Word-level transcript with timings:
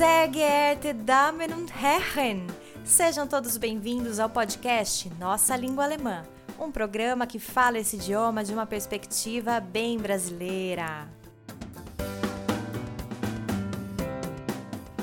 Sehr 0.00 0.28
geehrte 0.28 0.94
Damen 0.94 1.52
und 1.52 1.70
Herren, 1.78 2.46
sejam 2.82 3.26
todos 3.26 3.58
bem-vindos 3.58 4.18
ao 4.18 4.30
podcast 4.30 5.10
Nossa 5.20 5.54
Língua 5.54 5.84
Alemã, 5.84 6.22
um 6.58 6.72
programa 6.72 7.26
que 7.26 7.38
fala 7.38 7.78
esse 7.78 7.96
idioma 7.96 8.42
de 8.42 8.50
uma 8.50 8.64
perspectiva 8.64 9.60
bem 9.60 9.98
brasileira. 9.98 11.06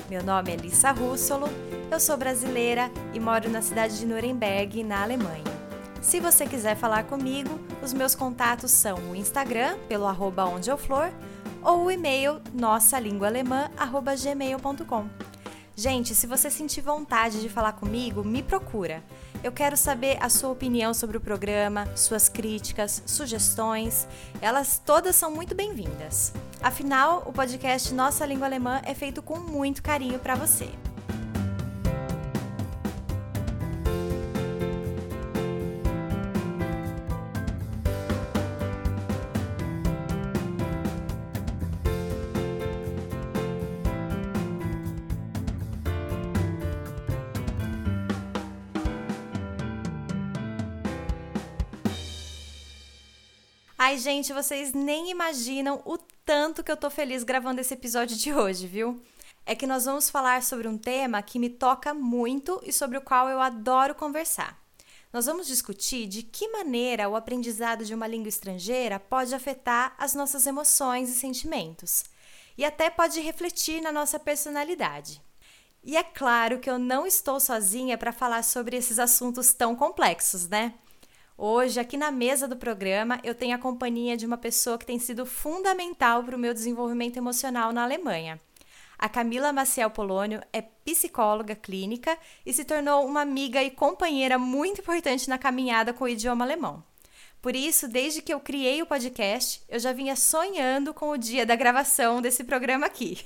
Meu 0.09 0.23
nome 0.23 0.53
é 0.53 0.55
Lissa 0.55 0.89
Russolo, 0.89 1.47
eu 1.91 1.99
sou 1.99 2.17
brasileira 2.17 2.89
e 3.13 3.19
moro 3.19 3.51
na 3.51 3.61
cidade 3.61 3.99
de 3.99 4.05
Nuremberg, 4.07 4.83
na 4.83 5.03
Alemanha. 5.03 5.43
Se 6.01 6.19
você 6.19 6.47
quiser 6.47 6.75
falar 6.75 7.03
comigo, 7.03 7.59
os 7.83 7.93
meus 7.93 8.15
contatos 8.15 8.71
são 8.71 8.97
o 9.11 9.15
Instagram, 9.15 9.77
pelo 9.87 10.07
arroba 10.07 10.45
onde 10.45 10.71
eu 10.71 10.77
flor, 10.77 11.11
ou 11.67 11.83
o 11.83 11.91
e-mail 11.91 12.41
nossalinguaalemã.gmail.com. 12.53 15.05
Gente, 15.75 16.15
se 16.15 16.25
você 16.25 16.49
sentir 16.49 16.79
vontade 16.81 17.39
de 17.41 17.49
falar 17.49 17.73
comigo, 17.73 18.23
me 18.23 18.41
procura. 18.41 19.03
Eu 19.43 19.51
quero 19.51 19.75
saber 19.77 20.17
a 20.19 20.29
sua 20.29 20.49
opinião 20.49 20.91
sobre 20.93 21.17
o 21.17 21.21
programa, 21.21 21.85
suas 21.95 22.29
críticas, 22.29 23.03
sugestões. 23.05 24.07
Elas 24.41 24.81
todas 24.83 25.15
são 25.15 25.29
muito 25.29 25.53
bem-vindas. 25.53 26.33
Afinal, 26.63 27.21
o 27.27 27.33
podcast 27.33 27.93
Nossa 27.93 28.25
Língua 28.25 28.47
Alemã 28.47 28.81
é 28.83 28.95
feito 28.95 29.21
com 29.21 29.37
muito 29.37 29.83
carinho 29.83 30.17
para 30.17 30.33
você. 30.35 30.71
Ai, 53.87 53.97
gente, 53.97 54.33
vocês 54.33 54.73
nem 54.73 55.09
imaginam 55.11 55.81
o 55.85 55.97
tanto 55.97 56.61
que 56.61 56.69
eu 56.69 56.75
tô 56.75 56.89
feliz 56.89 57.23
gravando 57.23 57.61
esse 57.61 57.73
episódio 57.73 58.17
de 58.17 58.33
hoje, 58.33 58.67
viu? 58.67 59.01
É 59.45 59.55
que 59.55 59.65
nós 59.65 59.85
vamos 59.85 60.09
falar 60.09 60.43
sobre 60.43 60.67
um 60.67 60.77
tema 60.77 61.21
que 61.21 61.39
me 61.39 61.49
toca 61.49 61.93
muito 61.93 62.59
e 62.65 62.73
sobre 62.73 62.97
o 62.97 63.01
qual 63.01 63.29
eu 63.29 63.39
adoro 63.39 63.95
conversar. 63.95 64.61
Nós 65.13 65.25
vamos 65.25 65.47
discutir 65.47 66.05
de 66.05 66.21
que 66.21 66.49
maneira 66.49 67.07
o 67.07 67.15
aprendizado 67.15 67.85
de 67.85 67.95
uma 67.95 68.07
língua 68.07 68.27
estrangeira 68.27 68.99
pode 68.99 69.33
afetar 69.33 69.95
as 69.97 70.13
nossas 70.13 70.45
emoções 70.45 71.07
e 71.07 71.13
sentimentos, 71.13 72.03
e 72.57 72.65
até 72.65 72.89
pode 72.89 73.21
refletir 73.21 73.79
na 73.79 73.93
nossa 73.93 74.19
personalidade. 74.19 75.21
E 75.81 75.95
é 75.95 76.03
claro 76.03 76.59
que 76.59 76.69
eu 76.69 76.77
não 76.77 77.07
estou 77.07 77.39
sozinha 77.39 77.97
para 77.97 78.11
falar 78.11 78.43
sobre 78.43 78.75
esses 78.75 78.99
assuntos 78.99 79.53
tão 79.53 79.77
complexos, 79.77 80.45
né? 80.49 80.73
Hoje, 81.39 81.79
aqui 81.79 81.97
na 81.97 82.09
mesa 82.09 82.47
do 82.47 82.57
programa, 82.57 83.19
eu 83.23 83.35
tenho 83.35 83.55
a 83.55 83.59
companhia 83.59 84.17
de 84.17 84.25
uma 84.25 84.39
pessoa 84.39 84.75
que 84.75 84.87
tem 84.87 84.97
sido 84.97 85.23
fundamental 85.23 86.23
para 86.23 86.35
o 86.35 86.39
meu 86.39 86.51
desenvolvimento 86.51 87.17
emocional 87.17 87.71
na 87.71 87.83
Alemanha. 87.83 88.41
A 88.97 89.07
Camila 89.07 89.53
Maciel 89.53 89.91
Polônio 89.91 90.41
é 90.51 90.63
psicóloga 90.63 91.55
clínica 91.55 92.17
e 92.43 92.51
se 92.51 92.65
tornou 92.65 93.05
uma 93.05 93.21
amiga 93.21 93.61
e 93.61 93.69
companheira 93.69 94.39
muito 94.39 94.81
importante 94.81 95.29
na 95.29 95.37
caminhada 95.37 95.93
com 95.93 96.05
o 96.05 96.09
idioma 96.09 96.43
alemão. 96.43 96.83
Por 97.47 97.55
isso, 97.55 97.87
desde 97.87 98.21
que 98.21 98.33
eu 98.33 98.41
criei 98.41 98.81
o 98.81 98.85
podcast, 98.85 99.61
eu 99.69 99.79
já 99.79 99.93
vinha 99.93 100.17
sonhando 100.17 100.93
com 100.93 101.11
o 101.11 101.17
dia 101.17 101.45
da 101.45 101.55
gravação 101.55 102.21
desse 102.21 102.43
programa 102.43 102.85
aqui. 102.85 103.19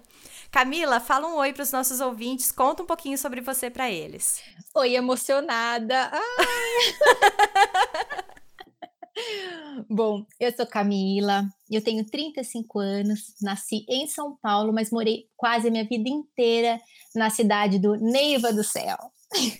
Camila, 0.50 0.98
fala 0.98 1.28
um 1.28 1.36
oi 1.36 1.52
para 1.52 1.62
os 1.62 1.72
nossos 1.72 2.00
ouvintes, 2.00 2.50
conta 2.50 2.82
um 2.82 2.86
pouquinho 2.86 3.18
sobre 3.18 3.42
você 3.42 3.68
para 3.68 3.90
eles. 3.90 4.40
Oi, 4.74 4.94
emocionada. 4.94 6.10
Bom, 9.90 10.24
eu 10.40 10.56
sou 10.56 10.66
Camila, 10.66 11.44
eu 11.70 11.84
tenho 11.84 12.02
35 12.06 12.78
anos, 12.78 13.34
nasci 13.42 13.84
em 13.90 14.06
São 14.06 14.38
Paulo, 14.40 14.72
mas 14.72 14.90
morei 14.90 15.28
quase 15.36 15.68
a 15.68 15.70
minha 15.70 15.84
vida 15.84 16.08
inteira 16.08 16.80
na 17.14 17.28
cidade 17.28 17.78
do 17.78 17.94
Neiva 17.96 18.54
do 18.54 18.64
Céu. 18.64 18.96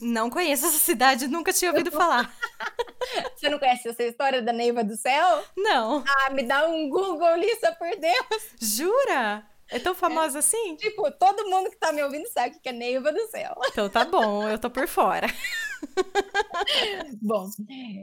Não 0.00 0.30
conheço 0.30 0.66
essa 0.66 0.78
cidade, 0.78 1.28
nunca 1.28 1.52
tinha 1.52 1.70
ouvido 1.70 1.90
falar. 1.90 2.34
Você 3.36 3.48
não 3.48 3.58
conhece 3.58 3.88
essa 3.88 4.02
história 4.02 4.42
da 4.42 4.52
Neiva 4.52 4.82
do 4.82 4.96
Céu? 4.96 5.42
Não. 5.56 6.04
Ah, 6.06 6.30
me 6.30 6.42
dá 6.42 6.66
um 6.66 6.88
Google, 6.88 7.36
Lissa, 7.36 7.72
por 7.72 7.90
Deus. 7.96 8.50
Jura? 8.60 9.46
É 9.68 9.78
tão 9.80 9.94
famosa 9.94 10.38
é, 10.38 10.40
assim? 10.40 10.76
Tipo, 10.76 11.10
todo 11.10 11.48
mundo 11.48 11.70
que 11.70 11.78
tá 11.78 11.92
me 11.92 12.02
ouvindo 12.02 12.26
sabe 12.28 12.58
que 12.60 12.68
é 12.68 12.72
Neiva 12.72 13.12
do 13.12 13.26
Céu. 13.28 13.54
Então 13.66 13.88
tá 13.88 14.04
bom, 14.04 14.48
eu 14.48 14.58
tô 14.58 14.70
por 14.70 14.86
fora. 14.86 15.26
bom, 17.20 17.48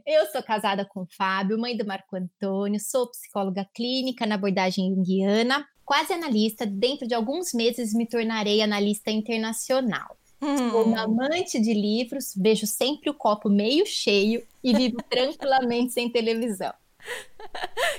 eu 0.06 0.26
sou 0.28 0.44
casada 0.44 0.86
com 0.86 1.02
o 1.02 1.08
Fábio, 1.18 1.58
mãe 1.58 1.78
do 1.78 1.86
Marco 1.86 2.18
Antônio, 2.18 2.80
sou 2.80 3.10
psicóloga 3.10 3.66
clínica 3.74 4.26
na 4.26 4.36
abordagem 4.36 4.94
junguiana, 4.94 5.66
quase 5.86 6.12
analista. 6.12 6.66
Dentro 6.66 7.08
de 7.08 7.16
alguns 7.16 7.54
meses 7.54 7.94
me 7.94 8.08
tornarei 8.08 8.62
analista 8.62 9.10
internacional. 9.10 10.18
Hum. 10.44 10.72
Sou 10.72 10.84
uma 10.84 11.04
amante 11.04 11.60
de 11.60 11.74
livros, 11.74 12.34
vejo 12.36 12.68
sempre 12.68 13.10
o 13.10 13.14
copo 13.14 13.50
meio 13.50 13.86
cheio 13.86 14.46
e 14.64 14.76
vivo 14.76 14.98
tranquilamente 15.10 15.94
sem 15.94 16.10
televisão. 16.10 16.74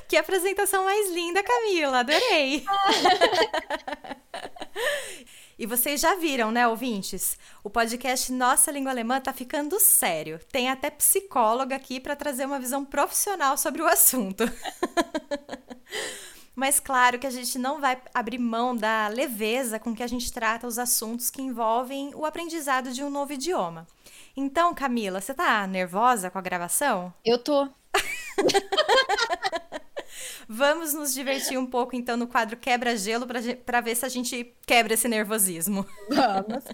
Que 0.08 0.16
apresentação 0.16 0.84
mais 0.84 1.10
linda, 1.10 1.42
Camila, 1.42 2.00
adorei. 2.00 2.64
E 5.56 5.66
vocês 5.66 6.00
já 6.00 6.16
viram, 6.16 6.50
né, 6.50 6.66
ouvintes? 6.66 7.38
O 7.62 7.70
podcast 7.70 8.32
Nossa 8.32 8.72
Língua 8.72 8.90
Alemã 8.90 9.20
tá 9.20 9.32
ficando 9.32 9.78
sério. 9.78 10.40
Tem 10.50 10.68
até 10.68 10.90
psicóloga 10.90 11.76
aqui 11.76 12.00
para 12.00 12.16
trazer 12.16 12.44
uma 12.44 12.58
visão 12.58 12.84
profissional 12.84 13.56
sobre 13.56 13.80
o 13.80 13.86
assunto. 13.86 14.42
Mas 16.54 16.78
claro 16.78 17.18
que 17.18 17.26
a 17.26 17.30
gente 17.30 17.58
não 17.58 17.80
vai 17.80 18.00
abrir 18.12 18.38
mão 18.38 18.76
da 18.76 19.08
leveza 19.08 19.78
com 19.78 19.94
que 19.94 20.02
a 20.02 20.06
gente 20.06 20.32
trata 20.32 20.66
os 20.66 20.78
assuntos 20.78 21.30
que 21.30 21.42
envolvem 21.42 22.12
o 22.14 22.24
aprendizado 22.24 22.92
de 22.92 23.02
um 23.02 23.10
novo 23.10 23.32
idioma. 23.32 23.86
Então, 24.36 24.74
Camila, 24.74 25.20
você 25.20 25.34
tá 25.34 25.66
nervosa 25.66 26.30
com 26.30 26.38
a 26.38 26.42
gravação? 26.42 27.12
Eu 27.24 27.38
tô. 27.38 27.68
Vamos 30.48 30.94
nos 30.94 31.12
divertir 31.12 31.58
um 31.58 31.66
pouco 31.66 31.96
então 31.96 32.16
no 32.16 32.26
quadro 32.26 32.56
Quebra-Gelo 32.56 33.26
para 33.64 33.80
ver 33.80 33.96
se 33.96 34.04
a 34.04 34.08
gente 34.08 34.54
quebra 34.66 34.94
esse 34.94 35.08
nervosismo. 35.08 35.86
Vamos. 36.08 36.64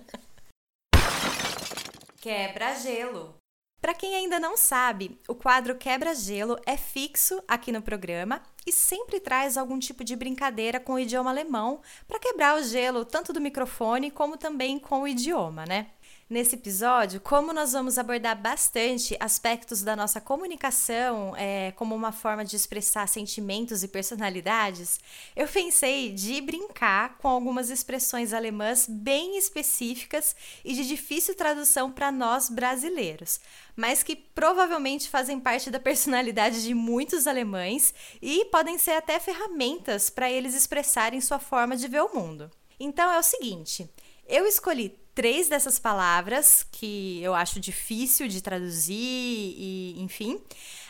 Quebra-Gelo. 2.20 3.39
Para 3.80 3.94
quem 3.94 4.14
ainda 4.14 4.38
não 4.38 4.58
sabe, 4.58 5.18
o 5.26 5.34
quadro 5.34 5.74
Quebra-Gelo 5.74 6.58
é 6.66 6.76
fixo 6.76 7.42
aqui 7.48 7.72
no 7.72 7.80
programa 7.80 8.42
e 8.66 8.72
sempre 8.72 9.18
traz 9.18 9.56
algum 9.56 9.78
tipo 9.78 10.04
de 10.04 10.14
brincadeira 10.14 10.78
com 10.78 10.92
o 10.92 10.98
idioma 10.98 11.30
alemão 11.30 11.80
para 12.06 12.18
quebrar 12.18 12.58
o 12.58 12.62
gelo 12.62 13.06
tanto 13.06 13.32
do 13.32 13.40
microfone 13.40 14.10
como 14.10 14.36
também 14.36 14.78
com 14.78 15.00
o 15.00 15.08
idioma, 15.08 15.64
né? 15.64 15.86
Nesse 16.30 16.54
episódio, 16.54 17.20
como 17.20 17.52
nós 17.52 17.72
vamos 17.72 17.98
abordar 17.98 18.40
bastante 18.40 19.16
aspectos 19.18 19.82
da 19.82 19.96
nossa 19.96 20.20
comunicação 20.20 21.34
é, 21.36 21.72
como 21.72 21.92
uma 21.92 22.12
forma 22.12 22.44
de 22.44 22.54
expressar 22.54 23.08
sentimentos 23.08 23.82
e 23.82 23.88
personalidades, 23.88 25.00
eu 25.34 25.48
pensei 25.48 26.12
de 26.12 26.40
brincar 26.40 27.18
com 27.18 27.26
algumas 27.26 27.68
expressões 27.68 28.32
alemãs 28.32 28.86
bem 28.88 29.36
específicas 29.36 30.36
e 30.64 30.72
de 30.72 30.86
difícil 30.86 31.34
tradução 31.34 31.90
para 31.90 32.12
nós 32.12 32.48
brasileiros, 32.48 33.40
mas 33.74 34.04
que 34.04 34.14
provavelmente 34.14 35.10
fazem 35.10 35.40
parte 35.40 35.68
da 35.68 35.80
personalidade 35.80 36.62
de 36.62 36.74
muitos 36.74 37.26
alemães 37.26 37.92
e 38.22 38.44
podem 38.52 38.78
ser 38.78 38.92
até 38.92 39.18
ferramentas 39.18 40.08
para 40.08 40.30
eles 40.30 40.54
expressarem 40.54 41.20
sua 41.20 41.40
forma 41.40 41.76
de 41.76 41.88
ver 41.88 42.02
o 42.02 42.14
mundo. 42.14 42.48
Então 42.78 43.10
é 43.10 43.18
o 43.18 43.22
seguinte. 43.24 43.90
Eu 44.28 44.46
escolhi 44.46 44.96
três 45.20 45.50
dessas 45.50 45.78
palavras 45.78 46.66
que 46.72 47.22
eu 47.22 47.34
acho 47.34 47.60
difícil 47.60 48.26
de 48.26 48.40
traduzir 48.40 48.96
e, 48.96 49.94
enfim. 49.98 50.42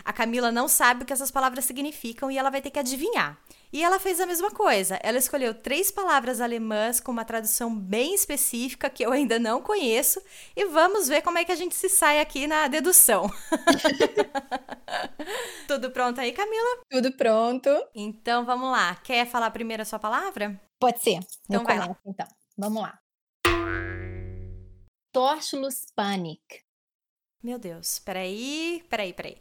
A 0.05 0.13
Camila 0.13 0.53
não 0.53 0.69
sabe 0.69 1.03
o 1.03 1.05
que 1.05 1.13
essas 1.13 1.33
palavras 1.33 1.65
significam 1.65 2.31
e 2.31 2.39
ela 2.39 2.49
vai 2.49 2.63
ter 2.63 2.71
que 2.71 2.79
adivinhar. 2.79 3.37
E 3.73 3.83
ela 3.83 3.99
fez 3.99 4.21
a 4.21 4.27
mesma 4.27 4.53
coisa. 4.53 5.01
Ela 5.03 5.19
escolheu 5.19 5.53
três 5.53 5.91
palavras 5.91 6.41
alemãs 6.41 7.01
com 7.01 7.11
uma 7.11 7.25
tradução 7.25 7.75
bem 7.75 8.15
específica 8.15 8.89
que 8.89 9.05
eu 9.05 9.11
ainda 9.11 9.37
não 9.37 9.61
conheço 9.61 10.23
e 10.55 10.65
vamos 10.67 11.09
ver 11.09 11.23
como 11.23 11.39
é 11.39 11.45
que 11.45 11.51
a 11.51 11.57
gente 11.57 11.75
se 11.75 11.89
sai 11.89 12.21
aqui 12.21 12.47
na 12.47 12.69
dedução. 12.69 13.29
Tudo 15.67 15.91
pronto 15.91 16.21
aí, 16.21 16.31
Camila? 16.31 16.79
Tudo 16.89 17.11
pronto. 17.17 17.69
Então 17.93 18.45
vamos 18.45 18.71
lá. 18.71 18.95
Quer 19.03 19.27
falar 19.27 19.51
primeiro 19.51 19.83
a 19.83 19.87
sua 19.87 19.99
palavra? 19.99 20.57
Pode 20.79 21.03
ser. 21.03 21.19
Então 21.47 21.63
eu 21.63 21.65
vai 21.65 21.81
começo, 21.81 21.89
lá. 21.89 21.97
Então, 22.07 22.29
vamos 22.57 22.81
lá. 22.81 22.97
Torchulus 25.13 25.87
panic. 25.95 26.43
Meu 27.43 27.59
Deus, 27.59 27.99
peraí, 27.99 28.85
peraí, 28.89 29.13
peraí. 29.13 29.37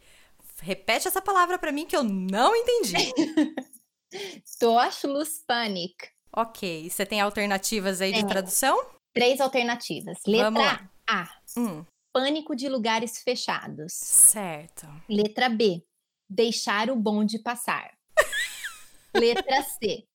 Repete 0.61 1.07
essa 1.07 1.21
palavra 1.21 1.57
para 1.57 1.71
mim 1.71 1.85
que 1.85 1.95
eu 1.95 2.03
não 2.03 2.55
entendi. 2.55 2.93
Torchulus 4.59 5.39
panic. 5.45 6.09
Ok. 6.35 6.89
Você 6.89 7.05
tem 7.05 7.21
alternativas 7.21 8.01
aí 8.01 8.11
de 8.11 8.25
tradução? 8.25 8.77
Três 9.13 9.39
alternativas. 9.41 10.17
Letra 10.25 10.89
A. 11.07 11.29
Hum, 11.57 11.83
Pânico 12.13 12.55
de 12.55 12.67
lugares 12.67 13.21
fechados. 13.21 13.93
certo. 13.93 14.87
Letra 15.07 15.49
B. 15.49 15.83
Deixar 16.29 16.89
o 16.89 16.95
bonde 16.95 17.39
passar. 17.39 17.95
Letra 19.15 19.63
C. 19.63 20.05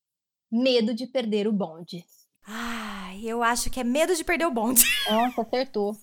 Medo 0.51 0.95
de 0.95 1.06
perder 1.06 1.49
o 1.49 1.53
bonde. 1.53 2.05
Ai, 2.46 3.20
eu 3.25 3.43
acho 3.43 3.70
que 3.70 3.81
é 3.81 3.85
medo 3.85 4.14
de 4.14 4.23
perder 4.23 4.46
o 4.46 4.50
bonde. 4.50 4.85
Nossa, 5.11 5.43
acertou. 5.43 5.96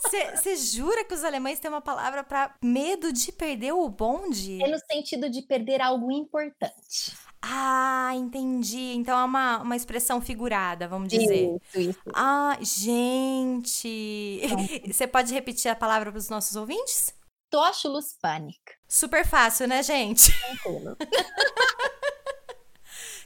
Você 0.00 0.56
jura 0.56 1.04
que 1.04 1.14
os 1.14 1.22
alemães 1.22 1.60
têm 1.60 1.70
uma 1.70 1.80
palavra 1.80 2.24
pra 2.24 2.54
medo 2.62 3.12
de 3.12 3.30
perder 3.30 3.72
o 3.72 3.88
bonde? 3.88 4.62
É 4.62 4.68
no 4.68 4.78
sentido 4.90 5.28
de 5.28 5.42
perder 5.42 5.80
algo 5.82 6.10
importante. 6.10 7.12
Ah, 7.42 8.12
entendi. 8.14 8.94
Então 8.94 9.18
é 9.18 9.24
uma, 9.24 9.58
uma 9.58 9.76
expressão 9.76 10.20
figurada, 10.20 10.86
vamos 10.86 11.08
dizer. 11.08 11.56
Isso, 11.56 11.80
isso. 11.90 12.00
Ah, 12.14 12.56
gente. 12.60 14.40
Você 14.86 15.06
pode 15.06 15.34
repetir 15.34 15.70
a 15.70 15.74
palavra 15.74 16.10
para 16.10 16.18
os 16.18 16.28
nossos 16.28 16.54
ouvintes? 16.54 17.12
Toschulus 17.50 18.16
Panic. 18.22 18.58
Super 18.88 19.26
fácil, 19.26 19.66
né, 19.66 19.82
gente? 19.82 20.32
Tranquilo. 20.40 20.96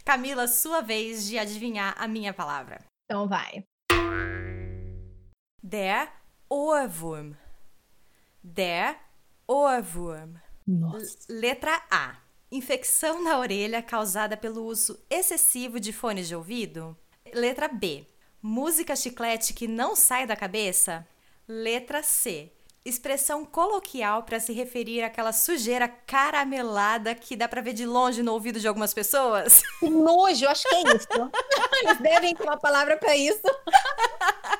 Camila, 0.06 0.46
sua 0.46 0.82
vez 0.82 1.26
de 1.26 1.36
adivinhar 1.36 1.92
a 1.98 2.06
minha 2.06 2.32
palavra. 2.32 2.78
Então 3.04 3.26
vai. 3.26 3.64
Der 5.60 6.12
Ohrwurm. 6.48 7.34
Der 8.40 9.00
Ohrwurm. 9.48 10.36
Nossa. 10.64 11.26
Letra 11.28 11.82
A. 11.90 12.18
Infecção 12.52 13.20
na 13.24 13.36
orelha 13.36 13.82
causada 13.82 14.36
pelo 14.36 14.64
uso 14.64 14.96
excessivo 15.10 15.80
de 15.80 15.92
fones 15.92 16.28
de 16.28 16.36
ouvido. 16.36 16.96
Letra 17.34 17.66
B. 17.66 18.06
Música 18.40 18.94
chiclete 18.94 19.52
que 19.52 19.66
não 19.66 19.96
sai 19.96 20.24
da 20.24 20.36
cabeça. 20.36 21.04
Letra 21.48 22.04
C. 22.04 22.52
Expressão 22.88 23.44
coloquial 23.44 24.22
para 24.22 24.38
se 24.38 24.52
referir 24.52 25.02
àquela 25.02 25.32
sujeira 25.32 25.88
caramelada 25.88 27.16
que 27.16 27.34
dá 27.34 27.48
para 27.48 27.60
ver 27.60 27.72
de 27.72 27.84
longe 27.84 28.22
no 28.22 28.32
ouvido 28.32 28.60
de 28.60 28.68
algumas 28.68 28.94
pessoas. 28.94 29.60
Que 29.80 29.90
nojo, 29.90 30.44
eu 30.44 30.50
acho 30.50 30.68
que 30.68 30.74
é 30.76 30.82
isso. 30.94 31.08
Eles 31.82 31.98
devem 31.98 32.32
ter 32.32 32.44
uma 32.44 32.56
palavra 32.56 32.96
pra 32.96 33.16
isso. 33.16 33.42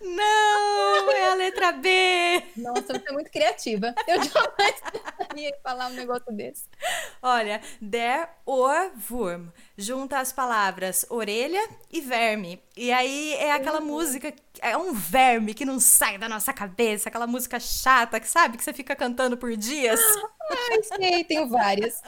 Não, 0.00 1.10
é 1.10 1.28
a 1.28 1.34
letra 1.34 1.72
B. 1.72 2.42
Nossa, 2.56 2.82
você 2.94 3.04
é 3.06 3.12
muito 3.12 3.30
criativa. 3.30 3.94
Eu 4.06 4.22
jamais 4.22 4.74
em 5.36 5.52
falar 5.62 5.88
um 5.88 5.94
negócio 5.94 6.32
desse. 6.32 6.64
Olha, 7.22 7.60
der 7.80 8.38
Ohrwurm 8.46 9.48
junta 9.76 10.18
as 10.18 10.32
palavras 10.32 11.04
orelha 11.08 11.60
e 11.92 12.00
verme. 12.00 12.62
E 12.76 12.90
aí 12.90 13.34
é 13.34 13.52
aquela 13.52 13.80
música, 13.80 14.32
é 14.60 14.76
um 14.76 14.92
verme 14.92 15.54
que 15.54 15.64
não 15.64 15.78
sai 15.78 16.18
da 16.18 16.28
nossa 16.28 16.52
cabeça, 16.52 17.08
aquela 17.08 17.26
música 17.26 17.60
chata, 17.60 18.18
que 18.20 18.28
sabe, 18.28 18.56
que 18.56 18.64
você 18.64 18.72
fica 18.72 18.96
cantando 18.96 19.36
por 19.36 19.56
dias. 19.56 20.00
Ai, 20.70 20.82
sei, 20.82 21.24
tenho 21.24 21.48
várias. 21.48 22.00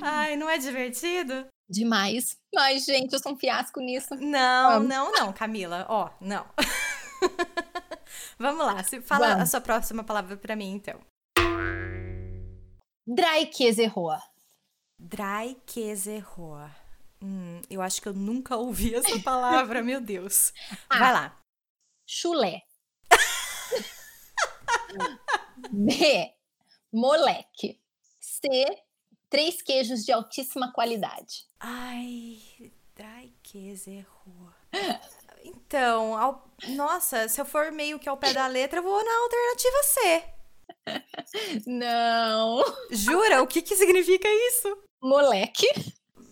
Ai, 0.00 0.36
não 0.36 0.48
é 0.48 0.58
divertido? 0.58 1.46
Demais. 1.68 2.36
Mas, 2.54 2.84
gente, 2.84 3.12
eu 3.12 3.18
sou 3.18 3.32
um 3.32 3.36
fiasco 3.36 3.80
nisso. 3.80 4.14
Não, 4.14 4.72
Vamos. 4.72 4.88
não, 4.88 5.12
não, 5.12 5.32
Camila. 5.32 5.86
Ó, 5.88 6.10
não. 6.20 6.46
Vamos 8.38 8.66
lá, 8.66 8.82
se- 8.84 9.00
fala 9.00 9.28
a 9.28 9.34
Vamos. 9.34 9.50
sua 9.50 9.60
próxima 9.60 10.04
palavra 10.04 10.36
pra 10.36 10.54
mim, 10.56 10.72
então. 10.74 11.00
Dreikäserohr. 13.06 14.20
Dreikäserohr. 14.98 16.70
Hum, 17.22 17.60
eu 17.70 17.80
acho 17.82 18.00
que 18.02 18.08
eu 18.08 18.12
nunca 18.14 18.56
ouvi 18.56 18.94
essa 18.94 19.18
palavra, 19.22 19.82
meu 19.82 20.00
Deus. 20.00 20.52
Ah. 20.88 20.98
Vai 20.98 21.12
lá. 21.12 21.38
Chulé. 22.06 22.62
B. 25.70 26.32
Moleque. 26.92 27.80
C. 28.20 28.48
Três 29.34 29.60
queijos 29.60 30.04
de 30.04 30.12
altíssima 30.12 30.72
qualidade. 30.72 31.44
Ai, 31.58 32.38
Dreikäserohr. 32.94 34.52
Então, 35.46 36.16
ao- 36.16 36.48
nossa, 36.68 37.28
se 37.28 37.38
eu 37.40 37.44
for 37.44 37.70
meio 37.72 37.98
que 37.98 38.08
ao 38.08 38.16
pé 38.16 38.32
da 38.32 38.46
letra, 38.46 38.78
eu 38.78 38.82
vou 38.82 39.04
na 39.04 39.12
alternativa 39.18 39.82
C. 39.82 40.24
Não. 41.66 42.64
Jura? 42.90 43.42
O 43.42 43.46
que 43.46 43.60
que 43.60 43.76
significa 43.76 44.26
isso? 44.48 44.78
Moleque? 45.02 45.66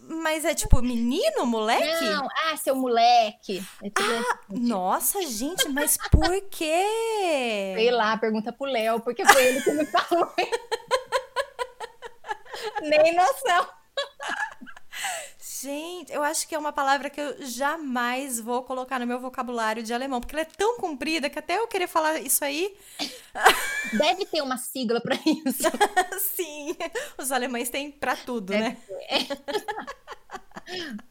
Mas 0.08 0.44
é 0.44 0.54
tipo 0.54 0.80
menino, 0.80 1.44
moleque? 1.44 2.04
Não. 2.04 2.26
Ah, 2.46 2.56
seu 2.56 2.74
moleque. 2.74 3.62
É 3.82 3.90
tudo 3.90 4.14
assim. 4.14 4.60
Nossa, 4.66 5.20
gente, 5.26 5.68
mas 5.68 5.98
por 6.10 6.40
quê? 6.50 6.84
Sei 7.76 7.90
lá, 7.90 8.16
pergunta 8.16 8.52
pro 8.52 8.66
Léo, 8.66 9.00
porque 9.00 9.26
foi 9.26 9.44
ele 9.46 9.60
que 9.62 9.72
me 9.72 9.84
falou. 9.86 10.32
Nem 12.82 13.14
noção. 13.14 13.68
Gente, 15.38 16.12
eu 16.12 16.22
acho 16.22 16.46
que 16.46 16.54
é 16.54 16.58
uma 16.58 16.72
palavra 16.72 17.08
que 17.08 17.20
eu 17.20 17.46
jamais 17.46 18.40
vou 18.40 18.64
colocar 18.64 18.98
no 18.98 19.06
meu 19.06 19.20
vocabulário 19.20 19.82
de 19.82 19.94
alemão, 19.94 20.20
porque 20.20 20.34
ela 20.34 20.42
é 20.42 20.56
tão 20.56 20.76
comprida 20.76 21.30
que 21.30 21.38
até 21.38 21.58
eu 21.58 21.68
querer 21.68 21.86
falar 21.86 22.18
isso 22.18 22.44
aí, 22.44 22.76
Deve 23.92 24.26
ter 24.26 24.42
uma 24.42 24.56
sigla 24.56 25.00
pra 25.00 25.14
isso. 25.14 25.68
sim, 26.34 26.76
os 27.18 27.32
alemães 27.32 27.70
têm 27.70 27.90
pra 27.90 28.16
tudo, 28.16 28.52
Deve 28.52 28.64
né? 28.64 28.76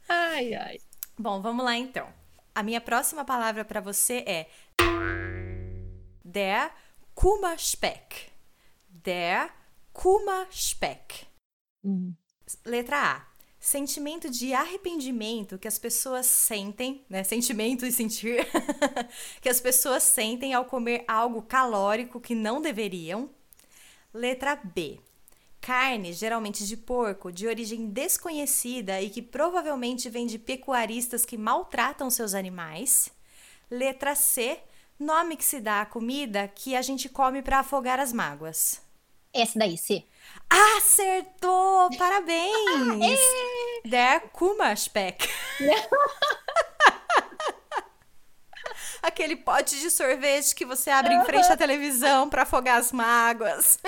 Ai, 0.08 0.54
ai. 0.54 0.78
Bom, 1.18 1.42
vamos 1.42 1.64
lá 1.64 1.76
então. 1.76 2.08
A 2.56 2.64
minha 2.64 2.82
próxima 2.82 3.24
palavra 3.24 3.64
pra 3.64 3.80
você 3.80 4.24
é 4.26 4.50
der 6.24 6.72
Kummerspeck. 7.14 8.32
Der 8.90 9.54
Kummerspeck. 9.94 11.28
Hum. 11.84 12.14
Letra 12.66 13.16
A. 13.18 13.32
Sentimento 13.60 14.28
de 14.28 14.54
arrependimento 14.54 15.60
que 15.60 15.68
as 15.68 15.78
pessoas 15.78 16.26
sentem, 16.26 17.06
né? 17.08 17.24
Sentimento 17.24 17.86
e 17.86 17.92
sentir 17.92 18.48
que 19.40 19.48
as 19.48 19.62
pessoas 19.62 20.02
sentem 20.02 20.52
ao 20.54 20.66
comer 20.66 21.06
algo 21.08 21.44
calórico 21.44 22.20
que 22.20 22.34
não 22.34 22.60
deveriam. 22.60 23.30
Letra 24.12 24.56
B. 24.56 25.00
Carne, 25.62 26.12
geralmente 26.12 26.66
de 26.66 26.76
porco, 26.76 27.32
de 27.32 27.46
origem 27.46 27.86
desconhecida 27.86 29.00
e 29.00 29.12
que 29.12 29.22
provavelmente 29.22 30.10
vem 30.10 30.26
de 30.26 30.40
pecuaristas 30.40 31.24
que 31.24 31.38
maltratam 31.38 32.10
seus 32.10 32.34
animais. 32.34 33.12
Letra 33.70 34.16
C. 34.16 34.60
Nome 35.00 35.38
que 35.38 35.46
se 35.46 35.62
dá 35.62 35.82
à 35.82 35.86
comida 35.86 36.48
que 36.48 36.76
a 36.76 36.82
gente 36.82 37.08
come 37.08 37.44
para 37.44 37.60
afogar 37.60 38.00
as 38.00 38.12
mágoas. 38.12 38.82
Essa 39.34 39.58
daí, 39.60 39.78
C. 39.78 40.04
Acertou! 40.78 41.90
Parabéns! 41.98 43.20
Der 43.86 44.30
Kummerspeck. 44.32 45.28
Aquele 49.02 49.36
pote 49.36 49.80
de 49.80 49.90
sorvete 49.90 50.54
que 50.54 50.66
você 50.66 50.90
abre 50.92 51.14
em 51.16 51.26
frente 51.26 51.52
à 51.52 51.58
televisão 51.58 52.30
para 52.30 52.44
afogar 52.44 52.78
as 52.78 52.92
mágoas. 52.92 53.80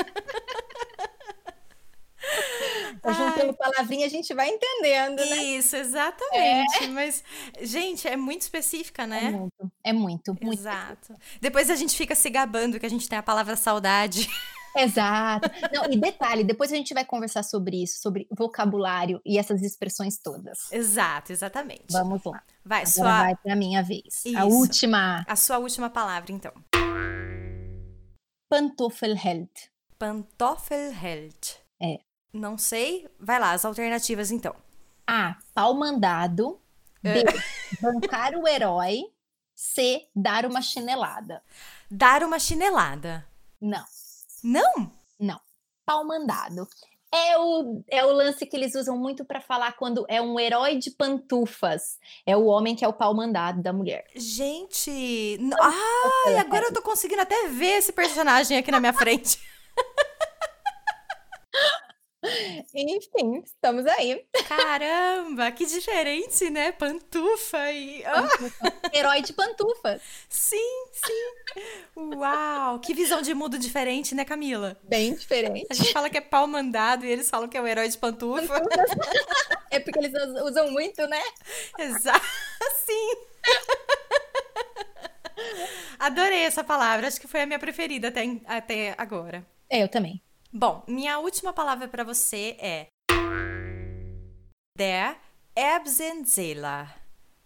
A 3.04 3.12
gente, 3.12 3.34
pelo 3.34 3.54
palavrinha, 3.54 4.06
a 4.06 4.10
gente 4.10 4.34
vai 4.34 4.48
entendendo, 4.48 5.18
né? 5.20 5.38
Isso, 5.44 5.76
exatamente. 5.76 6.88
Mas, 6.88 7.24
gente, 7.62 8.08
é 8.08 8.16
muito 8.16 8.42
específica, 8.42 9.04
É 9.04 9.08
né? 9.08 9.22
muito, 9.32 9.72
é 9.84 9.94
muito, 9.94 10.34
muito. 10.42 10.54
Exato. 10.60 11.14
Depois 11.42 11.70
a 11.70 11.76
gente 11.76 11.96
fica 11.96 12.16
se 12.16 12.30
gabando 12.30 12.80
que 12.80 12.86
a 12.86 12.90
gente 12.90 13.08
tem 13.10 13.20
a 13.20 13.24
palavra 13.24 13.56
saudade. 13.56 14.28
Exato. 14.76 15.50
Não, 15.72 15.86
e 15.92 15.98
detalhe, 15.98 16.44
depois 16.44 16.72
a 16.72 16.76
gente 16.76 16.94
vai 16.94 17.06
conversar 17.06 17.44
sobre 17.44 17.84
isso, 17.84 18.02
sobre 18.02 18.28
vocabulário 18.32 19.22
e 19.26 19.38
essas 19.38 19.62
expressões 19.62 20.18
todas. 20.18 20.72
Exato, 20.72 21.32
exatamente. 21.32 21.86
Vamos 21.92 22.24
lá. 22.24 22.44
Vai, 22.66 22.80
Agora 22.80 22.90
sua, 22.90 23.24
vai 23.24 23.36
pra 23.36 23.56
minha 23.56 23.84
vez. 23.84 24.24
A 24.36 24.46
Isso. 24.46 24.58
última. 24.58 25.26
a 25.28 25.36
sua 25.36 25.58
última 25.58 25.90
palavra, 25.90 26.32
então. 26.32 26.54
Pantoffelheld. 28.50 29.50
Pantoffelheld. 29.98 31.58
É. 31.82 32.00
Não 32.32 32.58
sei. 32.58 33.08
Vai 33.20 33.40
lá, 33.40 33.52
as 33.52 33.66
alternativas, 33.66 34.32
então. 34.32 34.56
A. 35.06 35.38
Pau 35.54 35.74
mandado. 35.74 36.60
B. 37.02 37.10
É. 37.10 37.24
Bancar 37.82 38.36
o 38.36 38.48
herói. 38.48 39.04
C. 39.56 40.08
Dar 40.16 40.46
uma 40.46 40.62
chinelada. 40.62 41.44
Dar 41.90 42.24
uma 42.24 42.40
chinelada. 42.40 43.26
Não, 43.62 43.86
Não? 44.44 44.92
não. 45.20 45.40
Pau 45.86 46.06
mandado. 46.06 46.68
É 47.14 47.38
o, 47.38 47.84
é 47.92 48.04
o 48.04 48.12
lance 48.12 48.44
que 48.44 48.58
eles 48.58 48.74
usam 48.74 48.98
muito 48.98 49.24
pra 49.24 49.40
falar 49.40 49.74
quando 49.74 50.04
é 50.10 50.20
um 50.20 50.40
herói 50.40 50.78
de 50.78 50.90
pantufas. 50.90 52.00
É 52.26 52.36
o 52.36 52.46
homem 52.46 52.76
que 52.76 52.84
é 52.84 52.88
o 52.88 52.94
pau 52.94 53.14
mandado 53.14 53.62
da 53.62 53.72
mulher. 53.72 54.06
Gente. 54.16 55.38
Ai, 56.26 56.38
agora 56.38 56.66
eu 56.66 56.74
tô 56.74 56.82
conseguindo 56.82 57.22
até 57.22 57.50
ver 57.50 57.78
esse 57.78 57.94
personagem 57.94 58.58
aqui 58.58 58.72
na 58.72 58.80
minha 58.80 58.94
frente. 58.94 59.40
Enfim, 62.74 63.44
estamos 63.44 63.86
aí. 63.86 64.26
Caramba, 64.48 65.52
que 65.52 65.66
diferente, 65.66 66.50
né? 66.50 66.72
Pantufa 66.72 67.72
e. 67.72 68.04
Pantufa. 68.04 68.74
Herói 68.94 69.22
de 69.22 69.34
pantufa. 69.34 70.00
Sim, 70.30 70.86
sim. 70.92 71.62
Uau, 71.96 72.80
que 72.80 72.94
visão 72.94 73.22
de 73.22 73.34
mundo 73.34 73.58
diferente, 73.58 74.16
né, 74.16 74.24
Camila? 74.24 74.78
Bem 74.84 75.16
diferente. 75.16 75.68
A 75.70 75.74
gente 75.74 75.92
fala 75.92 76.10
que 76.10 76.18
é 76.18 76.22
pau 76.22 76.48
mandado 76.48 77.06
e 77.06 77.10
eles 77.10 77.30
falam 77.30 77.48
que 77.48 77.58
é 77.58 77.62
o 77.62 77.68
herói 77.68 77.90
de 77.90 77.98
pantufa. 77.98 78.62
É 79.74 79.80
porque 79.80 79.98
eles 79.98 80.14
usam 80.44 80.70
muito, 80.70 81.02
né? 81.08 81.20
Exato. 81.80 82.24
Sim. 82.86 83.16
Adorei 85.98 86.42
essa 86.42 86.64
palavra, 86.64 87.08
acho 87.08 87.20
que 87.20 87.28
foi 87.28 87.42
a 87.42 87.46
minha 87.48 87.58
preferida 87.58 88.10
até, 88.10 88.24
até 88.46 88.94
agora. 89.00 89.44
É, 89.68 89.82
eu 89.82 89.88
também. 89.88 90.22
Bom, 90.56 90.84
minha 90.88 91.18
última 91.18 91.52
palavra 91.52 91.88
para 91.88 92.04
você 92.04 92.56
é 92.60 92.88
Der 94.78 95.20
Erbsenzähler. 95.56 96.94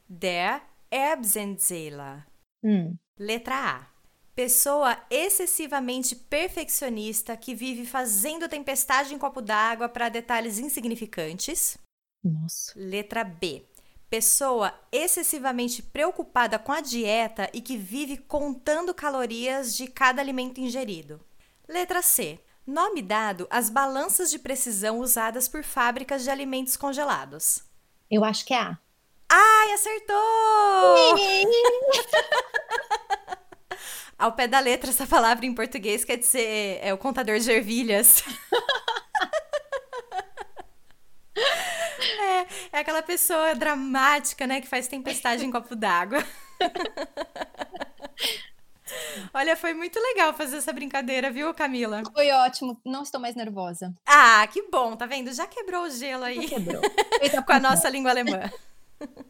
Der 0.10 0.62
Erbsenzähler. 0.92 2.28
Hum. 2.62 2.98
Letra 3.18 3.56
A. 3.56 3.88
Pessoa 4.36 5.02
excessivamente 5.10 6.18
perfeccionista 6.18 7.38
que 7.38 7.56
vive 7.56 7.86
fazendo 7.86 8.50
tempestade 8.50 9.14
em 9.14 9.18
copo 9.18 9.42
d'água 9.42 9.88
para 9.88 10.10
detalhes 10.10 10.60
insignificantes. 10.60 11.78
Nossa. 12.22 12.74
Letra 12.76 13.24
B. 13.24 13.66
Pessoa 14.10 14.78
excessivamente 14.92 15.82
preocupada 15.82 16.60
com 16.60 16.74
a 16.74 16.82
dieta 16.82 17.50
e 17.54 17.62
que 17.62 17.78
vive 17.78 18.18
contando 18.18 18.94
calorias 18.94 19.78
de 19.78 19.88
cada 19.88 20.22
alimento 20.22 20.60
ingerido. 20.60 21.22
Letra 21.70 22.02
C. 22.02 22.38
Nome 22.68 23.02
dado 23.02 23.48
às 23.50 23.70
balanças 23.70 24.30
de 24.30 24.38
precisão 24.38 25.00
usadas 25.00 25.48
por 25.48 25.64
fábricas 25.64 26.26
de 26.26 26.30
alimentos 26.30 26.76
congelados. 26.76 27.64
Eu 28.12 28.26
acho 28.26 28.46
que 28.46 28.54
é 28.54 28.58
A. 28.58 28.78
Ai, 29.30 29.72
acertou! 29.72 30.18
Ao 34.20 34.34
pé 34.34 34.50
da 34.50 34.60
letra, 34.60 34.90
essa 34.90 35.08
palavra 35.08 35.46
em 35.46 35.56
português 35.56 36.04
quer 36.04 36.18
dizer 36.18 36.80
é 36.82 36.94
o 36.94 36.98
contador 36.98 37.40
de 37.40 37.50
ervilhas. 37.50 38.22
é, 41.40 42.48
é 42.74 42.80
aquela 42.80 43.02
pessoa 43.02 43.56
dramática, 43.56 44.46
né, 44.46 44.60
que 44.60 44.68
faz 44.68 44.90
tempestade 44.90 45.46
em 45.46 45.52
copo 45.52 45.74
d'água. 45.74 46.22
Olha, 49.34 49.56
foi 49.56 49.74
muito 49.74 50.00
legal 50.00 50.34
fazer 50.34 50.58
essa 50.58 50.74
brincadeira, 50.74 51.32
viu, 51.32 51.54
Camila? 51.54 52.04
Foi 52.14 52.32
ótimo, 52.32 52.80
não 52.86 53.04
estou 53.04 53.20
mais 53.20 53.36
nervosa. 53.36 53.94
Ah, 54.06 54.48
que 54.48 54.64
bom, 54.70 54.96
tá 54.96 55.06
vendo? 55.06 55.34
Já 55.34 55.46
quebrou 55.48 55.84
o 55.84 55.90
gelo 55.90 56.24
aí. 56.24 56.48
Já 56.48 56.56
quebrou. 56.56 56.82
Com 57.46 57.54
a 57.54 57.60
nossa 57.60 57.90
língua 57.90 58.12
alemã. 58.12 58.50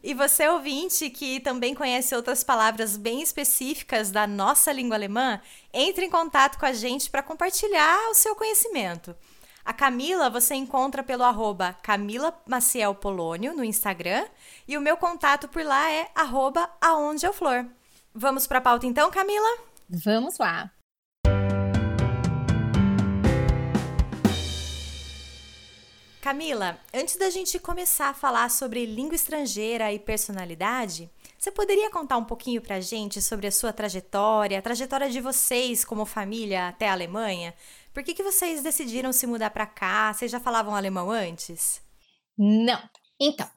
E 0.02 0.14
você, 0.14 0.48
ouvinte, 0.48 1.10
que 1.10 1.40
também 1.40 1.74
conhece 1.74 2.14
outras 2.14 2.42
palavras 2.42 2.96
bem 2.96 3.20
específicas 3.20 4.10
da 4.10 4.26
nossa 4.26 4.72
língua 4.72 4.96
alemã, 4.96 5.40
entre 5.72 6.06
em 6.06 6.10
contato 6.10 6.58
com 6.58 6.64
a 6.64 6.72
gente 6.72 7.10
para 7.10 7.22
compartilhar 7.22 8.08
o 8.10 8.14
seu 8.14 8.34
conhecimento. 8.34 9.14
A 9.64 9.72
Camila 9.74 10.30
você 10.30 10.54
encontra 10.54 11.02
pelo 11.02 11.22
arroba 11.22 11.76
Camila 11.82 12.32
Maciel 12.46 12.94
Polônio 12.94 13.52
no 13.52 13.62
Instagram 13.62 14.24
e 14.66 14.78
o 14.78 14.80
meu 14.80 14.96
contato 14.96 15.46
por 15.46 15.62
lá 15.62 15.90
é 15.92 16.08
arroba 16.14 16.70
aonde 16.80 17.26
eu 17.26 17.34
flor. 17.34 17.66
Vamos 18.20 18.48
para 18.48 18.58
a 18.58 18.60
pauta 18.60 18.84
então, 18.84 19.12
Camila? 19.12 19.46
Vamos 19.88 20.38
lá. 20.38 20.72
Camila, 26.20 26.80
antes 26.92 27.14
da 27.14 27.30
gente 27.30 27.60
começar 27.60 28.08
a 28.08 28.14
falar 28.14 28.50
sobre 28.50 28.84
língua 28.84 29.14
estrangeira 29.14 29.92
e 29.92 30.00
personalidade, 30.00 31.08
você 31.38 31.52
poderia 31.52 31.92
contar 31.92 32.16
um 32.16 32.24
pouquinho 32.24 32.60
pra 32.60 32.80
gente 32.80 33.22
sobre 33.22 33.46
a 33.46 33.52
sua 33.52 33.72
trajetória, 33.72 34.58
a 34.58 34.62
trajetória 34.62 35.08
de 35.08 35.20
vocês 35.20 35.84
como 35.84 36.04
família 36.04 36.66
até 36.66 36.88
a 36.88 36.94
Alemanha? 36.94 37.54
Por 37.94 38.02
que, 38.02 38.14
que 38.14 38.24
vocês 38.24 38.64
decidiram 38.64 39.12
se 39.12 39.28
mudar 39.28 39.50
para 39.50 39.64
cá? 39.64 40.12
Vocês 40.12 40.28
já 40.28 40.40
falavam 40.40 40.74
alemão 40.74 41.08
antes? 41.08 41.80
Não. 42.36 42.82
Então, 43.20 43.48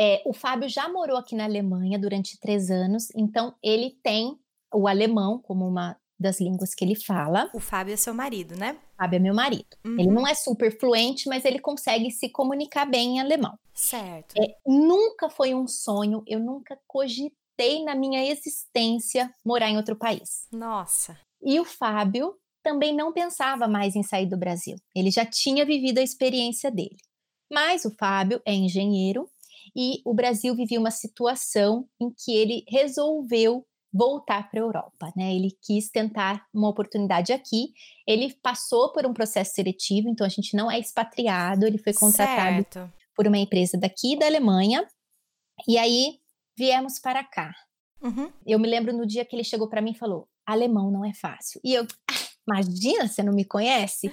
é, 0.00 0.22
o 0.24 0.32
Fábio 0.32 0.68
já 0.68 0.88
morou 0.88 1.16
aqui 1.16 1.34
na 1.34 1.42
Alemanha 1.42 1.98
durante 1.98 2.38
três 2.38 2.70
anos, 2.70 3.08
então 3.16 3.52
ele 3.60 3.98
tem 4.00 4.38
o 4.72 4.86
alemão 4.86 5.40
como 5.40 5.66
uma 5.66 5.96
das 6.16 6.40
línguas 6.40 6.72
que 6.72 6.84
ele 6.84 6.94
fala. 6.94 7.50
O 7.52 7.58
Fábio 7.58 7.94
é 7.94 7.96
seu 7.96 8.14
marido, 8.14 8.56
né? 8.56 8.78
O 8.94 8.96
Fábio 8.96 9.16
é 9.16 9.18
meu 9.18 9.34
marido. 9.34 9.76
Uhum. 9.84 9.98
Ele 9.98 10.08
não 10.08 10.24
é 10.24 10.36
super 10.36 10.78
fluente, 10.78 11.28
mas 11.28 11.44
ele 11.44 11.58
consegue 11.58 12.12
se 12.12 12.28
comunicar 12.28 12.86
bem 12.86 13.16
em 13.16 13.20
alemão. 13.20 13.58
Certo. 13.74 14.40
É, 14.40 14.54
nunca 14.64 15.28
foi 15.28 15.52
um 15.52 15.66
sonho, 15.66 16.22
eu 16.28 16.38
nunca 16.38 16.78
cogitei 16.86 17.82
na 17.84 17.96
minha 17.96 18.24
existência 18.24 19.34
morar 19.44 19.68
em 19.68 19.76
outro 19.76 19.96
país. 19.96 20.46
Nossa. 20.52 21.18
E 21.42 21.58
o 21.58 21.64
Fábio 21.64 22.36
também 22.62 22.94
não 22.94 23.12
pensava 23.12 23.66
mais 23.66 23.96
em 23.96 24.04
sair 24.04 24.26
do 24.26 24.38
Brasil. 24.38 24.76
Ele 24.94 25.10
já 25.10 25.26
tinha 25.26 25.66
vivido 25.66 25.98
a 25.98 26.02
experiência 26.02 26.70
dele. 26.70 26.98
Mas 27.50 27.84
o 27.84 27.90
Fábio 27.96 28.40
é 28.44 28.54
engenheiro 28.54 29.28
e 29.74 30.00
o 30.04 30.14
Brasil 30.14 30.54
vivia 30.54 30.78
uma 30.78 30.90
situação 30.90 31.88
em 32.00 32.10
que 32.10 32.34
ele 32.34 32.64
resolveu 32.68 33.64
voltar 33.92 34.50
para 34.50 34.60
a 34.60 34.62
Europa, 34.62 35.12
né? 35.16 35.34
Ele 35.34 35.56
quis 35.62 35.90
tentar 35.90 36.46
uma 36.52 36.68
oportunidade 36.68 37.32
aqui. 37.32 37.72
Ele 38.06 38.34
passou 38.42 38.92
por 38.92 39.06
um 39.06 39.14
processo 39.14 39.54
seletivo, 39.54 40.08
então 40.08 40.26
a 40.26 40.30
gente 40.30 40.56
não 40.56 40.70
é 40.70 40.78
expatriado, 40.78 41.66
ele 41.66 41.78
foi 41.78 41.94
contratado 41.94 42.66
certo. 42.70 42.92
por 43.16 43.26
uma 43.26 43.38
empresa 43.38 43.78
daqui 43.78 44.18
da 44.18 44.26
Alemanha. 44.26 44.86
E 45.66 45.78
aí 45.78 46.18
viemos 46.56 46.98
para 46.98 47.24
cá. 47.24 47.52
Uhum. 48.02 48.30
Eu 48.46 48.58
me 48.58 48.68
lembro 48.68 48.92
no 48.92 49.06
dia 49.06 49.24
que 49.24 49.34
ele 49.34 49.44
chegou 49.44 49.68
para 49.68 49.80
mim 49.80 49.92
e 49.92 49.98
falou: 49.98 50.28
alemão 50.46 50.90
não 50.90 51.04
é 51.04 51.12
fácil. 51.12 51.60
E 51.64 51.74
eu, 51.74 51.86
Imagina, 52.48 53.06
você 53.06 53.22
não 53.22 53.32
me 53.32 53.44
conhece? 53.44 54.10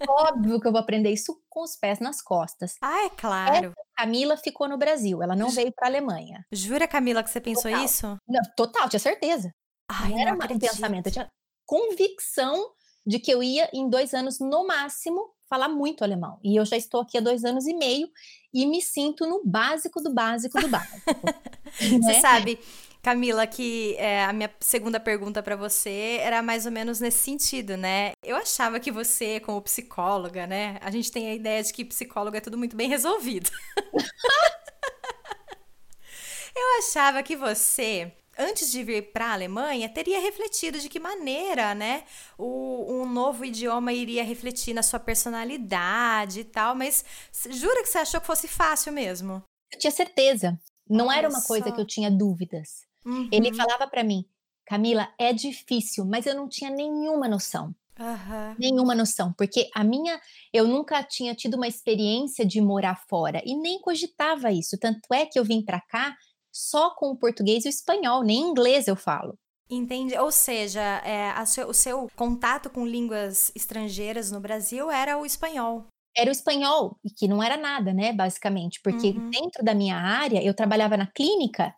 É 0.00 0.04
óbvio 0.08 0.58
que 0.58 0.66
eu 0.66 0.72
vou 0.72 0.80
aprender 0.80 1.10
isso 1.10 1.38
com 1.50 1.62
os 1.62 1.76
pés 1.76 2.00
nas 2.00 2.22
costas. 2.22 2.76
Ah, 2.80 3.04
é 3.04 3.10
claro. 3.10 3.66
Essa 3.66 3.74
Camila 3.94 4.36
ficou 4.38 4.66
no 4.68 4.78
Brasil, 4.78 5.22
ela 5.22 5.36
não 5.36 5.50
veio 5.50 5.70
para 5.70 5.86
a 5.86 5.90
Alemanha. 5.90 6.46
Jura, 6.50 6.88
Camila, 6.88 7.22
que 7.22 7.30
você 7.30 7.40
pensou 7.40 7.70
total. 7.70 7.84
isso? 7.84 8.18
Não, 8.26 8.42
total, 8.56 8.88
tinha 8.88 8.98
certeza. 8.98 9.54
Ai, 9.86 10.10
não 10.10 10.18
era 10.18 10.32
um 10.32 10.58
pensamento, 10.58 11.06
eu 11.08 11.12
tinha 11.12 11.30
convicção 11.66 12.72
de 13.06 13.18
que 13.18 13.30
eu 13.30 13.42
ia, 13.42 13.68
em 13.72 13.88
dois 13.88 14.14
anos 14.14 14.38
no 14.40 14.66
máximo, 14.66 15.34
falar 15.48 15.68
muito 15.68 16.02
alemão. 16.02 16.38
E 16.42 16.56
eu 16.56 16.64
já 16.64 16.76
estou 16.78 17.02
aqui 17.02 17.18
há 17.18 17.20
dois 17.20 17.44
anos 17.44 17.66
e 17.66 17.74
meio 17.74 18.08
e 18.54 18.64
me 18.64 18.80
sinto 18.80 19.26
no 19.26 19.42
básico 19.44 20.00
do 20.00 20.12
básico 20.12 20.58
do 20.58 20.68
básico. 20.68 20.96
né? 22.00 22.00
Você 22.00 22.20
sabe, 22.20 22.58
Camila, 23.02 23.48
que 23.48 23.96
é, 23.96 24.24
a 24.24 24.32
minha 24.32 24.48
segunda 24.60 25.00
pergunta 25.00 25.42
para 25.42 25.56
você 25.56 26.18
era 26.20 26.40
mais 26.40 26.66
ou 26.66 26.72
menos 26.72 27.00
nesse 27.00 27.18
sentido, 27.18 27.76
né? 27.76 28.12
Eu 28.22 28.36
achava 28.36 28.78
que 28.78 28.92
você, 28.92 29.40
como 29.40 29.60
psicóloga, 29.60 30.46
né? 30.46 30.78
A 30.80 30.88
gente 30.88 31.10
tem 31.10 31.28
a 31.28 31.34
ideia 31.34 31.60
de 31.64 31.72
que 31.72 31.84
psicólogo 31.84 32.36
é 32.36 32.40
tudo 32.40 32.56
muito 32.56 32.76
bem 32.76 32.88
resolvido. 32.88 33.50
Eu 36.54 36.78
achava 36.78 37.22
que 37.24 37.34
você, 37.34 38.12
antes 38.38 38.70
de 38.70 38.84
vir 38.84 39.10
para 39.10 39.26
a 39.26 39.32
Alemanha, 39.32 39.88
teria 39.88 40.20
refletido 40.20 40.78
de 40.78 40.88
que 40.88 41.00
maneira, 41.00 41.74
né, 41.74 42.04
o, 42.38 43.02
um 43.02 43.08
novo 43.08 43.44
idioma 43.44 43.92
iria 43.92 44.22
refletir 44.22 44.74
na 44.74 44.82
sua 44.82 45.00
personalidade 45.00 46.40
e 46.40 46.44
tal, 46.44 46.74
mas 46.74 47.04
jura 47.50 47.82
que 47.82 47.88
você 47.88 47.98
achou 47.98 48.20
que 48.20 48.26
fosse 48.26 48.46
fácil 48.46 48.92
mesmo? 48.92 49.42
Eu 49.72 49.78
tinha 49.78 49.90
certeza. 49.90 50.60
Não 50.88 51.06
Olha 51.06 51.18
era 51.18 51.28
uma 51.28 51.40
só. 51.40 51.48
coisa 51.48 51.72
que 51.72 51.80
eu 51.80 51.86
tinha 51.86 52.10
dúvidas. 52.10 52.91
Uhum. 53.04 53.28
Ele 53.32 53.54
falava 53.54 53.86
para 53.86 54.04
mim, 54.04 54.24
Camila, 54.66 55.08
é 55.18 55.32
difícil, 55.32 56.04
mas 56.04 56.26
eu 56.26 56.34
não 56.34 56.48
tinha 56.48 56.70
nenhuma 56.70 57.28
noção. 57.28 57.74
Uhum. 57.98 58.54
Nenhuma 58.58 58.94
noção, 58.94 59.34
porque 59.36 59.68
a 59.74 59.84
minha, 59.84 60.18
eu 60.52 60.66
nunca 60.66 61.02
tinha 61.02 61.34
tido 61.34 61.56
uma 61.56 61.68
experiência 61.68 62.44
de 62.44 62.60
morar 62.60 62.96
fora 63.08 63.42
e 63.44 63.54
nem 63.54 63.80
cogitava 63.80 64.50
isso. 64.50 64.78
Tanto 64.78 65.12
é 65.12 65.26
que 65.26 65.38
eu 65.38 65.44
vim 65.44 65.62
para 65.62 65.80
cá 65.80 66.16
só 66.50 66.94
com 66.94 67.10
o 67.10 67.18
português 67.18 67.64
e 67.64 67.68
o 67.68 67.70
espanhol, 67.70 68.22
nem 68.22 68.40
inglês 68.40 68.88
eu 68.88 68.96
falo. 68.96 69.38
Entende? 69.70 70.16
Ou 70.18 70.30
seja, 70.30 70.80
é, 71.04 71.44
seu, 71.46 71.68
o 71.68 71.74
seu 71.74 72.10
contato 72.14 72.68
com 72.68 72.86
línguas 72.86 73.50
estrangeiras 73.54 74.30
no 74.30 74.40
Brasil 74.40 74.90
era 74.90 75.18
o 75.18 75.24
espanhol. 75.24 75.86
Era 76.14 76.28
o 76.28 76.32
espanhol, 76.32 76.98
e 77.02 77.10
que 77.10 77.26
não 77.26 77.42
era 77.42 77.56
nada, 77.56 77.94
né, 77.94 78.12
basicamente, 78.12 78.80
porque 78.82 79.08
uhum. 79.08 79.30
dentro 79.30 79.64
da 79.64 79.74
minha 79.74 79.96
área, 79.96 80.44
eu 80.44 80.52
trabalhava 80.52 80.94
na 80.94 81.06
clínica 81.06 81.74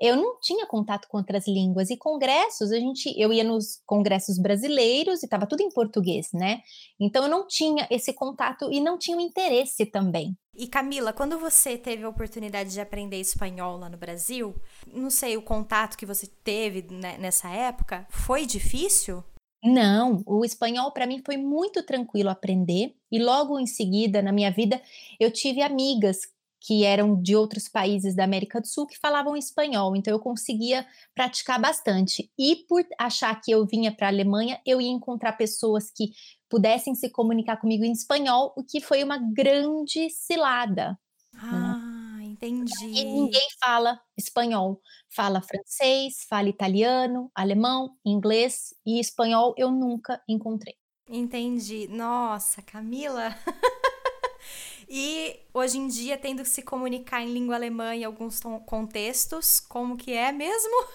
eu 0.00 0.16
não 0.16 0.38
tinha 0.40 0.66
contato 0.66 1.08
com 1.08 1.16
outras 1.16 1.46
línguas 1.46 1.90
e 1.90 1.96
congressos, 1.96 2.70
a 2.70 2.78
gente, 2.78 3.14
eu 3.18 3.32
ia 3.32 3.42
nos 3.42 3.80
congressos 3.86 4.38
brasileiros 4.38 5.22
e 5.22 5.26
estava 5.26 5.46
tudo 5.46 5.62
em 5.62 5.70
português, 5.70 6.28
né? 6.34 6.60
Então 7.00 7.24
eu 7.24 7.30
não 7.30 7.46
tinha 7.46 7.86
esse 7.90 8.12
contato 8.12 8.70
e 8.70 8.80
não 8.80 8.98
tinha 8.98 9.16
o 9.16 9.20
interesse 9.20 9.86
também. 9.86 10.36
E 10.54 10.66
Camila, 10.66 11.12
quando 11.12 11.38
você 11.38 11.76
teve 11.76 12.04
a 12.04 12.08
oportunidade 12.08 12.70
de 12.70 12.80
aprender 12.80 13.20
espanhol 13.20 13.78
lá 13.78 13.88
no 13.88 13.96
Brasil, 13.96 14.54
não 14.86 15.10
sei, 15.10 15.36
o 15.36 15.42
contato 15.42 15.96
que 15.96 16.06
você 16.06 16.26
teve 16.44 16.86
né, 16.90 17.16
nessa 17.18 17.48
época, 17.50 18.06
foi 18.10 18.46
difícil? 18.46 19.22
Não, 19.64 20.22
o 20.26 20.44
espanhol 20.44 20.92
para 20.92 21.06
mim 21.06 21.22
foi 21.24 21.36
muito 21.36 21.82
tranquilo 21.82 22.28
aprender 22.28 22.94
e 23.10 23.18
logo 23.18 23.58
em 23.58 23.66
seguida 23.66 24.22
na 24.22 24.30
minha 24.30 24.50
vida 24.50 24.80
eu 25.18 25.30
tive 25.30 25.60
amigas 25.60 26.20
que 26.66 26.84
eram 26.84 27.22
de 27.22 27.36
outros 27.36 27.68
países 27.68 28.16
da 28.16 28.24
América 28.24 28.60
do 28.60 28.66
Sul 28.66 28.88
que 28.88 28.98
falavam 28.98 29.36
espanhol, 29.36 29.94
então 29.94 30.12
eu 30.12 30.18
conseguia 30.18 30.84
praticar 31.14 31.60
bastante. 31.60 32.28
E 32.36 32.56
por 32.68 32.84
achar 32.98 33.40
que 33.40 33.52
eu 33.52 33.64
vinha 33.64 33.94
para 33.94 34.08
a 34.08 34.10
Alemanha, 34.10 34.60
eu 34.66 34.80
ia 34.80 34.90
encontrar 34.90 35.34
pessoas 35.34 35.92
que 35.94 36.10
pudessem 36.50 36.92
se 36.96 37.08
comunicar 37.08 37.58
comigo 37.58 37.84
em 37.84 37.92
espanhol, 37.92 38.52
o 38.56 38.64
que 38.64 38.80
foi 38.80 39.04
uma 39.04 39.16
grande 39.16 40.10
cilada. 40.10 40.98
Né? 41.32 41.40
Ah, 41.40 42.16
né? 42.18 42.24
entendi. 42.24 42.84
E 42.84 43.04
ninguém 43.04 43.46
fala 43.64 44.00
espanhol. 44.18 44.80
Fala 45.08 45.40
francês, 45.40 46.26
fala 46.28 46.48
italiano, 46.48 47.30
alemão, 47.32 47.96
inglês 48.04 48.74
e 48.84 48.98
espanhol 48.98 49.54
eu 49.56 49.70
nunca 49.70 50.20
encontrei. 50.28 50.74
Entendi. 51.08 51.86
Nossa, 51.86 52.60
Camila. 52.60 53.32
e 54.88 55.40
hoje 55.52 55.78
em 55.78 55.88
dia, 55.88 56.16
tendo 56.16 56.42
que 56.42 56.48
se 56.48 56.62
comunicar 56.62 57.22
em 57.22 57.32
língua 57.32 57.56
alemã 57.56 57.94
em 57.94 58.04
alguns 58.04 58.40
contextos, 58.64 59.60
como 59.60 59.96
que 59.96 60.12
é 60.12 60.32
mesmo? 60.32 60.86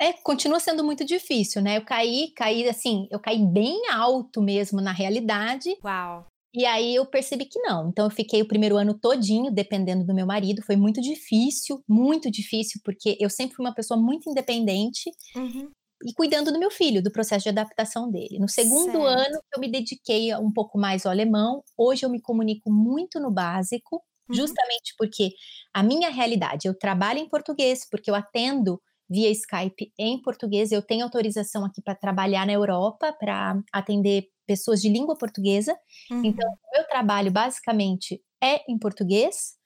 É, 0.00 0.12
continua 0.12 0.58
sendo 0.58 0.82
muito 0.82 1.04
difícil, 1.04 1.60
né? 1.60 1.76
Eu 1.76 1.84
caí, 1.84 2.32
caí 2.34 2.66
assim, 2.66 3.06
eu 3.10 3.20
caí 3.20 3.44
bem 3.44 3.90
alto 3.90 4.40
mesmo 4.40 4.80
na 4.80 4.92
realidade. 4.92 5.76
Uau. 5.84 6.26
E 6.54 6.64
aí 6.64 6.94
eu 6.94 7.06
percebi 7.06 7.44
que 7.44 7.60
não. 7.60 7.88
Então 7.88 8.06
eu 8.06 8.10
fiquei 8.10 8.42
o 8.42 8.48
primeiro 8.48 8.76
ano 8.76 8.98
todinho 8.98 9.52
dependendo 9.52 10.04
do 10.04 10.14
meu 10.14 10.26
marido. 10.26 10.62
Foi 10.62 10.74
muito 10.74 11.00
difícil, 11.00 11.82
muito 11.88 12.30
difícil, 12.30 12.80
porque 12.84 13.16
eu 13.20 13.30
sempre 13.30 13.54
fui 13.54 13.64
uma 13.64 13.74
pessoa 13.74 14.00
muito 14.00 14.28
independente. 14.28 15.10
Uhum. 15.36 15.70
E 16.04 16.14
cuidando 16.14 16.52
do 16.52 16.58
meu 16.58 16.70
filho, 16.70 17.02
do 17.02 17.10
processo 17.10 17.44
de 17.44 17.50
adaptação 17.50 18.10
dele. 18.10 18.38
No 18.38 18.48
segundo 18.48 18.92
certo. 18.92 19.04
ano, 19.04 19.40
eu 19.54 19.60
me 19.60 19.70
dediquei 19.70 20.34
um 20.36 20.52
pouco 20.52 20.78
mais 20.78 21.04
ao 21.04 21.12
alemão. 21.12 21.62
Hoje 21.76 22.06
eu 22.06 22.10
me 22.10 22.20
comunico 22.20 22.72
muito 22.72 23.20
no 23.20 23.30
básico, 23.30 23.96
uhum. 24.28 24.34
justamente 24.34 24.94
porque 24.96 25.30
a 25.74 25.82
minha 25.82 26.08
realidade, 26.08 26.66
eu 26.66 26.78
trabalho 26.78 27.18
em 27.18 27.28
português, 27.28 27.86
porque 27.90 28.10
eu 28.10 28.14
atendo 28.14 28.80
via 29.10 29.28
Skype 29.30 29.92
em 29.98 30.22
português. 30.22 30.70
Eu 30.70 30.80
tenho 30.80 31.04
autorização 31.04 31.64
aqui 31.64 31.82
para 31.82 31.96
trabalhar 31.96 32.46
na 32.46 32.52
Europa, 32.52 33.12
para 33.12 33.60
atender 33.72 34.28
pessoas 34.46 34.80
de 34.80 34.88
língua 34.88 35.18
portuguesa. 35.18 35.76
Uhum. 36.10 36.24
Então, 36.24 36.48
o 36.48 36.76
meu 36.76 36.86
trabalho 36.86 37.30
basicamente 37.30 38.22
é 38.42 38.62
em 38.70 38.78
português. 38.78 39.56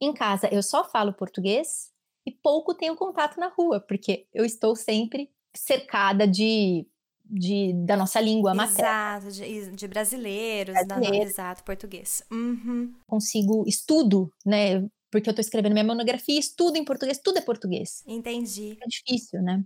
Em 0.00 0.12
casa, 0.12 0.48
eu 0.52 0.62
só 0.62 0.88
falo 0.88 1.12
português 1.12 1.90
e 2.26 2.30
pouco 2.30 2.74
tenho 2.74 2.96
contato 2.96 3.38
na 3.38 3.48
rua, 3.48 3.80
porque 3.80 4.26
eu 4.32 4.44
estou 4.44 4.74
sempre 4.76 5.30
cercada 5.54 6.26
de, 6.26 6.86
de 7.24 7.72
da 7.84 7.96
nossa 7.96 8.20
língua 8.20 8.54
materna. 8.54 9.18
Exato, 9.18 9.32
de, 9.32 9.70
de 9.76 9.88
brasileiros, 9.88 10.74
Brasileiro. 10.74 11.18
da, 11.18 11.24
exato, 11.24 11.64
português. 11.64 12.22
Uhum. 12.30 12.94
Consigo, 13.06 13.64
estudo, 13.66 14.32
né? 14.44 14.86
porque 15.12 15.28
eu 15.28 15.32
estou 15.32 15.42
escrevendo 15.42 15.74
minha 15.74 15.84
monografia, 15.84 16.40
estudo 16.40 16.78
em 16.78 16.84
português, 16.84 17.18
tudo 17.18 17.38
é 17.38 17.42
português. 17.42 18.02
Entendi. 18.06 18.78
É 18.80 18.86
difícil, 18.88 19.42
né? 19.42 19.62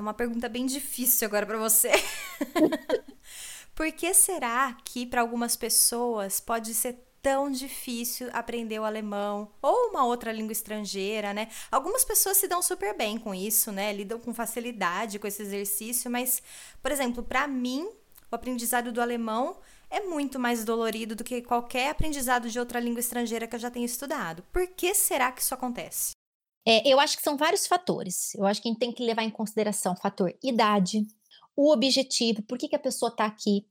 Uma 0.00 0.14
pergunta 0.14 0.48
bem 0.48 0.64
difícil 0.64 1.28
agora 1.28 1.44
para 1.44 1.58
você. 1.58 1.90
Por 3.74 3.92
que 3.92 4.14
será 4.14 4.74
que 4.84 5.06
para 5.06 5.20
algumas 5.20 5.56
pessoas 5.56 6.40
pode 6.40 6.72
ser 6.72 6.98
tão 7.22 7.50
difícil 7.50 8.28
aprender 8.32 8.80
o 8.80 8.84
alemão 8.84 9.48
ou 9.62 9.90
uma 9.90 10.04
outra 10.04 10.32
língua 10.32 10.52
estrangeira, 10.52 11.32
né? 11.32 11.48
Algumas 11.70 12.04
pessoas 12.04 12.36
se 12.36 12.48
dão 12.48 12.60
super 12.60 12.96
bem 12.96 13.16
com 13.16 13.32
isso, 13.32 13.70
né? 13.70 13.92
Lidam 13.92 14.18
com 14.18 14.34
facilidade 14.34 15.18
com 15.18 15.26
esse 15.26 15.42
exercício, 15.42 16.10
mas, 16.10 16.42
por 16.82 16.90
exemplo, 16.90 17.22
para 17.22 17.46
mim, 17.46 17.88
o 18.30 18.34
aprendizado 18.34 18.90
do 18.90 19.00
alemão 19.00 19.56
é 19.88 20.00
muito 20.00 20.38
mais 20.38 20.64
dolorido 20.64 21.14
do 21.14 21.22
que 21.22 21.42
qualquer 21.42 21.90
aprendizado 21.90 22.50
de 22.50 22.58
outra 22.58 22.80
língua 22.80 23.00
estrangeira 23.00 23.46
que 23.46 23.54
eu 23.54 23.60
já 23.60 23.70
tenha 23.70 23.86
estudado. 23.86 24.42
Por 24.52 24.66
que 24.66 24.92
será 24.94 25.30
que 25.30 25.42
isso 25.42 25.54
acontece? 25.54 26.12
É, 26.66 26.88
eu 26.90 26.98
acho 26.98 27.16
que 27.16 27.22
são 27.22 27.36
vários 27.36 27.66
fatores. 27.66 28.34
Eu 28.34 28.46
acho 28.46 28.60
que 28.60 28.68
a 28.68 28.72
gente 28.72 28.80
tem 28.80 28.92
que 28.92 29.04
levar 29.04 29.22
em 29.22 29.30
consideração 29.30 29.92
o 29.92 30.00
fator 30.00 30.34
idade, 30.42 31.06
o 31.54 31.70
objetivo, 31.70 32.42
por 32.42 32.56
que, 32.56 32.68
que 32.68 32.76
a 32.76 32.80
pessoa 32.80 33.10
está 33.10 33.26
aqui, 33.26 33.66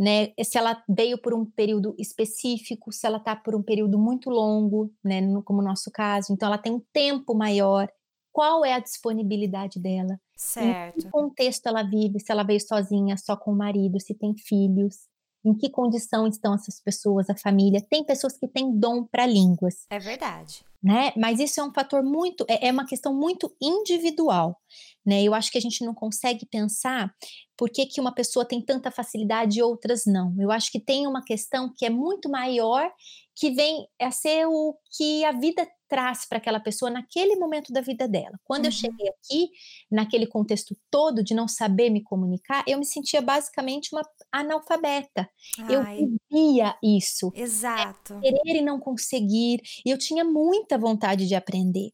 né? 0.00 0.32
Se 0.42 0.56
ela 0.56 0.82
veio 0.88 1.20
por 1.20 1.34
um 1.34 1.44
período 1.44 1.94
específico, 1.98 2.90
se 2.90 3.06
ela 3.06 3.18
está 3.18 3.36
por 3.36 3.54
um 3.54 3.62
período 3.62 3.98
muito 3.98 4.30
longo, 4.30 4.90
né? 5.04 5.20
como 5.44 5.60
no 5.60 5.68
nosso 5.68 5.90
caso, 5.90 6.32
então 6.32 6.48
ela 6.48 6.56
tem 6.56 6.72
um 6.72 6.82
tempo 6.90 7.34
maior. 7.34 7.86
Qual 8.32 8.64
é 8.64 8.72
a 8.72 8.78
disponibilidade 8.78 9.78
dela? 9.78 10.18
Certo. 10.34 10.96
Em 10.96 11.02
que 11.02 11.10
contexto 11.10 11.66
ela 11.66 11.82
vive? 11.82 12.18
Se 12.18 12.32
ela 12.32 12.44
veio 12.44 12.60
sozinha, 12.60 13.14
só 13.18 13.36
com 13.36 13.52
o 13.52 13.56
marido, 13.56 14.00
se 14.00 14.14
tem 14.14 14.34
filhos 14.34 15.10
em 15.44 15.54
que 15.54 15.70
condição 15.70 16.26
estão 16.26 16.54
essas 16.54 16.80
pessoas, 16.80 17.28
a 17.28 17.36
família. 17.36 17.84
Tem 17.88 18.04
pessoas 18.04 18.38
que 18.38 18.48
têm 18.48 18.78
dom 18.78 19.04
para 19.04 19.26
línguas. 19.26 19.86
É 19.90 19.98
verdade. 19.98 20.64
Né? 20.82 21.12
Mas 21.16 21.40
isso 21.40 21.60
é 21.60 21.64
um 21.64 21.72
fator 21.72 22.02
muito, 22.02 22.44
é, 22.48 22.68
é 22.68 22.72
uma 22.72 22.86
questão 22.86 23.14
muito 23.14 23.54
individual. 23.60 24.58
Né? 25.04 25.22
Eu 25.22 25.34
acho 25.34 25.50
que 25.50 25.58
a 25.58 25.60
gente 25.60 25.84
não 25.84 25.94
consegue 25.94 26.46
pensar 26.46 27.14
por 27.60 27.68
que, 27.68 27.84
que 27.84 28.00
uma 28.00 28.14
pessoa 28.14 28.42
tem 28.42 28.62
tanta 28.62 28.90
facilidade 28.90 29.58
e 29.58 29.62
outras 29.62 30.06
não. 30.06 30.34
Eu 30.40 30.50
acho 30.50 30.72
que 30.72 30.80
tem 30.80 31.06
uma 31.06 31.22
questão 31.22 31.70
que 31.76 31.84
é 31.84 31.90
muito 31.90 32.26
maior, 32.26 32.90
que 33.36 33.50
vem 33.50 33.86
a 34.00 34.10
ser 34.10 34.46
o 34.46 34.74
que 34.96 35.22
a 35.26 35.32
vida 35.32 35.68
traz 35.86 36.26
para 36.26 36.38
aquela 36.38 36.58
pessoa 36.58 36.90
naquele 36.90 37.36
momento 37.36 37.70
da 37.70 37.82
vida 37.82 38.08
dela. 38.08 38.40
Quando 38.44 38.62
uhum. 38.62 38.68
eu 38.68 38.72
cheguei 38.72 39.08
aqui, 39.08 39.50
naquele 39.90 40.26
contexto 40.26 40.74
todo 40.90 41.22
de 41.22 41.34
não 41.34 41.46
saber 41.46 41.90
me 41.90 42.02
comunicar, 42.02 42.64
eu 42.66 42.78
me 42.78 42.86
sentia 42.86 43.20
basicamente 43.20 43.90
uma 43.92 44.08
analfabeta. 44.32 45.28
Ai. 45.58 45.74
Eu 45.74 46.08
vivia 46.30 46.74
isso. 46.82 47.30
Exato. 47.34 48.14
É, 48.24 48.32
querer 48.32 48.60
e 48.60 48.62
não 48.62 48.80
conseguir. 48.80 49.60
E 49.84 49.90
eu 49.90 49.98
tinha 49.98 50.24
muita 50.24 50.78
vontade 50.78 51.28
de 51.28 51.34
aprender. 51.34 51.90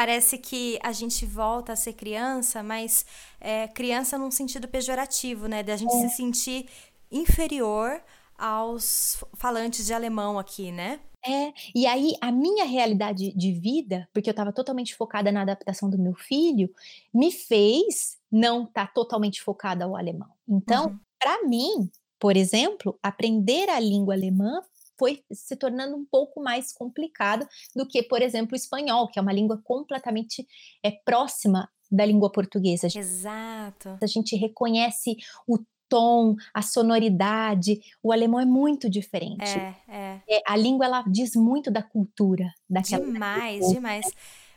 Parece 0.00 0.38
que 0.38 0.78
a 0.82 0.92
gente 0.92 1.26
volta 1.26 1.74
a 1.74 1.76
ser 1.76 1.92
criança, 1.92 2.62
mas 2.62 3.04
é, 3.38 3.68
criança 3.68 4.16
num 4.16 4.30
sentido 4.30 4.66
pejorativo, 4.66 5.46
né? 5.46 5.62
De 5.62 5.70
a 5.70 5.76
gente 5.76 5.94
é. 5.94 6.08
se 6.08 6.16
sentir 6.16 6.66
inferior 7.12 8.02
aos 8.34 9.22
falantes 9.34 9.84
de 9.84 9.92
alemão 9.92 10.38
aqui, 10.38 10.72
né? 10.72 11.00
É, 11.22 11.52
e 11.74 11.86
aí 11.86 12.14
a 12.18 12.32
minha 12.32 12.64
realidade 12.64 13.30
de 13.36 13.52
vida, 13.52 14.08
porque 14.10 14.30
eu 14.30 14.32
estava 14.32 14.54
totalmente 14.54 14.96
focada 14.96 15.30
na 15.30 15.42
adaptação 15.42 15.90
do 15.90 15.98
meu 15.98 16.14
filho, 16.14 16.70
me 17.12 17.30
fez 17.30 18.16
não 18.32 18.64
estar 18.64 18.86
tá 18.86 18.92
totalmente 18.94 19.42
focada 19.42 19.84
ao 19.84 19.94
alemão. 19.94 20.30
Então, 20.48 20.86
uhum. 20.86 20.98
para 21.18 21.46
mim, 21.46 21.90
por 22.18 22.38
exemplo, 22.38 22.98
aprender 23.02 23.68
a 23.68 23.78
língua 23.78 24.14
alemã 24.14 24.62
foi 25.00 25.24
se 25.32 25.56
tornando 25.56 25.96
um 25.96 26.04
pouco 26.04 26.42
mais 26.42 26.74
complicado 26.74 27.48
do 27.74 27.88
que, 27.88 28.02
por 28.02 28.20
exemplo, 28.20 28.52
o 28.52 28.56
espanhol, 28.56 29.08
que 29.08 29.18
é 29.18 29.22
uma 29.22 29.32
língua 29.32 29.58
completamente 29.64 30.46
é, 30.84 30.90
próxima 30.90 31.66
da 31.90 32.04
língua 32.04 32.30
portuguesa. 32.30 32.86
Exato. 32.86 33.98
A 34.00 34.06
gente 34.06 34.36
reconhece 34.36 35.16
o 35.48 35.58
tom, 35.88 36.36
a 36.52 36.60
sonoridade. 36.60 37.80
O 38.02 38.12
alemão 38.12 38.38
é 38.38 38.44
muito 38.44 38.90
diferente. 38.90 39.58
É, 39.58 39.74
é. 39.88 40.22
é 40.28 40.42
a 40.46 40.54
língua 40.54 40.84
ela 40.84 41.02
diz 41.08 41.34
muito 41.34 41.70
da 41.70 41.82
cultura 41.82 42.52
daquela. 42.68 43.04
Demais, 43.04 43.68
demais. 43.70 44.06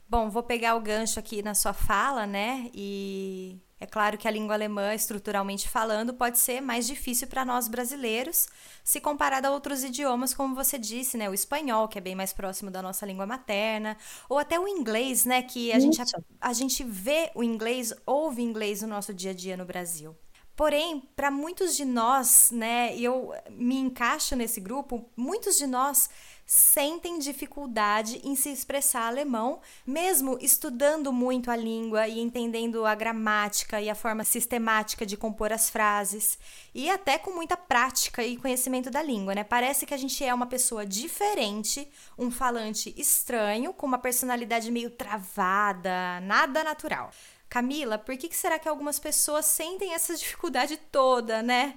Bom, 0.08 0.30
vou 0.30 0.44
pegar 0.44 0.76
o 0.76 0.82
gancho 0.82 1.18
aqui 1.20 1.42
na 1.42 1.56
sua 1.56 1.74
fala, 1.74 2.28
né? 2.28 2.70
E 2.74 3.60
é 3.84 3.86
claro 3.86 4.18
que 4.18 4.30
a 4.30 4.32
língua 4.32 4.56
alemã, 4.56 4.94
estruturalmente 4.94 5.68
falando, 5.68 6.14
pode 6.14 6.40
ser 6.40 6.62
mais 6.62 6.88
difícil 6.88 7.28
para 7.28 7.44
nós 7.44 7.68
brasileiros, 7.68 8.48
se 8.82 9.02
comparado 9.02 9.46
a 9.46 9.52
outros 9.52 9.84
idiomas, 9.84 10.34
como 10.34 10.56
você 10.56 10.78
disse, 10.78 11.18
né? 11.18 11.30
O 11.30 11.34
espanhol, 11.34 11.90
que 11.90 11.98
é 11.98 12.02
bem 12.02 12.16
mais 12.16 12.32
próximo 12.32 12.72
da 12.72 12.82
nossa 12.82 13.06
língua 13.06 13.26
materna, 13.26 13.98
ou 14.30 14.40
até 14.40 14.58
o 14.58 14.70
inglês, 14.70 15.26
né? 15.26 15.44
Que 15.44 15.74
a, 15.74 15.80
gente, 15.80 16.02
a, 16.02 16.06
a 16.40 16.54
gente 16.54 16.82
vê 16.82 17.30
o 17.36 17.44
inglês, 17.44 17.94
ouve 18.06 18.42
inglês 18.42 18.82
no 18.82 18.88
nosso 18.88 19.14
dia 19.14 19.32
a 19.32 19.34
dia 19.34 19.58
no 19.58 19.66
Brasil. 19.66 20.16
Porém, 20.56 21.02
para 21.16 21.30
muitos 21.32 21.76
de 21.76 21.84
nós, 21.84 22.52
né, 22.52 22.96
e 22.96 23.04
eu 23.04 23.34
me 23.50 23.76
encaixo 23.76 24.36
nesse 24.36 24.62
grupo, 24.62 25.10
muitos 25.18 25.58
de 25.58 25.66
nós 25.66 26.10
sentem 26.54 27.18
dificuldade 27.18 28.22
em 28.24 28.36
se 28.36 28.50
expressar 28.50 29.08
alemão, 29.08 29.60
mesmo 29.86 30.38
estudando 30.40 31.12
muito 31.12 31.50
a 31.50 31.56
língua 31.56 32.08
e 32.08 32.20
entendendo 32.20 32.86
a 32.86 32.94
gramática 32.94 33.82
e 33.82 33.90
a 33.90 33.96
forma 33.96 34.24
sistemática 34.24 35.04
de 35.04 35.18
compor 35.18 35.52
as 35.52 35.68
frases, 35.68 36.38
e 36.72 36.92
até 36.92 37.18
com 37.18 37.32
muita 37.32 37.58
prática 37.58 38.24
e 38.24 38.38
conhecimento 38.38 38.92
da 38.92 39.02
língua, 39.02 39.34
né? 39.34 39.44
Parece 39.44 39.88
que 39.88 39.96
a 39.96 39.98
gente 39.98 40.24
é 40.24 40.32
uma 40.32 40.46
pessoa 40.46 40.86
diferente, 40.86 41.92
um 42.20 42.30
falante 42.30 42.94
estranho, 42.96 43.74
com 43.74 43.88
uma 43.88 43.98
personalidade 43.98 44.72
meio 44.72 44.92
travada, 44.92 46.20
nada 46.22 46.64
natural. 46.64 47.10
Camila, 47.50 47.98
por 47.98 48.16
que, 48.16 48.30
que 48.30 48.36
será 48.36 48.60
que 48.60 48.70
algumas 48.70 49.00
pessoas 49.00 49.48
sentem 49.48 49.96
essa 49.96 50.14
dificuldade 50.16 50.78
toda, 50.78 51.42
né? 51.42 51.76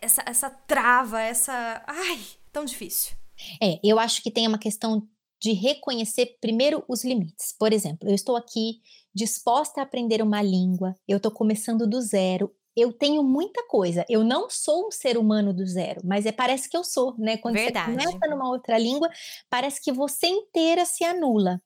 Essa, 0.00 0.22
essa 0.24 0.50
trava, 0.50 1.20
essa. 1.20 1.82
Ai, 1.84 2.20
tão 2.52 2.64
difícil. 2.64 3.16
É, 3.62 3.78
eu 3.84 3.98
acho 3.98 4.22
que 4.22 4.30
tem 4.30 4.46
uma 4.46 4.58
questão 4.58 5.06
de 5.40 5.52
reconhecer 5.52 6.36
primeiro 6.40 6.82
os 6.88 7.04
limites. 7.04 7.54
Por 7.58 7.72
exemplo, 7.72 8.08
eu 8.08 8.14
estou 8.14 8.36
aqui 8.36 8.80
disposta 9.14 9.80
a 9.80 9.84
aprender 9.84 10.22
uma 10.22 10.42
língua, 10.42 10.94
eu 11.06 11.16
estou 11.16 11.30
começando 11.30 11.86
do 11.86 12.00
zero, 12.00 12.54
eu 12.76 12.92
tenho 12.92 13.22
muita 13.22 13.66
coisa. 13.66 14.04
Eu 14.08 14.22
não 14.22 14.50
sou 14.50 14.88
um 14.88 14.90
ser 14.90 15.16
humano 15.16 15.54
do 15.54 15.66
zero, 15.66 16.02
mas 16.04 16.26
é 16.26 16.32
parece 16.32 16.68
que 16.68 16.76
eu 16.76 16.84
sou, 16.84 17.14
né? 17.18 17.38
Quando 17.38 17.54
Verdade. 17.54 17.92
você 17.92 18.04
começa 18.04 18.26
numa 18.28 18.48
outra 18.50 18.76
língua, 18.76 19.08
parece 19.48 19.82
que 19.82 19.90
você 19.90 20.26
inteira 20.26 20.84
se 20.84 21.02
anula. 21.02 21.60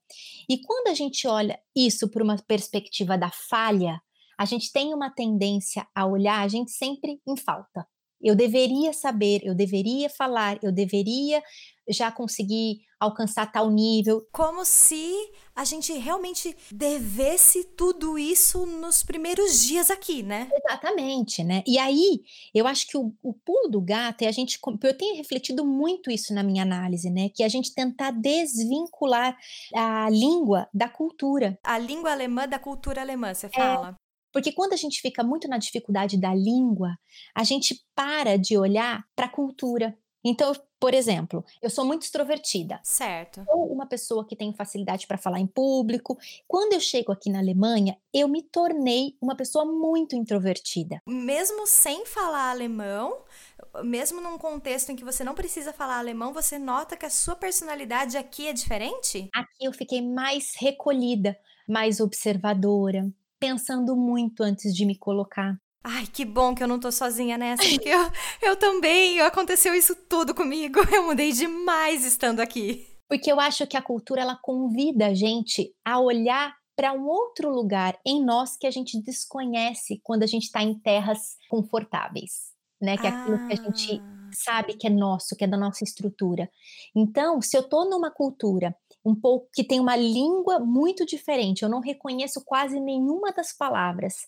E 0.49 0.61
quando 0.61 0.87
a 0.87 0.95
gente 0.95 1.27
olha 1.27 1.59
isso 1.75 2.09
por 2.09 2.23
uma 2.23 2.37
perspectiva 2.37 3.19
da 3.19 3.31
falha, 3.31 4.01
a 4.39 4.45
gente 4.45 4.73
tem 4.73 4.95
uma 4.95 5.11
tendência 5.11 5.87
a 5.93 6.07
olhar 6.07 6.41
a 6.41 6.49
gente 6.49 6.71
sempre 6.71 7.21
em 7.27 7.37
falta. 7.37 7.87
Eu 8.21 8.35
deveria 8.35 8.93
saber, 8.93 9.41
eu 9.43 9.55
deveria 9.55 10.11
falar, 10.11 10.59
eu 10.63 10.71
deveria 10.71 11.43
já 11.89 12.11
conseguir 12.13 12.81
alcançar 12.99 13.51
tal 13.51 13.71
nível. 13.71 14.27
Como 14.31 14.65
se 14.65 15.13
a 15.57 15.65
gente 15.65 15.93
realmente 15.95 16.55
devesse 16.71 17.65
tudo 17.65 18.19
isso 18.19 18.67
nos 18.67 19.03
primeiros 19.03 19.65
dias 19.65 19.91
aqui, 19.91 20.23
né? 20.23 20.49
Exatamente, 20.53 21.43
né? 21.43 21.63
E 21.67 21.79
aí, 21.79 22.21
eu 22.55 22.67
acho 22.67 22.87
que 22.87 22.97
o, 22.97 23.13
o 23.23 23.33
pulo 23.33 23.69
do 23.69 23.81
gato 23.81 24.23
é 24.23 24.29
a 24.29 24.33
gente. 24.33 24.59
Eu 24.83 24.97
tenho 24.97 25.17
refletido 25.17 25.65
muito 25.65 26.11
isso 26.11 26.35
na 26.35 26.43
minha 26.43 26.63
análise, 26.63 27.11
né? 27.11 27.31
Que 27.35 27.43
é 27.43 27.47
a 27.47 27.51
gente 27.51 27.75
tentar 27.75 28.11
desvincular 28.11 29.37
a 29.75 30.09
língua 30.11 30.69
da 30.73 30.89
cultura. 30.89 31.59
A 31.65 31.79
língua 31.79 32.13
alemã 32.13 32.47
da 32.47 32.59
cultura 32.59 33.01
alemã, 33.01 33.33
você 33.33 33.49
fala. 33.49 33.97
Porque 34.33 34.53
quando 34.53 34.73
a 34.73 34.77
gente 34.77 35.01
fica 35.01 35.23
muito 35.23 35.49
na 35.49 35.59
dificuldade 35.59 36.19
da 36.19 36.35
língua, 36.35 36.97
a 37.35 37.45
gente 37.45 37.81
para 37.95 38.37
de 38.37 38.57
olhar 38.57 39.05
para 39.15 39.27
a 39.27 39.31
cultura. 39.31 39.97
Então, 40.25 40.53
por 40.79 40.95
exemplo, 40.95 41.45
eu 41.63 41.71
sou 41.71 41.85
muito 41.85 42.03
extrovertida. 42.03 42.79
Certo. 42.83 43.45
Sou 43.45 43.73
uma 43.73 43.87
pessoa 43.87 44.27
que 44.27 44.37
tem 44.37 44.55
facilidade 44.55 45.07
para 45.07 45.19
falar 45.19 45.41
em 45.41 45.47
público. 45.47 46.19
Quando 46.47 46.75
eu 46.75 46.81
chego 46.81 47.13
aqui 47.13 47.31
na 47.31 47.39
Alemanha, 47.39 47.97
eu 48.13 48.29
me 48.29 48.43
tornei 48.43 49.17
uma 49.21 49.35
pessoa 49.35 49.65
muito 49.65 50.15
introvertida. 50.15 51.01
Mesmo 51.07 51.67
sem 51.67 52.05
falar 52.05 52.51
alemão, 52.51 53.23
mesmo 53.83 54.21
num 54.21 54.39
contexto 54.39 54.91
em 54.91 54.97
que 54.97 55.05
você 55.05 55.25
não 55.25 55.35
precisa 55.35 55.73
falar 55.73 55.99
alemão, 55.99 56.33
você 56.33 56.59
nota 56.59 56.97
que 56.97 57.07
a 57.07 57.11
sua 57.11 57.35
personalidade 57.37 58.17
aqui 58.17 58.47
é 58.47 58.53
diferente? 58.53 59.29
Aqui 59.35 59.65
eu 59.65 59.73
fiquei 59.73 60.03
mais 60.03 60.55
recolhida, 60.57 61.37
mais 61.69 62.01
observadora, 62.01 63.11
pensando 63.41 63.97
muito 63.97 64.43
antes 64.43 64.75
de 64.75 64.85
me 64.85 64.97
colocar. 64.97 65.57
Ai, 65.83 66.07
que 66.07 66.27
bom 66.27 66.55
que 66.55 66.63
eu 66.63 66.69
não 66.69 66.79
tô 66.79 66.93
sozinha 66.93 67.39
nessa, 67.39 67.63
porque 67.63 67.89
eu, 67.89 68.01
eu 68.43 68.57
também, 68.57 69.19
aconteceu 69.21 69.75
isso 69.75 69.97
tudo 70.09 70.35
comigo. 70.35 70.79
Eu 70.95 71.05
mudei 71.05 71.33
demais 71.33 72.05
estando 72.05 72.41
aqui. 72.41 72.87
Porque 73.09 73.33
eu 73.33 73.41
acho 73.41 73.67
que 73.67 73.77
a 73.77 73.83
cultura 73.83 74.21
ela 74.21 74.39
convida 74.41 75.07
a 75.07 75.15
gente 75.15 75.75
a 75.85 75.99
olhar 75.99 76.55
para 76.77 76.93
um 76.93 77.09
outro 77.09 77.51
lugar 77.51 77.99
em 78.07 78.25
nós 78.25 78.57
que 78.57 78.69
a 78.69 78.71
gente 78.71 79.03
desconhece 79.03 80.01
quando 80.05 80.23
a 80.23 80.27
gente 80.27 80.45
está 80.45 80.63
em 80.63 80.79
terras 80.79 81.37
confortáveis, 81.49 82.53
né? 82.81 82.97
Que 82.97 83.09
é 83.09 83.11
aquilo 83.11 83.49
que 83.49 83.53
a 83.53 83.57
gente 83.57 84.01
ah. 84.01 84.31
sabe 84.33 84.75
que 84.75 84.87
é 84.87 84.91
nosso, 84.91 85.35
que 85.35 85.43
é 85.43 85.49
da 85.49 85.57
nossa 85.57 85.83
estrutura. 85.83 86.49
Então, 86.95 87.43
se 87.43 87.57
eu 87.57 87.69
tô 87.69 87.85
numa 87.85 88.13
cultura 88.13 88.77
um 89.05 89.15
pouco 89.15 89.49
que 89.53 89.65
tem 89.65 89.81
uma 89.81 89.97
língua 89.97 90.59
muito 90.59 91.07
diferente, 91.07 91.63
eu 91.63 91.69
não 91.69 91.81
reconheço 91.81 92.43
quase 92.45 92.79
nenhuma 92.81 93.33
das 93.33 93.53
palavras. 93.53 94.27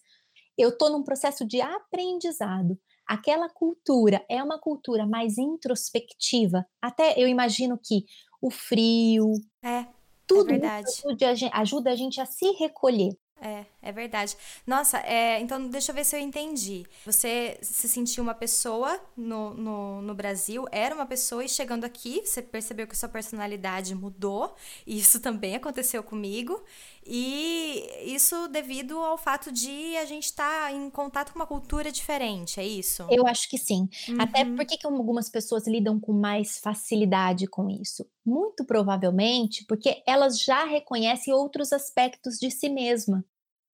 Eu 0.56 0.70
estou 0.70 0.90
num 0.90 1.02
processo 1.02 1.46
de 1.46 1.60
aprendizado. 1.60 2.78
Aquela 3.06 3.48
cultura 3.48 4.24
é 4.28 4.42
uma 4.42 4.58
cultura 4.58 5.06
mais 5.06 5.36
introspectiva. 5.36 6.64
Até 6.80 7.20
eu 7.20 7.28
imagino 7.28 7.78
que 7.82 8.04
o 8.40 8.50
frio, 8.50 9.32
é, 9.62 9.80
é 9.80 9.88
tudo 10.26 10.52
é 10.52 10.66
ajuda, 10.66 11.50
ajuda 11.52 11.90
a 11.90 11.96
gente 11.96 12.20
a 12.20 12.26
se 12.26 12.50
recolher. 12.52 13.16
É, 13.44 13.66
é 13.82 13.90
verdade. 13.90 14.36
Nossa, 14.64 14.98
é, 14.98 15.40
então 15.40 15.66
deixa 15.68 15.90
eu 15.90 15.96
ver 15.96 16.04
se 16.04 16.14
eu 16.14 16.20
entendi. 16.20 16.86
Você 17.04 17.58
se 17.60 17.88
sentiu 17.88 18.22
uma 18.22 18.34
pessoa 18.34 19.00
no, 19.16 19.52
no, 19.54 20.00
no, 20.00 20.14
Brasil, 20.14 20.64
era 20.70 20.94
uma 20.94 21.04
pessoa 21.04 21.44
e 21.44 21.48
chegando 21.48 21.84
aqui, 21.84 22.22
você 22.24 22.40
percebeu 22.40 22.86
que 22.86 22.96
sua 22.96 23.08
personalidade 23.08 23.96
mudou, 23.96 24.54
e 24.86 24.96
isso 24.96 25.18
também 25.18 25.56
aconteceu 25.56 26.04
comigo. 26.04 26.62
E 27.04 27.84
isso 28.04 28.46
devido 28.46 28.96
ao 29.00 29.18
fato 29.18 29.50
de 29.50 29.96
a 29.96 30.04
gente 30.04 30.26
estar 30.26 30.68
tá 30.68 30.72
em 30.72 30.88
contato 30.88 31.32
com 31.32 31.40
uma 31.40 31.46
cultura 31.46 31.90
diferente, 31.90 32.60
é 32.60 32.64
isso? 32.64 33.04
Eu 33.10 33.26
acho 33.26 33.50
que 33.50 33.58
sim. 33.58 33.88
Uhum. 34.08 34.20
Até 34.20 34.44
porque 34.44 34.76
que 34.76 34.86
algumas 34.86 35.28
pessoas 35.28 35.66
lidam 35.66 35.98
com 35.98 36.12
mais 36.12 36.60
facilidade 36.60 37.48
com 37.48 37.68
isso? 37.68 38.06
Muito 38.24 38.64
provavelmente 38.64 39.64
porque 39.66 40.00
elas 40.06 40.38
já 40.38 40.64
reconhecem 40.64 41.34
outros 41.34 41.72
aspectos 41.72 42.38
de 42.38 42.52
si 42.52 42.68
mesma. 42.68 43.24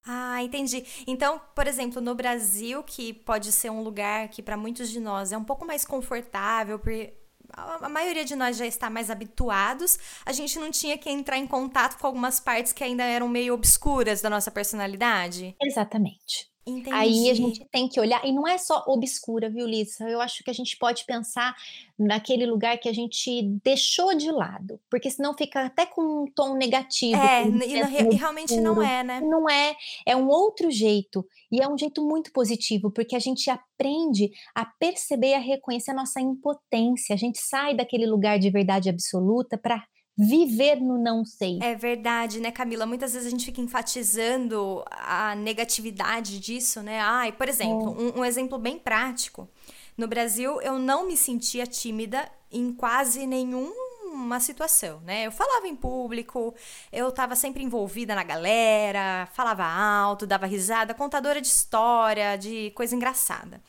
Ah, 0.06 0.42
entendi. 0.42 0.84
Então, 1.06 1.40
por 1.54 1.66
exemplo, 1.66 2.00
no 2.00 2.14
Brasil, 2.14 2.82
que 2.82 3.12
pode 3.12 3.52
ser 3.52 3.70
um 3.70 3.82
lugar 3.82 4.28
que 4.28 4.42
para 4.42 4.56
muitos 4.56 4.88
de 4.88 5.00
nós 5.00 5.32
é 5.32 5.38
um 5.38 5.44
pouco 5.44 5.66
mais 5.66 5.84
confortável, 5.84 6.78
porque 6.78 7.14
a 7.52 7.88
maioria 7.88 8.24
de 8.24 8.36
nós 8.36 8.56
já 8.56 8.66
está 8.66 8.90
mais 8.90 9.10
habituados, 9.10 9.98
a 10.24 10.32
gente 10.32 10.58
não 10.58 10.70
tinha 10.70 10.96
que 10.98 11.10
entrar 11.10 11.38
em 11.38 11.46
contato 11.46 11.98
com 11.98 12.06
algumas 12.06 12.40
partes 12.40 12.72
que 12.72 12.84
ainda 12.84 13.04
eram 13.04 13.28
meio 13.28 13.54
obscuras 13.54 14.20
da 14.20 14.30
nossa 14.30 14.50
personalidade? 14.50 15.56
Exatamente. 15.62 16.50
Entendi. 16.68 16.90
Aí 16.92 17.30
a 17.30 17.34
gente 17.34 17.64
tem 17.70 17.88
que 17.88 17.98
olhar, 17.98 18.22
e 18.26 18.32
não 18.32 18.46
é 18.46 18.58
só 18.58 18.84
obscura, 18.86 19.48
viu, 19.48 19.66
Lisa? 19.66 20.08
Eu 20.08 20.20
acho 20.20 20.44
que 20.44 20.50
a 20.50 20.54
gente 20.54 20.76
pode 20.76 21.04
pensar 21.06 21.56
naquele 21.98 22.44
lugar 22.44 22.78
que 22.78 22.88
a 22.88 22.92
gente 22.92 23.42
deixou 23.64 24.14
de 24.14 24.30
lado, 24.30 24.78
porque 24.90 25.10
senão 25.10 25.34
fica 25.34 25.64
até 25.64 25.86
com 25.86 26.02
um 26.02 26.26
tom 26.26 26.54
negativo. 26.54 27.20
É, 27.20 27.46
e, 27.46 28.12
e 28.12 28.14
realmente 28.14 28.60
não 28.60 28.82
é, 28.82 29.02
né? 29.02 29.20
Não 29.20 29.48
é, 29.48 29.74
é 30.06 30.14
um 30.14 30.28
outro 30.28 30.70
jeito, 30.70 31.26
e 31.50 31.62
é 31.62 31.68
um 31.68 31.78
jeito 31.78 32.04
muito 32.06 32.30
positivo, 32.32 32.90
porque 32.90 33.16
a 33.16 33.20
gente 33.20 33.50
aprende 33.50 34.30
a 34.54 34.64
perceber 34.64 35.30
e 35.30 35.34
a 35.34 35.40
reconhecer 35.40 35.92
a 35.92 35.94
nossa 35.94 36.20
impotência, 36.20 37.14
a 37.14 37.18
gente 37.18 37.38
sai 37.38 37.74
daquele 37.74 38.06
lugar 38.06 38.38
de 38.38 38.50
verdade 38.50 38.88
absoluta 38.88 39.56
para 39.56 39.82
viver 40.18 40.80
no 40.80 40.98
não 40.98 41.24
sei. 41.24 41.60
É 41.62 41.76
verdade, 41.76 42.40
né, 42.40 42.50
Camila? 42.50 42.84
Muitas 42.84 43.12
vezes 43.12 43.28
a 43.28 43.30
gente 43.30 43.44
fica 43.44 43.60
enfatizando 43.60 44.84
a 44.90 45.36
negatividade 45.36 46.40
disso, 46.40 46.82
né? 46.82 46.98
Ai, 47.00 47.30
por 47.30 47.48
exemplo, 47.48 47.96
é. 47.96 48.02
um, 48.02 48.20
um 48.20 48.24
exemplo 48.24 48.58
bem 48.58 48.78
prático. 48.78 49.48
No 49.96 50.08
Brasil, 50.08 50.60
eu 50.60 50.78
não 50.78 51.06
me 51.06 51.16
sentia 51.16 51.66
tímida 51.66 52.28
em 52.50 52.72
quase 52.72 53.26
nenhuma 53.26 54.40
situação, 54.40 55.00
né? 55.04 55.26
Eu 55.26 55.32
falava 55.32 55.68
em 55.68 55.76
público, 55.76 56.52
eu 56.92 57.08
estava 57.10 57.36
sempre 57.36 57.62
envolvida 57.62 58.14
na 58.14 58.24
galera, 58.24 59.28
falava 59.34 59.64
alto, 59.64 60.26
dava 60.26 60.46
risada, 60.46 60.94
contadora 60.94 61.40
de 61.40 61.46
história, 61.46 62.36
de 62.36 62.70
coisa 62.70 62.96
engraçada. 62.96 63.60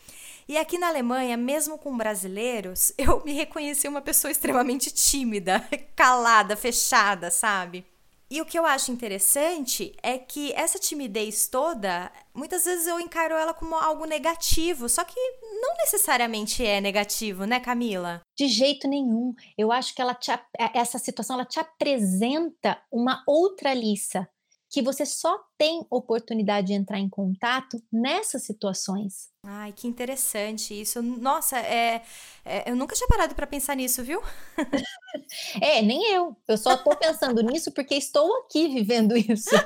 E 0.50 0.58
aqui 0.58 0.80
na 0.80 0.88
Alemanha, 0.88 1.38
mesmo 1.38 1.78
com 1.78 1.96
brasileiros, 1.96 2.92
eu 2.98 3.24
me 3.24 3.34
reconheci 3.34 3.88
uma 3.88 4.02
pessoa 4.02 4.32
extremamente 4.32 4.90
tímida, 4.90 5.64
calada, 5.96 6.56
fechada, 6.56 7.30
sabe? 7.30 7.86
E 8.32 8.42
o 8.42 8.46
que 8.46 8.58
eu 8.58 8.66
acho 8.66 8.92
interessante 8.92 9.96
é 10.02 10.18
que 10.18 10.52
essa 10.54 10.80
timidez 10.80 11.48
toda, 11.48 12.12
muitas 12.34 12.66
vezes 12.66 12.88
eu 12.88 13.00
encaro 13.00 13.36
ela 13.36 13.54
como 13.54 13.76
algo 13.76 14.06
negativo, 14.06 14.90
só 14.90 15.04
que 15.04 15.20
não 15.62 15.76
necessariamente 15.78 16.66
é 16.66 16.82
negativo, 16.82 17.46
né, 17.46 17.60
Camila? 17.60 18.22
De 18.36 18.48
jeito 18.48 18.88
nenhum. 18.88 19.34
Eu 19.56 19.72
acho 19.72 19.94
que 19.94 20.02
ela 20.02 20.16
te, 20.16 20.32
essa 20.74 20.98
situação 20.98 21.36
ela 21.36 21.46
te 21.46 21.60
apresenta 21.60 22.82
uma 22.92 23.24
outra 23.28 23.74
Lissa 23.74 24.28
que 24.70 24.82
você 24.82 25.06
só 25.06 25.40
tem 25.58 25.86
oportunidade 25.90 26.68
de 26.68 26.74
entrar 26.74 27.00
em 27.00 27.10
contato 27.10 27.82
nessas 27.92 28.44
situações. 28.44 29.30
Ai, 29.44 29.74
que 29.74 29.88
interessante 29.88 30.80
isso. 30.80 31.02
Nossa, 31.02 31.58
é, 31.58 32.04
é 32.46 32.70
eu 32.70 32.76
nunca 32.76 32.96
tinha 32.96 33.08
parado 33.08 33.34
para 33.34 33.48
pensar 33.48 33.76
nisso, 33.76 34.04
viu? 34.04 34.22
é, 35.60 35.82
nem 35.82 36.14
eu. 36.14 36.38
Eu 36.48 36.58
só 36.58 36.76
estou 36.76 36.96
pensando 36.96 37.42
nisso 37.42 37.72
porque 37.72 37.96
estou 37.96 38.32
aqui 38.42 38.68
vivendo 38.68 39.18
isso. 39.18 39.50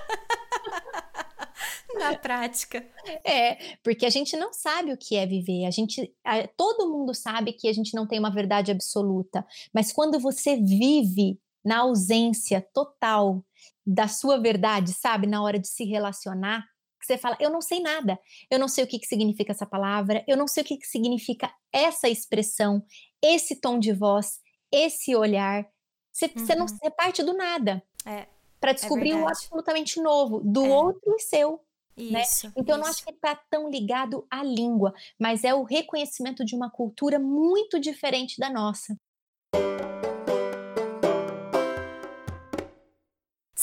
Na 1.96 2.18
prática. 2.18 2.86
É, 3.24 3.76
porque 3.84 4.06
a 4.06 4.10
gente 4.10 4.38
não 4.38 4.54
sabe 4.54 4.94
o 4.94 4.98
que 4.98 5.16
é 5.16 5.26
viver. 5.26 5.66
A 5.66 5.72
gente, 5.72 6.13
a, 6.24 6.48
todo 6.48 6.89
mundo 6.89 7.13
sabe 7.13 7.52
que 7.54 7.68
a 7.68 7.74
gente 7.74 7.94
não 7.94 8.08
tem 8.08 8.20
uma 8.20 8.32
verdade 8.32 8.72
absoluta, 8.72 9.46
mas 9.74 9.92
quando 9.92 10.20
você 10.20 10.56
vive 10.56 11.39
na 11.63 11.80
ausência 11.80 12.62
total 12.74 13.44
da 13.86 14.08
sua 14.08 14.39
verdade, 14.39 14.93
sabe? 14.93 15.28
Na 15.28 15.41
hora 15.43 15.60
de 15.60 15.67
se 15.67 15.84
relacionar, 15.84 16.65
que 17.00 17.08
você 17.08 17.17
fala, 17.17 17.38
eu 17.39 17.50
não 17.50 17.62
sei 17.62 17.82
nada, 17.82 18.17
eu 18.50 18.58
não 18.58 18.67
sei 18.67 18.84
o 18.84 18.88
que, 18.88 18.98
que 18.98 19.06
significa 19.06 19.52
essa 19.52 19.65
palavra, 19.65 20.24
eu 20.28 20.38
não 20.38 20.48
sei 20.48 20.63
o 20.63 20.65
que, 20.65 20.78
que 20.78 20.88
significa 20.88 21.54
essa 21.72 22.08
expressão, 22.08 22.84
esse 23.22 23.60
tom 23.60 23.78
de 23.78 23.91
voz, 23.91 24.39
esse 24.72 25.15
olhar. 25.15 25.65
Você, 26.12 26.26
uhum. 26.26 26.32
você 26.46 26.56
não 26.56 26.67
você 26.67 26.89
parte 26.91 27.22
do 27.22 27.34
nada. 27.34 27.84
É, 28.06 28.28
para 28.60 28.72
é 28.72 28.74
descobrir 28.74 29.12
é 29.12 29.15
um 29.15 29.28
absolutamente 29.28 30.02
novo, 30.02 30.39
do 30.39 30.65
é. 30.65 30.69
outro 30.69 31.13
e 31.15 31.19
seu. 31.19 31.60
Né? 31.98 32.22
Isso, 32.22 32.48
né? 32.48 32.54
Então, 32.56 32.63
isso. 32.63 32.72
eu 32.72 32.78
não 32.78 32.86
acho 32.86 33.04
que 33.04 33.12
está 33.12 33.36
tão 33.36 33.69
ligado 33.69 34.26
à 34.32 34.41
língua, 34.41 34.93
mas 35.19 35.43
é 35.43 35.54
o 35.54 35.63
reconhecimento 35.63 36.46
de 36.46 36.56
uma 36.56 36.72
cultura 36.72 37.19
muito 37.19 37.80
diferente 37.80 38.39
da 38.39 38.50
nossa. 38.50 38.96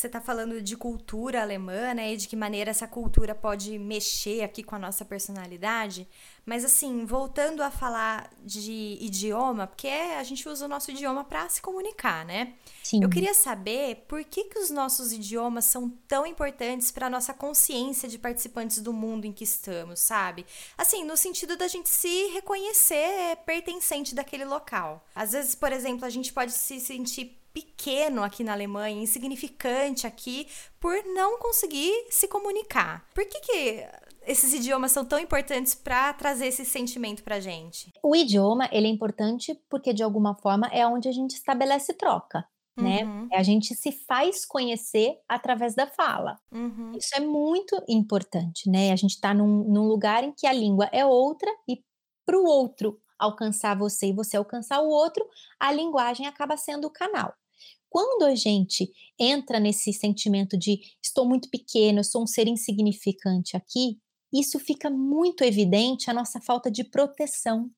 Você 0.00 0.06
está 0.06 0.20
falando 0.20 0.62
de 0.62 0.76
cultura 0.76 1.42
alemã, 1.42 1.94
né? 1.94 2.14
E 2.14 2.16
de 2.16 2.26
que 2.26 2.36
maneira 2.36 2.70
essa 2.70 2.86
cultura 2.86 3.34
pode 3.34 3.78
mexer 3.78 4.42
aqui 4.42 4.62
com 4.62 4.74
a 4.74 4.78
nossa 4.78 5.04
personalidade. 5.04 6.08
Mas 6.44 6.64
assim, 6.64 7.04
voltando 7.04 7.62
a 7.62 7.70
falar 7.70 8.30
de 8.42 8.96
idioma, 9.00 9.66
porque 9.66 9.88
a 9.88 10.22
gente 10.22 10.48
usa 10.48 10.64
o 10.64 10.68
nosso 10.68 10.90
idioma 10.90 11.22
para 11.22 11.48
se 11.48 11.60
comunicar, 11.60 12.24
né? 12.24 12.54
Sim. 12.82 13.02
Eu 13.02 13.10
queria 13.10 13.34
saber 13.34 14.04
por 14.08 14.24
que, 14.24 14.44
que 14.44 14.58
os 14.58 14.70
nossos 14.70 15.12
idiomas 15.12 15.66
são 15.66 15.88
tão 16.08 16.26
importantes 16.26 16.90
para 16.90 17.06
a 17.06 17.10
nossa 17.10 17.34
consciência 17.34 18.08
de 18.08 18.18
participantes 18.18 18.80
do 18.80 18.92
mundo 18.92 19.26
em 19.26 19.32
que 19.32 19.44
estamos, 19.44 20.00
sabe? 20.00 20.46
Assim, 20.76 21.04
no 21.04 21.16
sentido 21.16 21.56
da 21.56 21.68
gente 21.68 21.88
se 21.88 22.26
reconhecer 22.28 23.36
pertencente 23.44 24.14
daquele 24.14 24.44
local. 24.44 25.04
Às 25.14 25.32
vezes, 25.32 25.54
por 25.54 25.72
exemplo, 25.72 26.04
a 26.04 26.10
gente 26.10 26.32
pode 26.32 26.52
se 26.52 26.80
sentir 26.80 27.39
pequeno 27.52 28.22
aqui 28.22 28.44
na 28.44 28.52
Alemanha, 28.52 29.02
insignificante 29.02 30.06
aqui, 30.06 30.46
por 30.78 30.94
não 31.14 31.38
conseguir 31.38 31.92
se 32.10 32.28
comunicar. 32.28 33.06
Por 33.14 33.24
que, 33.26 33.40
que 33.40 33.86
esses 34.26 34.52
idiomas 34.52 34.92
são 34.92 35.04
tão 35.04 35.18
importantes 35.18 35.74
para 35.74 36.12
trazer 36.12 36.46
esse 36.46 36.64
sentimento 36.64 37.22
para 37.22 37.40
gente? 37.40 37.92
O 38.02 38.14
idioma 38.14 38.68
ele 38.70 38.86
é 38.86 38.90
importante 38.90 39.58
porque 39.68 39.92
de 39.92 40.02
alguma 40.02 40.34
forma 40.34 40.66
é 40.68 40.86
onde 40.86 41.08
a 41.08 41.12
gente 41.12 41.32
estabelece 41.32 41.94
troca. 41.94 42.44
Né? 42.76 43.04
Uhum. 43.04 43.28
A 43.32 43.42
gente 43.42 43.74
se 43.74 43.92
faz 43.92 44.46
conhecer 44.46 45.18
através 45.28 45.74
da 45.74 45.86
fala. 45.86 46.38
Uhum. 46.50 46.92
Isso 46.96 47.10
é 47.14 47.20
muito 47.20 47.82
importante, 47.86 48.70
né? 48.70 48.90
A 48.90 48.96
gente 48.96 49.16
está 49.16 49.34
num, 49.34 49.64
num 49.64 49.86
lugar 49.86 50.24
em 50.24 50.32
que 50.32 50.46
a 50.46 50.52
língua 50.52 50.88
é 50.90 51.04
outra 51.04 51.50
e 51.68 51.82
para 52.24 52.38
o 52.38 52.44
outro 52.44 52.98
alcançar 53.18 53.76
você 53.76 54.06
e 54.06 54.12
você 54.14 54.36
alcançar 54.36 54.80
o 54.80 54.88
outro, 54.88 55.28
a 55.58 55.70
linguagem 55.70 56.26
acaba 56.26 56.56
sendo 56.56 56.86
o 56.86 56.90
canal. 56.90 57.34
Quando 57.90 58.22
a 58.22 58.34
gente 58.36 58.90
entra 59.18 59.58
nesse 59.58 59.92
sentimento 59.92 60.56
de 60.56 60.80
estou 61.02 61.28
muito 61.28 61.50
pequeno, 61.50 62.04
sou 62.04 62.22
um 62.22 62.26
ser 62.26 62.46
insignificante 62.46 63.56
aqui, 63.56 63.98
isso 64.32 64.60
fica 64.60 64.88
muito 64.88 65.42
evidente 65.42 66.08
a 66.08 66.14
nossa 66.14 66.40
falta 66.40 66.70
de 66.70 66.84
proteção. 66.84 67.68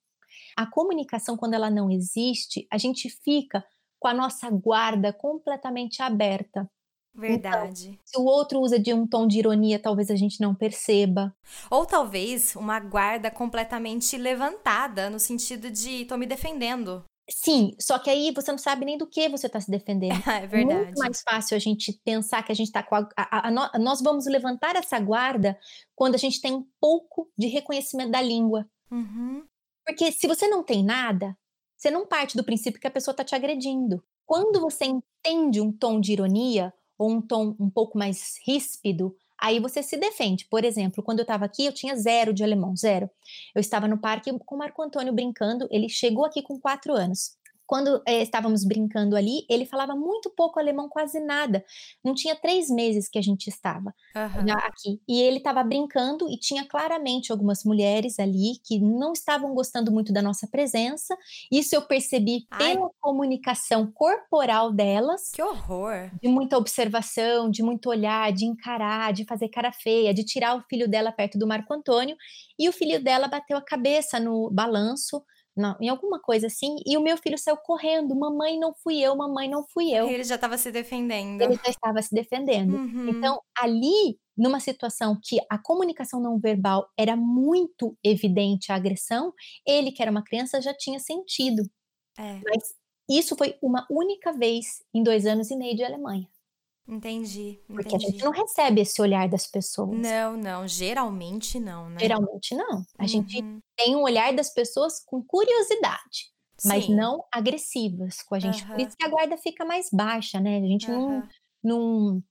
A 0.54 0.66
comunicação, 0.66 1.34
quando 1.34 1.54
ela 1.54 1.70
não 1.70 1.90
existe, 1.90 2.66
a 2.70 2.76
gente 2.76 3.08
fica 3.08 3.64
com 3.98 4.06
a 4.06 4.12
nossa 4.12 4.50
guarda 4.50 5.12
completamente 5.14 6.02
aberta. 6.02 6.70
Verdade. 7.14 7.88
Então, 7.88 8.00
se 8.04 8.18
o 8.18 8.24
outro 8.24 8.60
usa 8.60 8.78
de 8.78 8.92
um 8.92 9.06
tom 9.06 9.26
de 9.26 9.38
ironia, 9.38 9.78
talvez 9.78 10.10
a 10.10 10.16
gente 10.16 10.40
não 10.40 10.54
perceba. 10.54 11.34
Ou 11.70 11.86
talvez 11.86 12.56
uma 12.56 12.80
guarda 12.80 13.30
completamente 13.30 14.16
levantada, 14.16 15.08
no 15.08 15.18
sentido 15.18 15.70
de 15.70 16.04
tô 16.06 16.16
me 16.16 16.26
defendendo. 16.26 17.04
Sim, 17.30 17.74
só 17.80 17.98
que 17.98 18.10
aí 18.10 18.32
você 18.32 18.50
não 18.50 18.58
sabe 18.58 18.84
nem 18.84 18.98
do 18.98 19.06
que 19.06 19.28
você 19.28 19.46
está 19.46 19.60
se 19.60 19.70
defendendo. 19.70 20.12
é 20.28 20.46
verdade. 20.46 20.84
Muito 20.84 20.98
mais 20.98 21.22
fácil 21.22 21.56
a 21.56 21.60
gente 21.60 21.92
pensar 22.04 22.42
que 22.42 22.52
a 22.52 22.54
gente 22.54 22.66
está 22.66 22.82
com 22.82 22.96
a, 22.96 23.08
a, 23.16 23.48
a, 23.48 23.70
a, 23.72 23.78
Nós 23.78 24.02
vamos 24.02 24.26
levantar 24.26 24.76
essa 24.76 24.98
guarda 24.98 25.58
quando 25.94 26.14
a 26.14 26.18
gente 26.18 26.40
tem 26.40 26.52
um 26.52 26.66
pouco 26.80 27.30
de 27.38 27.46
reconhecimento 27.46 28.10
da 28.10 28.20
língua. 28.20 28.68
Uhum. 28.90 29.44
Porque 29.86 30.10
se 30.12 30.26
você 30.26 30.48
não 30.48 30.62
tem 30.62 30.84
nada, 30.84 31.36
você 31.76 31.90
não 31.90 32.06
parte 32.06 32.36
do 32.36 32.44
princípio 32.44 32.80
que 32.80 32.86
a 32.86 32.90
pessoa 32.90 33.12
está 33.12 33.24
te 33.24 33.34
agredindo. 33.34 34.02
Quando 34.26 34.60
você 34.60 34.84
entende 34.84 35.60
um 35.60 35.72
tom 35.72 36.00
de 36.00 36.12
ironia 36.12 36.72
ou 36.98 37.10
um 37.10 37.20
tom 37.20 37.56
um 37.58 37.70
pouco 37.70 37.98
mais 37.98 38.38
ríspido, 38.46 39.16
aí 39.42 39.58
você 39.58 39.82
se 39.82 39.96
defende. 39.96 40.46
Por 40.48 40.64
exemplo, 40.64 41.02
quando 41.02 41.18
eu 41.18 41.24
estava 41.24 41.44
aqui, 41.44 41.66
eu 41.66 41.72
tinha 41.72 41.96
zero 41.96 42.32
de 42.32 42.44
alemão, 42.44 42.76
zero. 42.76 43.10
Eu 43.54 43.60
estava 43.60 43.88
no 43.88 43.98
parque 43.98 44.32
com 44.46 44.54
o 44.54 44.58
Marco 44.58 44.82
Antônio 44.82 45.12
brincando, 45.12 45.66
ele 45.70 45.88
chegou 45.88 46.24
aqui 46.24 46.42
com 46.42 46.60
quatro 46.60 46.94
anos 46.94 47.36
quando 47.72 48.02
é, 48.06 48.20
estávamos 48.20 48.66
brincando 48.66 49.16
ali, 49.16 49.46
ele 49.48 49.64
falava 49.64 49.96
muito 49.96 50.28
pouco 50.28 50.60
alemão, 50.60 50.90
quase 50.90 51.18
nada. 51.18 51.64
Não 52.04 52.12
tinha 52.12 52.36
três 52.36 52.68
meses 52.68 53.08
que 53.08 53.18
a 53.18 53.22
gente 53.22 53.48
estava 53.48 53.94
uhum. 54.14 54.52
aqui. 54.58 55.00
E 55.08 55.22
ele 55.22 55.38
estava 55.38 55.64
brincando 55.64 56.30
e 56.30 56.36
tinha 56.36 56.68
claramente 56.68 57.32
algumas 57.32 57.64
mulheres 57.64 58.18
ali 58.18 58.58
que 58.62 58.78
não 58.78 59.14
estavam 59.14 59.54
gostando 59.54 59.90
muito 59.90 60.12
da 60.12 60.20
nossa 60.20 60.46
presença. 60.46 61.16
Isso 61.50 61.74
eu 61.74 61.80
percebi 61.80 62.46
Ai. 62.50 62.74
pela 62.74 62.90
comunicação 63.00 63.90
corporal 63.90 64.70
delas. 64.70 65.30
Que 65.32 65.42
horror! 65.42 66.10
De 66.22 66.28
muita 66.28 66.58
observação, 66.58 67.50
de 67.50 67.62
muito 67.62 67.88
olhar, 67.88 68.34
de 68.34 68.44
encarar, 68.44 69.14
de 69.14 69.24
fazer 69.24 69.48
cara 69.48 69.72
feia, 69.72 70.12
de 70.12 70.24
tirar 70.24 70.58
o 70.58 70.62
filho 70.68 70.86
dela 70.86 71.10
perto 71.10 71.38
do 71.38 71.46
Marco 71.46 71.72
Antônio. 71.72 72.18
E 72.58 72.68
o 72.68 72.72
filho 72.72 73.02
dela 73.02 73.28
bateu 73.28 73.56
a 73.56 73.64
cabeça 73.64 74.20
no 74.20 74.50
balanço 74.50 75.24
não, 75.56 75.76
em 75.80 75.88
alguma 75.88 76.18
coisa 76.18 76.46
assim, 76.46 76.76
e 76.86 76.96
o 76.96 77.02
meu 77.02 77.16
filho 77.18 77.36
saiu 77.36 77.58
correndo, 77.58 78.14
mamãe 78.14 78.58
não 78.58 78.74
fui 78.74 78.98
eu, 78.98 79.14
mamãe 79.14 79.48
não 79.48 79.64
fui 79.68 79.90
eu. 79.92 80.08
Ele 80.08 80.24
já 80.24 80.36
estava 80.36 80.56
se 80.56 80.72
defendendo. 80.72 81.42
Ele 81.42 81.54
já 81.62 81.70
estava 81.70 82.00
se 82.00 82.14
defendendo. 82.14 82.74
Uhum. 82.74 83.08
Então, 83.08 83.40
ali, 83.58 84.18
numa 84.36 84.60
situação 84.60 85.18
que 85.22 85.38
a 85.50 85.58
comunicação 85.58 86.20
não 86.20 86.38
verbal 86.38 86.88
era 86.98 87.14
muito 87.16 87.96
evidente 88.02 88.72
a 88.72 88.76
agressão, 88.76 89.32
ele, 89.66 89.92
que 89.92 90.00
era 90.00 90.10
uma 90.10 90.24
criança, 90.24 90.60
já 90.60 90.72
tinha 90.72 90.98
sentido. 90.98 91.62
É. 92.18 92.40
Mas 92.44 92.74
isso 93.10 93.36
foi 93.36 93.56
uma 93.62 93.86
única 93.90 94.32
vez 94.32 94.82
em 94.94 95.02
dois 95.02 95.26
anos 95.26 95.50
e 95.50 95.56
meio 95.56 95.76
de 95.76 95.84
Alemanha. 95.84 96.26
Entendi, 96.92 97.58
Porque 97.66 97.96
a 97.96 97.98
gente 97.98 98.22
não 98.22 98.30
recebe 98.30 98.82
esse 98.82 99.00
olhar 99.00 99.26
das 99.26 99.46
pessoas. 99.46 99.98
Não, 99.98 100.36
não, 100.36 100.68
geralmente 100.68 101.58
não, 101.58 101.88
né? 101.88 101.98
Geralmente 101.98 102.54
não. 102.54 102.84
A 102.98 103.02
uhum. 103.02 103.08
gente 103.08 103.42
tem 103.74 103.96
um 103.96 104.02
olhar 104.02 104.34
das 104.34 104.52
pessoas 104.52 105.02
com 105.02 105.24
curiosidade, 105.24 106.30
Sim. 106.58 106.68
mas 106.68 106.88
não 106.90 107.24
agressivas 107.32 108.20
com 108.20 108.34
a 108.34 108.38
gente. 108.38 108.62
Uhum. 108.64 108.68
Por 108.68 108.80
isso 108.80 108.96
que 108.96 109.06
a 109.06 109.08
guarda 109.08 109.38
fica 109.38 109.64
mais 109.64 109.88
baixa, 109.90 110.38
né? 110.38 110.58
A 110.58 110.66
gente 110.66 110.90
uhum. 110.90 111.22
não, 111.62 111.78
não, 111.78 112.22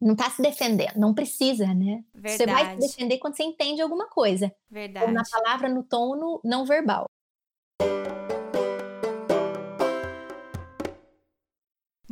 não 0.00 0.16
tá 0.16 0.30
se 0.30 0.40
defendendo, 0.40 0.96
não 0.96 1.12
precisa, 1.12 1.66
né? 1.74 2.02
Verdade. 2.14 2.38
Você 2.38 2.46
vai 2.46 2.72
se 2.72 2.88
defender 2.88 3.18
quando 3.18 3.36
você 3.36 3.42
entende 3.42 3.82
alguma 3.82 4.08
coisa. 4.08 4.50
Verdade. 4.70 5.04
Ou 5.04 5.12
na 5.12 5.24
palavra, 5.30 5.68
no 5.68 5.82
tom, 5.82 6.16
no 6.16 6.40
não 6.42 6.64
verbal. 6.64 7.04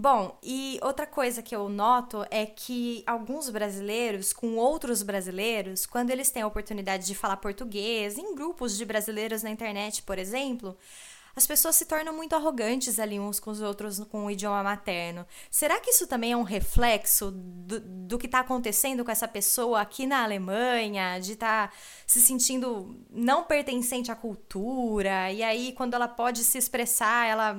Bom, 0.04 0.38
e 0.42 0.78
outra 0.82 1.06
coisa 1.06 1.40
que 1.40 1.56
eu 1.56 1.66
noto 1.66 2.26
é 2.30 2.44
que 2.44 3.02
alguns 3.06 3.48
brasileiros, 3.48 4.34
com 4.34 4.56
outros 4.56 5.02
brasileiros, 5.02 5.86
quando 5.86 6.10
eles 6.10 6.30
têm 6.30 6.42
a 6.42 6.46
oportunidade 6.46 7.06
de 7.06 7.14
falar 7.14 7.38
português, 7.38 8.18
em 8.18 8.34
grupos 8.34 8.76
de 8.76 8.84
brasileiros 8.84 9.42
na 9.42 9.48
internet, 9.48 10.02
por 10.02 10.18
exemplo, 10.18 10.76
as 11.34 11.46
pessoas 11.46 11.76
se 11.76 11.86
tornam 11.86 12.12
muito 12.12 12.36
arrogantes 12.36 12.98
ali 12.98 13.18
uns 13.18 13.40
com 13.40 13.50
os 13.50 13.62
outros 13.62 13.98
com 14.10 14.26
o 14.26 14.30
idioma 14.30 14.62
materno. 14.62 15.26
Será 15.50 15.80
que 15.80 15.88
isso 15.88 16.06
também 16.06 16.32
é 16.32 16.36
um 16.36 16.42
reflexo 16.42 17.30
do, 17.30 17.80
do 17.80 18.18
que 18.18 18.26
está 18.26 18.40
acontecendo 18.40 19.06
com 19.06 19.10
essa 19.10 19.26
pessoa 19.26 19.80
aqui 19.80 20.04
na 20.06 20.22
Alemanha, 20.22 21.18
de 21.18 21.32
estar 21.32 21.68
tá 21.68 21.74
se 22.06 22.20
sentindo 22.20 22.94
não 23.08 23.44
pertencente 23.44 24.12
à 24.12 24.14
cultura, 24.14 25.32
e 25.32 25.42
aí 25.42 25.72
quando 25.72 25.94
ela 25.94 26.08
pode 26.08 26.44
se 26.44 26.58
expressar, 26.58 27.26
ela 27.26 27.58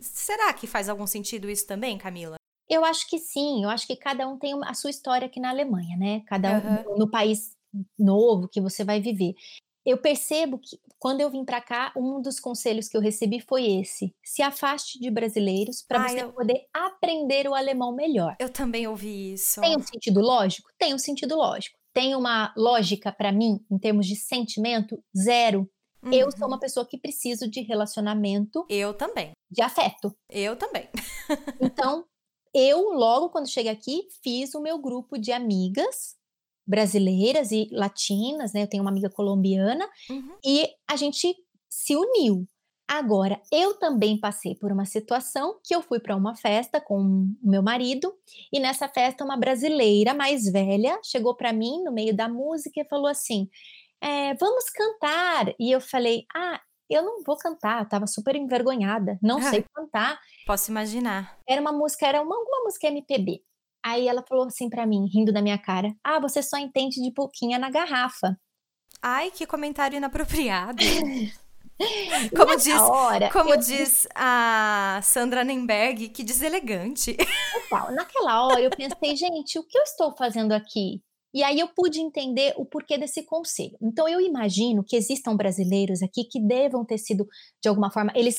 Será 0.00 0.52
que 0.52 0.66
faz 0.66 0.88
algum 0.88 1.06
sentido 1.06 1.48
isso 1.48 1.66
também, 1.66 1.98
Camila? 1.98 2.36
Eu 2.68 2.84
acho 2.84 3.08
que 3.08 3.18
sim, 3.18 3.62
eu 3.62 3.70
acho 3.70 3.86
que 3.86 3.96
cada 3.96 4.26
um 4.26 4.38
tem 4.38 4.52
a 4.64 4.74
sua 4.74 4.90
história 4.90 5.26
aqui 5.26 5.38
na 5.38 5.50
Alemanha, 5.50 5.96
né? 5.96 6.22
Cada 6.26 6.58
um 6.58 6.90
uhum. 6.90 6.98
no 6.98 7.10
país 7.10 7.56
novo 7.98 8.48
que 8.48 8.60
você 8.60 8.82
vai 8.84 9.00
viver. 9.00 9.34
Eu 9.84 9.98
percebo 9.98 10.58
que 10.58 10.80
quando 10.98 11.20
eu 11.20 11.30
vim 11.30 11.44
para 11.44 11.60
cá, 11.60 11.92
um 11.96 12.20
dos 12.20 12.40
conselhos 12.40 12.88
que 12.88 12.96
eu 12.96 13.00
recebi 13.00 13.40
foi 13.40 13.64
esse: 13.80 14.12
se 14.24 14.42
afaste 14.42 14.98
de 14.98 15.08
brasileiros 15.10 15.80
para 15.80 16.08
você 16.08 16.22
eu... 16.22 16.32
poder 16.32 16.66
aprender 16.74 17.48
o 17.48 17.54
alemão 17.54 17.94
melhor. 17.94 18.34
Eu 18.40 18.50
também 18.50 18.88
ouvi 18.88 19.34
isso. 19.34 19.60
Tem 19.60 19.76
um 19.76 19.82
sentido 19.82 20.20
lógico? 20.20 20.68
Tem 20.76 20.92
um 20.92 20.98
sentido 20.98 21.36
lógico. 21.36 21.78
Tem 21.94 22.16
uma 22.16 22.52
lógica 22.56 23.12
para 23.12 23.30
mim 23.30 23.64
em 23.70 23.78
termos 23.78 24.06
de 24.06 24.16
sentimento? 24.16 25.00
Zero. 25.16 25.70
Uhum. 26.02 26.12
Eu 26.12 26.32
sou 26.32 26.42
uhum. 26.42 26.54
uma 26.54 26.60
pessoa 26.60 26.84
que 26.84 26.98
preciso 26.98 27.48
de 27.48 27.60
relacionamento. 27.60 28.66
Eu 28.68 28.92
também. 28.92 29.35
De 29.50 29.62
afeto. 29.62 30.14
Eu 30.28 30.56
também. 30.56 30.88
então, 31.60 32.04
eu, 32.54 32.90
logo 32.92 33.30
quando 33.30 33.50
cheguei 33.50 33.70
aqui, 33.70 34.08
fiz 34.22 34.54
o 34.54 34.60
meu 34.60 34.78
grupo 34.78 35.18
de 35.18 35.32
amigas 35.32 36.16
brasileiras 36.66 37.52
e 37.52 37.68
latinas, 37.70 38.52
né? 38.52 38.62
Eu 38.62 38.68
tenho 38.68 38.82
uma 38.82 38.90
amiga 38.90 39.08
colombiana 39.08 39.88
uhum. 40.10 40.36
e 40.44 40.68
a 40.88 40.96
gente 40.96 41.34
se 41.68 41.94
uniu. 41.94 42.46
Agora, 42.88 43.40
eu 43.52 43.74
também 43.74 44.18
passei 44.18 44.54
por 44.54 44.70
uma 44.70 44.84
situação 44.84 45.58
que 45.64 45.74
eu 45.74 45.82
fui 45.82 45.98
para 45.98 46.16
uma 46.16 46.36
festa 46.36 46.80
com 46.80 47.00
o 47.42 47.50
meu 47.50 47.62
marido 47.62 48.12
e 48.52 48.60
nessa 48.60 48.88
festa 48.88 49.24
uma 49.24 49.36
brasileira 49.36 50.14
mais 50.14 50.44
velha 50.44 50.98
chegou 51.04 51.34
para 51.36 51.52
mim 51.52 51.82
no 51.82 51.92
meio 51.92 52.16
da 52.16 52.28
música 52.28 52.80
e 52.80 52.88
falou 52.88 53.08
assim: 53.08 53.48
é, 54.00 54.34
vamos 54.34 54.70
cantar. 54.70 55.52
E 55.58 55.70
eu 55.70 55.80
falei, 55.80 56.24
ah, 56.34 56.60
eu 56.88 57.02
não 57.02 57.22
vou 57.22 57.36
cantar, 57.36 57.88
tava 57.88 58.06
super 58.06 58.36
envergonhada, 58.36 59.18
não 59.22 59.40
sei 59.42 59.64
cantar. 59.74 60.18
Posso 60.46 60.70
imaginar. 60.70 61.38
Era 61.48 61.60
uma 61.60 61.72
música, 61.72 62.06
era 62.06 62.22
uma, 62.22 62.36
alguma 62.36 62.64
música 62.64 62.88
MPB. 62.88 63.42
Aí 63.84 64.08
ela 64.08 64.24
falou 64.28 64.46
assim 64.46 64.68
para 64.68 64.86
mim, 64.86 65.08
rindo 65.12 65.32
da 65.32 65.42
minha 65.42 65.58
cara: 65.58 65.94
Ah, 66.02 66.18
você 66.18 66.42
só 66.42 66.56
entende 66.58 67.00
de 67.00 67.12
pouquinha 67.12 67.58
na 67.58 67.70
garrafa. 67.70 68.36
Ai, 69.02 69.30
que 69.30 69.46
comentário 69.46 69.96
inapropriado. 69.96 70.82
Como 72.34 72.56
diz, 72.56 72.80
hora, 72.80 73.30
como 73.30 73.52
eu... 73.52 73.58
diz 73.58 74.08
a 74.14 74.98
Sandra 75.02 75.44
Nemberg, 75.44 76.08
que 76.08 76.24
deselegante. 76.24 77.14
Total. 77.68 77.92
Naquela 77.92 78.46
hora 78.46 78.62
eu 78.62 78.70
pensei, 78.70 79.14
gente, 79.14 79.58
o 79.58 79.62
que 79.62 79.76
eu 79.76 79.82
estou 79.82 80.16
fazendo 80.16 80.52
aqui? 80.52 81.02
E 81.36 81.42
aí 81.42 81.60
eu 81.60 81.68
pude 81.68 82.00
entender 82.00 82.54
o 82.56 82.64
porquê 82.64 82.96
desse 82.96 83.22
conselho. 83.22 83.76
Então 83.82 84.08
eu 84.08 84.22
imagino 84.22 84.82
que 84.82 84.96
existam 84.96 85.36
brasileiros 85.36 86.02
aqui 86.02 86.24
que 86.24 86.40
devam 86.40 86.82
ter 86.82 86.96
sido, 86.96 87.28
de 87.62 87.68
alguma 87.68 87.90
forma, 87.90 88.10
eles 88.16 88.38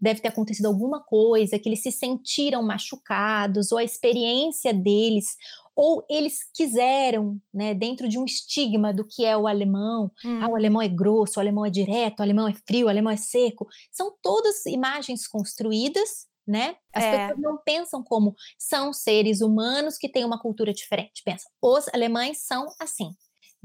deve 0.00 0.20
ter 0.20 0.28
acontecido 0.28 0.64
alguma 0.64 1.02
coisa, 1.02 1.58
que 1.58 1.68
eles 1.68 1.82
se 1.82 1.92
sentiram 1.92 2.62
machucados, 2.62 3.70
ou 3.70 3.76
a 3.76 3.84
experiência 3.84 4.72
deles, 4.72 5.26
ou 5.74 6.06
eles 6.08 6.38
quiseram, 6.54 7.38
né, 7.52 7.74
dentro 7.74 8.08
de 8.08 8.18
um 8.18 8.24
estigma 8.24 8.94
do 8.94 9.06
que 9.06 9.22
é 9.22 9.36
o 9.36 9.46
alemão, 9.46 10.10
hum. 10.24 10.40
ah, 10.40 10.48
o 10.48 10.56
alemão 10.56 10.80
é 10.80 10.88
grosso, 10.88 11.38
o 11.38 11.40
alemão 11.40 11.66
é 11.66 11.70
direto, 11.70 12.20
o 12.20 12.22
alemão 12.22 12.48
é 12.48 12.54
frio, 12.66 12.86
o 12.86 12.88
alemão 12.88 13.12
é 13.12 13.16
seco, 13.18 13.66
são 13.92 14.10
todas 14.22 14.64
imagens 14.64 15.28
construídas, 15.28 16.26
né? 16.46 16.76
As 16.92 17.04
é. 17.04 17.28
pessoas 17.28 17.40
não 17.40 17.58
pensam 17.58 18.02
como 18.02 18.34
são 18.58 18.92
seres 18.92 19.40
humanos 19.40 19.98
que 19.98 20.08
têm 20.08 20.24
uma 20.24 20.40
cultura 20.40 20.72
diferente. 20.72 21.22
Pensa, 21.24 21.48
os 21.60 21.88
alemães 21.92 22.38
são 22.46 22.66
assim 22.80 23.10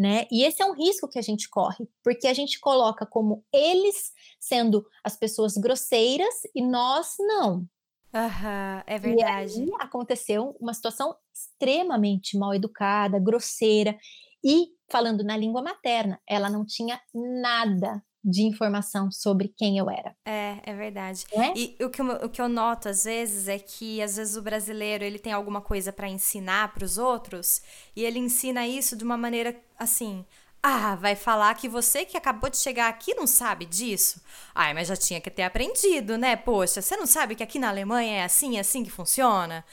né? 0.02 0.26
E 0.32 0.44
esse 0.44 0.64
é 0.64 0.66
um 0.66 0.74
risco 0.74 1.08
que 1.08 1.20
a 1.20 1.22
gente 1.22 1.48
corre, 1.48 1.88
porque 2.04 2.28
a 2.28 2.34
gente 2.34 2.60
coloca 2.60 3.06
como 3.06 3.46
eles 3.54 4.12
sendo 4.40 4.84
as 5.04 5.16
pessoas 5.16 5.54
grosseiras 5.54 6.34
e 6.56 6.66
nós 6.66 7.16
não. 7.20 7.68
Aham, 8.12 8.84
é 8.88 8.98
verdade. 8.98 9.60
E 9.60 9.62
aí 9.62 9.70
aconteceu 9.80 10.58
uma 10.60 10.74
situação 10.74 11.16
extremamente 11.32 12.36
mal 12.36 12.52
educada, 12.54 13.20
grosseira, 13.20 13.96
e 14.44 14.70
falando 14.90 15.24
na 15.24 15.38
língua 15.38 15.62
materna, 15.62 16.20
ela 16.28 16.50
não 16.50 16.66
tinha 16.66 17.00
nada 17.14 18.04
de 18.24 18.44
informação 18.44 19.12
sobre 19.12 19.52
quem 19.58 19.78
eu 19.78 19.90
era. 19.90 20.16
É, 20.26 20.58
é 20.64 20.74
verdade. 20.76 21.26
É? 21.32 21.54
E 21.58 21.76
o 21.84 21.90
que, 21.90 22.02
eu, 22.02 22.06
o 22.08 22.30
que 22.30 22.42
eu 22.42 22.48
noto 22.48 22.88
às 22.88 23.04
vezes 23.04 23.48
é 23.48 23.58
que 23.58 24.02
às 24.02 24.18
vezes 24.18 24.36
o 24.36 24.42
brasileiro 24.42 25.04
ele 25.04 25.18
tem 25.18 25.34
alguma 25.34 25.62
coisa 25.62 25.92
para 25.92 26.08
ensinar 26.08 26.74
para 26.74 26.86
os 26.86 26.98
outros 26.98 27.62
e 27.96 28.04
ele 28.04 28.20
ensina 28.20 28.68
isso 28.68 28.96
de 28.96 29.04
uma 29.04 29.18
maneira 29.18 29.56
assim. 29.78 30.26
Ah, 30.64 30.96
vai 30.96 31.16
falar 31.16 31.56
que 31.56 31.68
você 31.68 32.06
que 32.06 32.16
acabou 32.16 32.48
de 32.48 32.58
chegar 32.58 32.88
aqui 32.88 33.16
não 33.16 33.26
sabe 33.26 33.66
disso? 33.66 34.22
Ai, 34.54 34.76
mas 34.76 34.88
já 34.88 34.96
tinha 34.96 35.20
que 35.20 35.32
ter 35.32 35.42
aprendido, 35.42 36.20
né? 36.20 36.36
Poxa, 36.36 36.84
você 36.84 36.96
não 36.96 37.08
sabe 37.08 37.34
que 37.34 37.42
aqui 37.42 37.58
na 37.58 37.70
Alemanha 37.70 38.18
é 38.18 38.24
assim, 38.24 38.58
é 38.58 38.60
assim 38.60 38.84
que 38.84 38.92
funciona? 38.92 39.66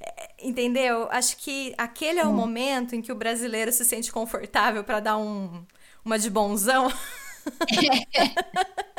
É, 0.00 0.30
entendeu? 0.40 1.08
Acho 1.10 1.36
que 1.38 1.74
aquele 1.76 2.20
é 2.20 2.24
o 2.24 2.28
hum. 2.28 2.34
momento 2.34 2.94
em 2.94 3.02
que 3.02 3.10
o 3.10 3.16
brasileiro 3.16 3.72
se 3.72 3.84
sente 3.84 4.12
confortável 4.12 4.84
para 4.84 5.00
dar 5.00 5.16
um, 5.16 5.64
uma 6.04 6.16
de 6.18 6.30
bonzão. 6.30 6.92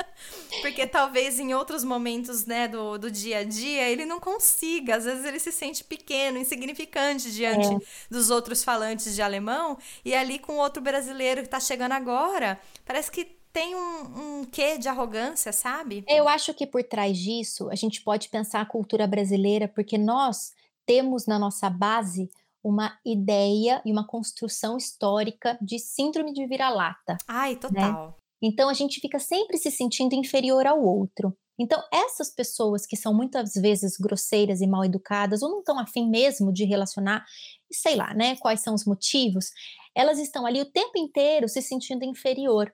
Porque 0.61 0.87
talvez 0.87 1.39
em 1.39 1.53
outros 1.53 1.83
momentos, 1.83 2.45
né, 2.45 2.67
do, 2.67 2.97
do 2.97 3.11
dia 3.11 3.39
a 3.39 3.43
dia, 3.43 3.89
ele 3.89 4.05
não 4.05 4.19
consiga. 4.19 4.95
Às 4.95 5.05
vezes 5.05 5.25
ele 5.25 5.39
se 5.39 5.51
sente 5.51 5.83
pequeno, 5.83 6.37
insignificante 6.37 7.31
diante 7.31 7.67
é. 7.67 7.77
dos 8.09 8.29
outros 8.29 8.63
falantes 8.63 9.13
de 9.13 9.21
alemão. 9.21 9.77
E 10.03 10.15
ali 10.15 10.39
com 10.39 10.57
outro 10.57 10.81
brasileiro 10.81 11.41
que 11.41 11.47
está 11.47 11.59
chegando 11.59 11.91
agora, 11.91 12.59
parece 12.85 13.11
que 13.11 13.25
tem 13.53 13.75
um, 13.75 14.39
um 14.39 14.45
quê 14.45 14.77
de 14.77 14.87
arrogância, 14.87 15.51
sabe? 15.51 16.03
Eu 16.07 16.27
acho 16.27 16.53
que 16.53 16.67
por 16.67 16.83
trás 16.83 17.17
disso, 17.17 17.69
a 17.69 17.75
gente 17.75 18.01
pode 18.01 18.29
pensar 18.29 18.61
a 18.61 18.65
cultura 18.65 19.07
brasileira, 19.07 19.67
porque 19.67 19.97
nós 19.97 20.53
temos 20.85 21.25
na 21.25 21.39
nossa 21.39 21.69
base 21.69 22.29
uma 22.63 22.97
ideia 23.05 23.81
e 23.85 23.91
uma 23.91 24.05
construção 24.05 24.77
histórica 24.77 25.57
de 25.61 25.79
síndrome 25.79 26.33
de 26.33 26.45
vira-lata. 26.45 27.17
Ai, 27.27 27.53
né? 27.53 27.59
total. 27.59 28.07
Né? 28.07 28.26
Então 28.41 28.69
a 28.69 28.73
gente 28.73 28.99
fica 28.99 29.19
sempre 29.19 29.57
se 29.57 29.71
sentindo 29.71 30.15
inferior 30.15 30.65
ao 30.67 30.81
outro. 30.83 31.35
Então, 31.59 31.81
essas 31.91 32.29
pessoas 32.29 32.85
que 32.85 32.95
são 32.95 33.13
muitas 33.13 33.53
vezes 33.53 33.97
grosseiras 33.97 34.61
e 34.61 34.67
mal 34.67 34.85
educadas, 34.85 35.41
ou 35.41 35.49
não 35.49 35.59
estão 35.59 35.79
afim 35.79 36.07
mesmo 36.07 36.53
de 36.53 36.63
relacionar, 36.65 37.25
sei 37.71 37.95
lá, 37.95 38.13
né, 38.13 38.35
quais 38.35 38.61
são 38.61 38.75
os 38.75 38.85
motivos, 38.85 39.49
elas 39.95 40.19
estão 40.19 40.45
ali 40.45 40.61
o 40.61 40.71
tempo 40.71 40.97
inteiro 40.97 41.49
se 41.49 41.61
sentindo 41.61 42.05
inferior. 42.05 42.71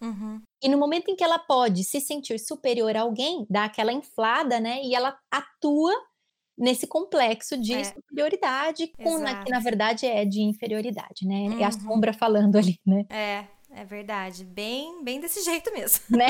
Uhum. 0.00 0.40
E 0.62 0.68
no 0.68 0.78
momento 0.78 1.10
em 1.10 1.16
que 1.16 1.24
ela 1.24 1.38
pode 1.38 1.82
se 1.82 2.00
sentir 2.00 2.38
superior 2.38 2.96
a 2.96 3.02
alguém, 3.02 3.44
dá 3.50 3.64
aquela 3.64 3.92
inflada, 3.92 4.60
né, 4.60 4.80
e 4.84 4.94
ela 4.94 5.18
atua 5.28 5.92
nesse 6.56 6.86
complexo 6.86 7.60
de 7.60 7.74
é. 7.74 7.84
superioridade, 7.84 8.86
com, 9.02 9.18
na, 9.18 9.42
que 9.42 9.50
na 9.50 9.58
verdade 9.58 10.06
é 10.06 10.24
de 10.24 10.42
inferioridade, 10.42 11.26
né? 11.26 11.48
Uhum. 11.48 11.60
É 11.60 11.64
a 11.64 11.68
uhum. 11.68 11.80
sombra 11.80 12.12
falando 12.12 12.56
ali, 12.56 12.78
né? 12.86 13.04
É, 13.10 13.46
é 13.74 13.84
verdade. 13.84 14.44
Bem, 14.44 15.02
bem 15.02 15.20
desse 15.20 15.42
jeito 15.44 15.72
mesmo. 15.72 16.04
Né? 16.10 16.26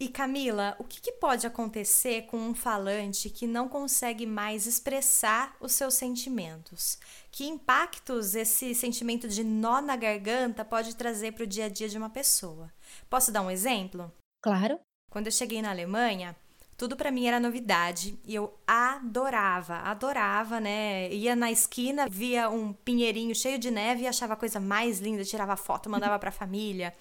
E 0.00 0.08
Camila, 0.08 0.76
o 0.78 0.84
que, 0.84 1.00
que, 1.00 1.12
pode 1.12 1.44
acontecer 1.44 2.22
com 2.26 2.38
um 2.38 2.54
falante 2.54 3.28
que 3.28 3.48
não 3.48 3.68
consegue 3.68 4.24
mais 4.24 4.64
expressar 4.64 5.56
os 5.60 5.72
seus 5.72 5.94
sentimentos? 5.94 6.98
Que 7.32 7.46
impactos 7.46 8.36
esse 8.36 8.76
sentimento 8.76 9.28
de 9.28 9.42
nó 9.42 9.80
na 9.80 9.96
garganta 9.96 10.64
pode 10.64 10.94
trazer 10.94 11.32
para 11.32 11.42
o 11.42 11.46
dia 11.46 11.64
a 11.64 11.68
dia 11.68 11.88
de 11.88 11.98
uma 11.98 12.08
pessoa? 12.08 12.72
Posso 13.10 13.32
dar 13.32 13.42
um 13.42 13.50
exemplo? 13.50 14.12
Claro. 14.40 14.78
Quando 15.10 15.26
eu 15.26 15.32
cheguei 15.32 15.60
na 15.60 15.70
Alemanha, 15.70 16.36
tudo 16.78 16.96
para 16.96 17.10
mim 17.10 17.26
era 17.26 17.40
novidade 17.40 18.16
e 18.24 18.36
eu 18.36 18.56
adorava, 18.64 19.78
adorava, 19.78 20.60
né? 20.60 21.12
Ia 21.12 21.34
na 21.34 21.50
esquina, 21.50 22.06
via 22.08 22.48
um 22.48 22.72
pinheirinho 22.72 23.34
cheio 23.34 23.58
de 23.58 23.68
neve 23.68 24.02
e 24.02 24.06
achava 24.06 24.34
a 24.34 24.36
coisa 24.36 24.60
mais 24.60 25.00
linda, 25.00 25.24
tirava 25.24 25.56
foto, 25.56 25.90
mandava 25.90 26.16
para 26.20 26.28
a 26.28 26.32
família. 26.32 26.94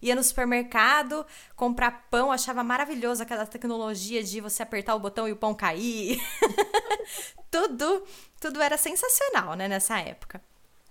Ia 0.00 0.14
no 0.14 0.22
supermercado 0.22 1.26
comprar 1.56 2.06
pão, 2.08 2.30
achava 2.30 2.62
maravilhoso 2.62 3.24
aquela 3.24 3.44
tecnologia 3.44 4.22
de 4.22 4.40
você 4.40 4.62
apertar 4.62 4.94
o 4.94 5.00
botão 5.00 5.26
e 5.26 5.32
o 5.32 5.36
pão 5.36 5.52
cair. 5.52 6.20
tudo, 7.50 8.04
tudo 8.40 8.62
era 8.62 8.76
sensacional, 8.76 9.54
né, 9.54 9.66
nessa 9.66 9.98
época. 9.98 10.40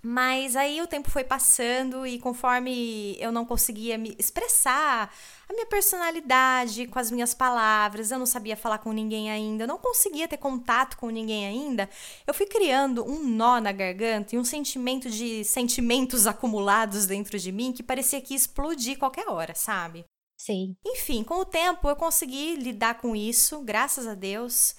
Mas 0.06 0.54
aí 0.54 0.82
o 0.82 0.86
tempo 0.86 1.10
foi 1.10 1.24
passando 1.24 2.06
e 2.06 2.18
conforme 2.18 3.16
eu 3.18 3.32
não 3.32 3.46
conseguia 3.46 3.96
me 3.96 4.14
expressar 4.18 5.10
a 5.48 5.52
minha 5.54 5.64
personalidade 5.64 6.86
com 6.88 6.98
as 6.98 7.10
minhas 7.10 7.32
palavras, 7.32 8.10
eu 8.10 8.18
não 8.18 8.26
sabia 8.26 8.54
falar 8.54 8.76
com 8.78 8.92
ninguém 8.92 9.30
ainda, 9.30 9.64
eu 9.64 9.68
não 9.68 9.78
conseguia 9.78 10.28
ter 10.28 10.36
contato 10.36 10.98
com 10.98 11.08
ninguém 11.08 11.46
ainda, 11.46 11.88
eu 12.26 12.34
fui 12.34 12.44
criando 12.44 13.02
um 13.02 13.24
nó 13.24 13.58
na 13.60 13.72
garganta 13.72 14.34
e 14.34 14.38
um 14.38 14.44
sentimento 14.44 15.08
de 15.08 15.42
sentimentos 15.42 16.26
acumulados 16.28 17.06
dentro 17.06 17.38
de 17.38 17.50
mim 17.50 17.72
que 17.72 17.82
parecia 17.82 18.20
que 18.20 18.34
ia 18.34 18.36
explodir 18.36 18.98
qualquer 18.98 19.26
hora, 19.28 19.54
sabe? 19.54 20.04
Sim. 20.36 20.76
Enfim, 20.84 21.24
com 21.24 21.36
o 21.36 21.46
tempo 21.46 21.88
eu 21.88 21.96
consegui 21.96 22.56
lidar 22.56 23.00
com 23.00 23.16
isso, 23.16 23.60
graças 23.62 24.06
a 24.06 24.14
Deus. 24.14 24.74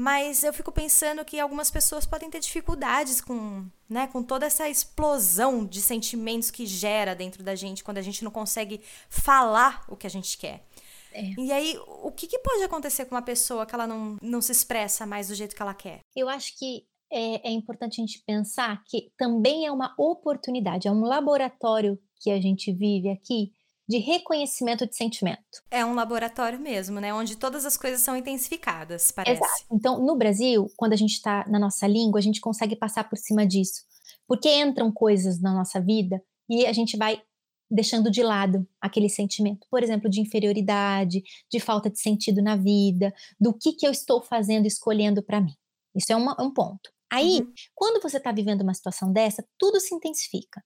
Mas 0.00 0.44
eu 0.44 0.52
fico 0.52 0.70
pensando 0.70 1.24
que 1.24 1.40
algumas 1.40 1.72
pessoas 1.72 2.06
podem 2.06 2.30
ter 2.30 2.38
dificuldades 2.38 3.20
com, 3.20 3.66
né, 3.90 4.06
com 4.06 4.22
toda 4.22 4.46
essa 4.46 4.68
explosão 4.68 5.66
de 5.66 5.82
sentimentos 5.82 6.52
que 6.52 6.66
gera 6.66 7.16
dentro 7.16 7.42
da 7.42 7.56
gente 7.56 7.82
quando 7.82 7.98
a 7.98 8.02
gente 8.02 8.22
não 8.22 8.30
consegue 8.30 8.80
falar 9.08 9.84
o 9.88 9.96
que 9.96 10.06
a 10.06 10.10
gente 10.10 10.38
quer. 10.38 10.64
É. 11.12 11.32
E 11.36 11.50
aí, 11.50 11.76
o 12.04 12.12
que, 12.12 12.28
que, 12.28 12.38
pode 12.38 12.62
acontecer 12.62 13.06
com 13.06 13.16
uma 13.16 13.22
pessoa 13.22 13.66
que 13.66 13.74
ela 13.74 13.88
não, 13.88 14.16
não 14.22 14.40
se 14.40 14.52
expressa 14.52 15.04
mais 15.04 15.26
do 15.26 15.34
jeito 15.34 15.56
que 15.56 15.62
ela 15.62 15.74
quer? 15.74 15.98
Eu 16.14 16.28
acho 16.28 16.56
que 16.56 16.86
é, 17.10 17.48
é 17.48 17.50
importante 17.50 18.00
a 18.00 18.06
gente 18.06 18.22
pensar 18.24 18.80
que 18.84 19.10
também 19.18 19.66
é 19.66 19.72
uma 19.72 19.96
oportunidade, 19.98 20.86
é 20.86 20.92
um 20.92 21.00
laboratório 21.00 21.98
que 22.20 22.30
a 22.30 22.40
gente 22.40 22.72
vive 22.72 23.08
aqui 23.08 23.50
de 23.88 23.98
reconhecimento 23.98 24.86
de 24.86 24.94
sentimento. 24.94 25.62
É 25.70 25.84
um 25.84 25.94
laboratório 25.94 26.60
mesmo, 26.60 27.00
né? 27.00 27.14
Onde 27.14 27.36
todas 27.36 27.64
as 27.64 27.76
coisas 27.76 28.02
são 28.02 28.16
intensificadas, 28.16 29.10
parece. 29.10 29.42
Exato. 29.42 29.64
Então, 29.72 30.04
no 30.04 30.14
Brasil, 30.14 30.70
quando 30.76 30.92
a 30.92 30.96
gente 30.96 31.12
está 31.12 31.46
na 31.48 31.58
nossa 31.58 31.86
língua, 31.86 32.18
a 32.18 32.22
gente 32.22 32.40
consegue 32.40 32.76
passar 32.76 33.08
por 33.08 33.16
cima 33.16 33.46
disso. 33.46 33.82
Porque 34.26 34.48
entram 34.48 34.92
coisas 34.92 35.40
na 35.40 35.54
nossa 35.54 35.80
vida 35.80 36.22
e 36.50 36.66
a 36.66 36.72
gente 36.72 36.96
vai 36.98 37.22
deixando 37.70 38.10
de 38.10 38.22
lado 38.22 38.66
aquele 38.80 39.08
sentimento, 39.08 39.66
por 39.70 39.82
exemplo, 39.82 40.08
de 40.08 40.20
inferioridade, 40.20 41.22
de 41.50 41.60
falta 41.60 41.90
de 41.90 42.00
sentido 42.00 42.42
na 42.42 42.56
vida, 42.56 43.12
do 43.38 43.52
que, 43.52 43.72
que 43.72 43.86
eu 43.86 43.90
estou 43.90 44.22
fazendo, 44.22 44.66
escolhendo 44.66 45.22
para 45.22 45.40
mim. 45.40 45.54
Isso 45.94 46.12
é 46.12 46.16
uma, 46.16 46.36
um 46.40 46.52
ponto. 46.52 46.90
Aí, 47.10 47.40
uhum. 47.40 47.52
quando 47.74 48.02
você 48.02 48.18
está 48.18 48.32
vivendo 48.32 48.62
uma 48.62 48.74
situação 48.74 49.12
dessa, 49.12 49.46
tudo 49.58 49.80
se 49.80 49.94
intensifica. 49.94 50.62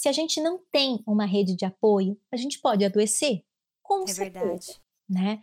Se 0.00 0.08
a 0.08 0.12
gente 0.12 0.40
não 0.40 0.58
tem 0.72 1.02
uma 1.06 1.26
rede 1.26 1.54
de 1.54 1.66
apoio, 1.66 2.18
a 2.32 2.36
gente 2.38 2.58
pode 2.58 2.82
adoecer. 2.82 3.44
Com 3.82 4.04
é 4.04 4.06
certeza, 4.06 4.44
verdade. 4.46 4.80
Né? 5.06 5.42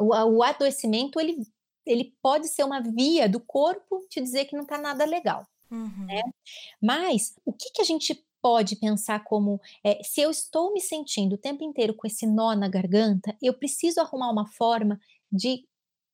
O, 0.00 0.36
o 0.38 0.42
adoecimento, 0.42 1.20
ele, 1.20 1.46
ele 1.84 2.16
pode 2.22 2.48
ser 2.48 2.64
uma 2.64 2.80
via 2.80 3.28
do 3.28 3.38
corpo 3.38 4.00
te 4.08 4.18
dizer 4.18 4.46
que 4.46 4.56
não 4.56 4.62
está 4.62 4.78
nada 4.78 5.04
legal. 5.04 5.46
Uhum. 5.70 6.06
Né? 6.06 6.22
Mas 6.82 7.34
o 7.44 7.52
que, 7.52 7.70
que 7.70 7.82
a 7.82 7.84
gente 7.84 8.24
pode 8.40 8.76
pensar 8.76 9.22
como 9.24 9.60
é, 9.84 10.02
se 10.02 10.22
eu 10.22 10.30
estou 10.30 10.72
me 10.72 10.80
sentindo 10.80 11.34
o 11.34 11.38
tempo 11.38 11.62
inteiro 11.62 11.92
com 11.92 12.06
esse 12.06 12.26
nó 12.26 12.54
na 12.54 12.66
garganta, 12.66 13.36
eu 13.42 13.52
preciso 13.52 14.00
arrumar 14.00 14.30
uma 14.30 14.46
forma 14.46 14.98
de, 15.30 15.68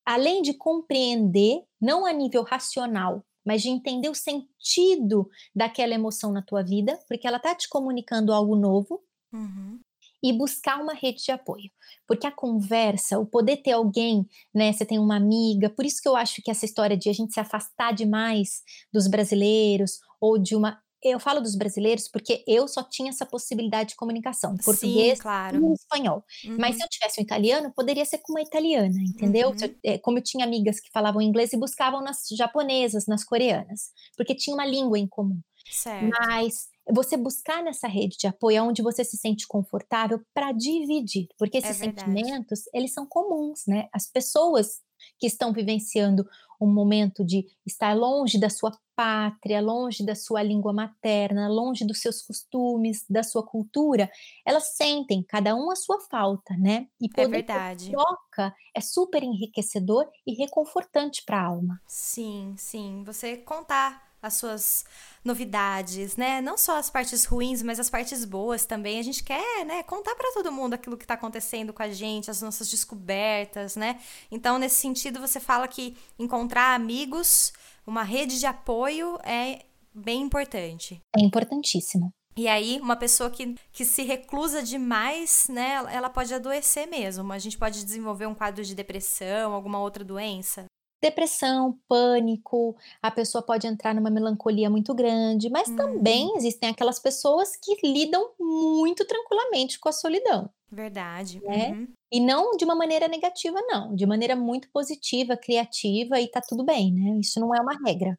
além 0.05 0.43
de 0.43 0.53
compreender, 0.53 1.63
não 1.81 2.05
a 2.05 2.13
nível 2.13 2.43
racional, 2.43 3.25
mas 3.45 3.63
de 3.63 3.69
entender 3.69 4.09
o 4.09 4.15
sentido 4.15 5.29
daquela 5.55 5.95
emoção 5.95 6.33
na 6.33 6.43
tua 6.43 6.63
vida, 6.63 6.99
porque 7.07 7.27
ela 7.27 7.37
está 7.37 7.55
te 7.55 7.69
comunicando 7.69 8.33
algo 8.33 8.57
novo. 8.57 9.03
Uhum. 9.33 9.81
E 10.23 10.33
buscar 10.33 10.81
uma 10.81 10.95
rede 10.95 11.23
de 11.23 11.33
apoio. 11.33 11.71
Porque 12.07 12.27
a 12.27 12.33
conversa, 12.33 13.19
o 13.19 13.27
poder 13.27 13.59
ter 13.59 13.73
alguém, 13.73 14.27
né? 14.55 14.73
Você 14.73 14.87
tem 14.87 14.99
uma 14.99 15.17
amiga, 15.17 15.69
por 15.69 15.85
isso 15.85 16.01
que 16.01 16.09
eu 16.09 16.17
acho 16.17 16.41
que 16.41 16.51
essa 16.51 16.65
história 16.65 16.97
de 16.97 17.11
a 17.11 17.13
gente 17.13 17.35
se 17.35 17.41
afastar 17.41 17.93
demais 17.93 18.63
dos 18.91 19.07
brasileiros 19.07 19.99
ou 20.19 20.39
de 20.39 20.57
uma 20.57 20.83
eu 21.05 21.21
falo 21.21 21.41
dos 21.41 21.55
brasileiros 21.55 22.09
porque 22.09 22.43
eu 22.47 22.67
só 22.67 22.83
tinha 22.83 23.11
essa 23.11 23.27
possibilidade 23.27 23.91
de 23.91 23.97
comunicação, 23.97 24.57
português 24.65 25.19
Sim, 25.19 25.23
claro. 25.23 25.71
e 25.71 25.75
espanhol. 25.75 26.25
Uhum. 26.45 26.57
Mas 26.59 26.77
se 26.77 26.85
eu 26.85 26.89
tivesse 26.89 27.21
um 27.21 27.25
italiano, 27.25 27.73
poderia 27.75 28.05
ser 28.05 28.19
com 28.19 28.33
uma 28.33 28.43
italiana, 28.43 28.95
entendeu? 29.01 29.51
Uhum. 29.51 29.57
Eu, 29.61 29.75
é, 29.85 29.99
como 29.99 30.19
eu 30.19 30.23
tinha 30.23 30.45
amigas 30.45 30.81
que 30.81 30.91
falavam 30.91 31.21
inglês 31.21 31.53
e 31.53 31.59
buscavam 31.59 32.03
nas 32.03 32.27
japonesas, 32.37 33.07
nas 33.07 33.25
coreanas, 33.25 33.91
porque 34.17 34.35
tinha 34.35 34.55
uma 34.55 34.67
língua 34.67 34.99
em 34.99 35.07
comum. 35.07 35.41
Certo. 35.71 36.11
Mas 36.21 36.69
você 36.93 37.17
buscar 37.17 37.63
nessa 37.63 37.89
rede 37.89 38.17
de 38.19 38.27
apoio 38.27 38.65
onde 38.65 38.83
você 38.83 39.05
se 39.05 39.17
sente 39.17 39.47
confortável 39.47 40.21
para 40.35 40.53
dividir, 40.53 41.29
porque 41.39 41.59
esses 41.59 41.71
é 41.71 41.85
sentimentos, 41.85 42.61
eles 42.75 42.93
são 42.93 43.07
comuns, 43.07 43.63
né? 43.67 43.89
As 43.93 44.11
pessoas 44.11 44.83
que 45.19 45.27
estão 45.27 45.53
vivenciando 45.53 46.27
um 46.61 46.73
momento 46.73 47.25
de 47.25 47.47
estar 47.67 47.95
longe 47.95 48.39
da 48.39 48.49
sua 48.49 48.77
pátria, 48.95 49.61
longe 49.61 50.05
da 50.05 50.15
sua 50.15 50.43
língua 50.43 50.73
materna, 50.73 51.49
longe 51.49 51.85
dos 51.85 52.01
seus 52.01 52.23
costumes, 52.23 53.05
da 53.09 53.23
sua 53.23 53.45
cultura, 53.45 54.11
elas 54.47 54.77
sentem 54.77 55.23
cada 55.23 55.55
um 55.55 55.71
a 55.71 55.77
sua 55.77 56.01
falta, 56.01 56.57
né? 56.57 56.87
E 57.01 57.09
poder 57.09 57.27
é 57.27 57.29
verdade. 57.29 57.91
troca 57.91 58.55
é 58.75 58.81
super 58.81 59.23
enriquecedor 59.23 60.09
e 60.27 60.35
reconfortante 60.35 61.25
para 61.25 61.41
a 61.41 61.47
alma. 61.47 61.81
Sim, 61.87 62.55
sim. 62.57 63.03
Você 63.05 63.37
contar 63.37 64.14
as 64.25 64.35
suas 64.35 64.85
novidades, 65.23 66.17
né? 66.17 66.41
Não 66.41 66.57
só 66.57 66.79
as 66.79 66.89
partes 66.89 67.25
ruins, 67.27 67.63
mas 67.63 67.79
as 67.79 67.91
partes 67.91 68.25
boas 68.25 68.65
também. 68.65 68.99
A 68.99 69.03
gente 69.03 69.23
quer, 69.23 69.65
né, 69.67 69.83
contar 69.83 70.15
para 70.15 70.33
todo 70.33 70.51
mundo 70.51 70.75
aquilo 70.75 70.97
que 70.97 71.05
está 71.05 71.15
acontecendo 71.15 71.73
com 71.73 71.83
a 71.83 71.91
gente, 71.91 72.31
as 72.31 72.41
nossas 72.41 72.71
descobertas, 72.71 73.77
né? 73.77 74.01
Então, 74.31 74.59
nesse 74.59 74.77
sentido, 74.77 75.21
você 75.21 75.39
fala 75.39 75.69
que 75.69 75.97
encontrar 76.19 76.75
amigos, 76.75 77.53
uma 77.87 78.03
rede 78.03 78.39
de 78.39 78.47
apoio 78.47 79.19
é 79.23 79.65
bem 79.95 80.23
importante. 80.23 81.01
É 81.17 81.23
importantíssimo. 81.23 82.11
E 82.37 82.49
aí, 82.49 82.81
uma 82.81 82.97
pessoa 82.97 83.31
que, 83.31 83.55
que 83.73 83.85
se 83.85 84.03
reclusa 84.03 84.61
demais, 84.63 85.47
né, 85.49 85.85
ela 85.93 86.11
pode 86.11 86.35
adoecer 86.35 86.89
mesmo. 86.89 87.33
A 87.33 87.39
gente 87.39 87.57
pode 87.57 87.85
desenvolver 87.85 88.27
um 88.27 88.35
quadro 88.35 88.65
de 88.65 88.75
depressão, 88.75 89.53
alguma 89.53 89.79
outra 89.79 90.03
doença 90.03 90.67
depressão, 91.05 91.79
pânico, 91.87 92.77
a 93.03 93.11
pessoa 93.11 93.43
pode 93.43 93.67
entrar 93.67 93.95
numa 93.95 94.11
melancolia 94.11 94.71
muito 94.71 94.95
grande, 94.95 95.51
mas 95.51 95.69
também 95.71 96.33
existem 96.37 96.71
aquelas 96.71 96.99
pessoas 96.99 97.57
que 97.57 97.77
lidam 97.87 98.31
muito 98.41 99.05
tranquilamente 99.05 99.79
com 99.79 99.89
a 99.89 99.93
solidão. 99.93 100.49
Verdade. 100.71 101.41
Né? 101.45 101.71
Uhum. 101.71 101.89
E 102.11 102.21
não 102.21 102.57
de 102.57 102.65
uma 102.65 102.75
maneira 102.75 103.07
negativa, 103.07 103.61
não, 103.69 103.95
de 103.95 104.07
maneira 104.07 104.35
muito 104.35 104.69
positiva, 104.71 105.37
criativa 105.37 106.21
e 106.21 106.27
tá 106.27 106.41
tudo 106.41 106.65
bem, 106.65 106.93
né? 106.93 107.19
Isso 107.21 107.39
não 107.39 107.55
é 107.55 107.61
uma 107.61 107.77
regra. 107.87 108.19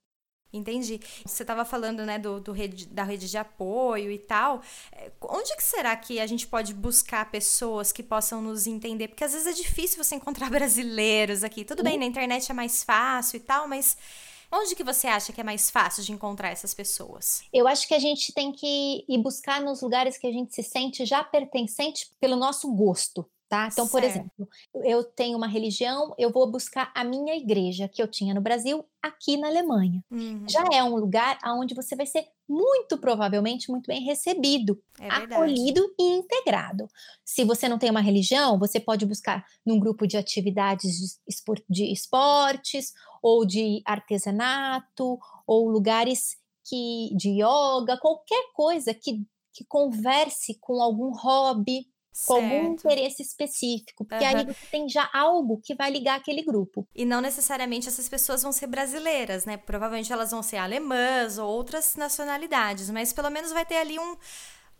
Entendi. 0.57 0.99
Você 1.25 1.43
estava 1.43 1.65
falando, 1.65 2.05
né, 2.05 2.17
do, 2.17 2.39
do 2.39 2.51
rede, 2.51 2.85
da 2.87 3.03
rede 3.03 3.29
de 3.29 3.37
apoio 3.37 4.11
e 4.11 4.17
tal. 4.17 4.61
É, 4.91 5.11
onde 5.21 5.55
que 5.55 5.63
será 5.63 5.95
que 5.95 6.19
a 6.19 6.27
gente 6.27 6.47
pode 6.47 6.73
buscar 6.73 7.29
pessoas 7.29 7.91
que 7.91 8.03
possam 8.03 8.41
nos 8.41 8.67
entender? 8.67 9.09
Porque 9.09 9.23
às 9.23 9.33
vezes 9.33 9.47
é 9.47 9.53
difícil 9.53 10.03
você 10.03 10.15
encontrar 10.15 10.49
brasileiros 10.51 11.43
aqui. 11.43 11.63
Tudo 11.63 11.83
bem, 11.83 11.97
na 11.97 12.05
internet 12.05 12.49
é 12.49 12.53
mais 12.53 12.83
fácil 12.83 13.37
e 13.37 13.39
tal, 13.41 13.67
mas 13.67 13.97
onde 14.51 14.75
que 14.75 14.83
você 14.83 15.07
acha 15.07 15.33
que 15.33 15.41
é 15.41 15.43
mais 15.43 15.69
fácil 15.69 16.03
de 16.03 16.11
encontrar 16.11 16.49
essas 16.49 16.73
pessoas? 16.73 17.43
Eu 17.51 17.67
acho 17.67 17.87
que 17.87 17.93
a 17.93 17.99
gente 17.99 18.33
tem 18.33 18.51
que 18.51 19.03
ir 19.07 19.17
buscar 19.21 19.61
nos 19.61 19.81
lugares 19.81 20.17
que 20.17 20.27
a 20.27 20.31
gente 20.31 20.53
se 20.53 20.63
sente 20.63 21.05
já 21.05 21.23
pertencente 21.23 22.11
pelo 22.19 22.35
nosso 22.35 22.71
gosto 22.73 23.25
tá? 23.47 23.69
Então, 23.71 23.87
por 23.87 24.03
exemplo, 24.03 24.49
eu 24.83 25.03
tenho 25.03 25.37
uma 25.37 25.47
religião, 25.47 26.13
eu 26.17 26.31
vou 26.31 26.49
buscar 26.49 26.91
a 26.95 27.03
minha 27.03 27.35
igreja 27.35 27.87
que 27.87 28.01
eu 28.01 28.07
tinha 28.07 28.33
no 28.33 28.41
Brasil 28.41 28.85
aqui 29.01 29.37
na 29.37 29.47
Alemanha. 29.47 30.03
Uhum. 30.11 30.45
Já 30.49 30.63
é 30.71 30.83
um 30.83 30.95
lugar 30.95 31.37
onde 31.45 31.75
você 31.75 31.95
vai 31.95 32.05
ser 32.05 32.25
muito 32.47 32.97
provavelmente 32.97 33.71
muito 33.71 33.87
bem 33.87 34.03
recebido, 34.03 34.81
é 34.99 35.07
acolhido 35.07 35.81
e 35.99 36.17
integrado. 36.17 36.87
Se 37.23 37.43
você 37.43 37.69
não 37.69 37.77
tem 37.77 37.89
uma 37.89 38.01
religião, 38.01 38.57
você 38.57 38.79
pode 38.79 39.05
buscar 39.05 39.45
num 39.65 39.79
grupo 39.79 40.07
de 40.07 40.17
atividades 40.17 41.19
de 41.69 41.91
esportes 41.91 42.93
ou 43.21 43.45
de 43.45 43.81
artesanato 43.85 45.19
ou 45.45 45.69
lugares 45.69 46.37
que 46.67 47.09
de 47.15 47.41
yoga, 47.41 47.97
qualquer 47.99 48.51
coisa 48.53 48.93
que 48.93 49.25
que 49.55 49.63
converse 49.63 50.57
com 50.59 50.81
algum 50.81 51.11
hobby, 51.13 51.87
com 52.25 52.35
algum 52.35 52.73
interesse 52.73 53.21
específico, 53.21 54.05
porque 54.05 54.23
uhum. 54.23 54.37
aí 54.37 54.45
você 54.45 54.65
tem 54.71 54.87
já 54.87 55.09
algo 55.13 55.59
que 55.61 55.75
vai 55.75 55.91
ligar 55.91 56.15
aquele 56.15 56.41
grupo. 56.43 56.87
E 56.95 57.03
não 57.03 57.19
necessariamente 57.19 57.89
essas 57.89 58.07
pessoas 58.07 58.41
vão 58.41 58.51
ser 58.51 58.67
brasileiras, 58.67 59.45
né? 59.45 59.57
Provavelmente 59.57 60.13
elas 60.13 60.31
vão 60.31 60.41
ser 60.41 60.57
alemãs 60.57 61.37
ou 61.37 61.49
outras 61.49 61.95
nacionalidades, 61.95 62.89
mas 62.89 63.11
pelo 63.11 63.29
menos 63.29 63.51
vai 63.51 63.65
ter 63.65 63.77
ali 63.77 63.99
um, 63.99 64.15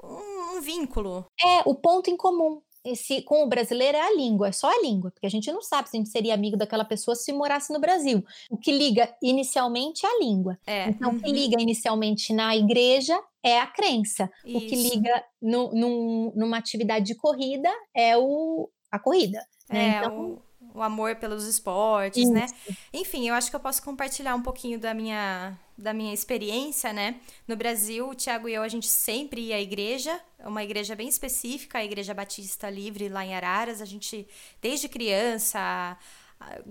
um, 0.04 0.58
um 0.58 0.62
vínculo. 0.62 1.26
É, 1.40 1.62
o 1.66 1.76
ponto 1.76 2.10
em 2.10 2.16
comum 2.16 2.62
esse, 2.86 3.22
com 3.24 3.44
o 3.44 3.50
brasileiro 3.50 3.98
é 3.98 4.02
a 4.02 4.16
língua, 4.16 4.50
é 4.50 4.52
só 4.52 4.70
a 4.70 4.82
língua, 4.82 5.12
porque 5.12 5.26
a 5.26 5.30
gente 5.30 5.52
não 5.52 5.62
sabe 5.62 5.90
se 5.90 5.98
a 5.98 6.00
gente 6.00 6.10
seria 6.10 6.34
amigo 6.34 6.56
daquela 6.56 6.86
pessoa 6.86 7.16
se 7.16 7.34
morasse 7.34 7.74
no 7.74 7.80
Brasil. 7.80 8.24
O 8.50 8.58
que 8.58 8.72
liga 8.72 9.14
inicialmente 9.22 10.06
é 10.06 10.10
a 10.10 10.20
língua. 10.20 10.58
É. 10.66 10.90
Então, 10.90 11.10
uhum. 11.10 11.18
o 11.18 11.20
que 11.22 11.30
uhum. 11.30 11.36
liga 11.36 11.62
inicialmente 11.62 12.32
na 12.32 12.56
igreja 12.56 13.20
é 13.44 13.60
a 13.60 13.68
crença. 13.68 14.30
Isso. 14.46 14.58
O 14.58 14.62
que 14.62 14.76
liga 14.76 15.24
no, 15.42 15.72
no, 15.72 16.34
numa 16.36 16.58
atividade 16.58 17.06
de 17.06 17.16
corrida 17.16 17.70
é 17.94 18.16
o, 18.18 18.70
a 18.92 19.00
corrida. 19.00 19.46
Né? 19.70 19.96
É, 19.96 19.98
então, 19.98 20.32
o 20.32 20.46
o 20.76 20.82
amor 20.82 21.16
pelos 21.16 21.46
esportes, 21.46 22.30
né? 22.30 22.46
Isso. 22.46 22.54
né? 22.70 22.76
Enfim, 22.94 23.30
eu 23.30 23.34
acho 23.34 23.50
que 23.50 23.56
eu 23.56 23.60
posso 23.60 23.82
compartilhar 23.82 24.36
um 24.36 24.42
pouquinho 24.42 24.78
da 24.78 24.94
minha, 24.94 25.58
da 25.78 25.94
minha 25.94 26.14
experiência, 26.14 26.94
né? 26.94 27.20
No 27.48 27.56
Brasil, 27.56 28.10
o 28.10 28.16
Tiago 28.16 28.48
e 28.48 28.54
eu, 28.54 28.64
a 28.64 28.68
gente 28.68 28.88
sempre 28.88 29.42
ia 29.42 29.58
à 29.58 29.62
igreja, 29.62 30.20
uma 30.40 30.64
igreja 30.64 30.96
bem 30.96 31.08
específica, 31.08 31.80
a 31.80 31.86
Igreja 31.86 32.14
Batista 32.14 32.70
Livre, 32.70 33.10
lá 33.10 33.26
em 33.26 33.36
Araras. 33.36 33.82
A 33.82 33.86
gente, 33.86 34.28
desde 34.62 34.88
criança, 34.88 35.98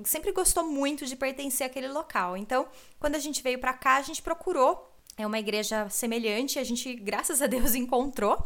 sempre 0.04 0.32
gostou 0.32 0.64
muito 0.64 1.06
de 1.06 1.16
pertencer 1.16 1.66
àquele 1.66 1.88
local. 1.88 2.36
Então, 2.36 2.66
quando 2.98 3.16
a 3.16 3.18
gente 3.18 3.42
veio 3.42 3.58
para 3.58 3.72
cá, 3.72 3.96
a 3.96 4.02
gente 4.02 4.22
procurou 4.22 4.90
é 5.16 5.26
uma 5.26 5.38
igreja 5.38 5.88
semelhante, 5.88 6.58
a 6.58 6.64
gente, 6.64 6.92
graças 6.94 7.40
a 7.40 7.46
Deus, 7.46 7.74
encontrou. 7.76 8.36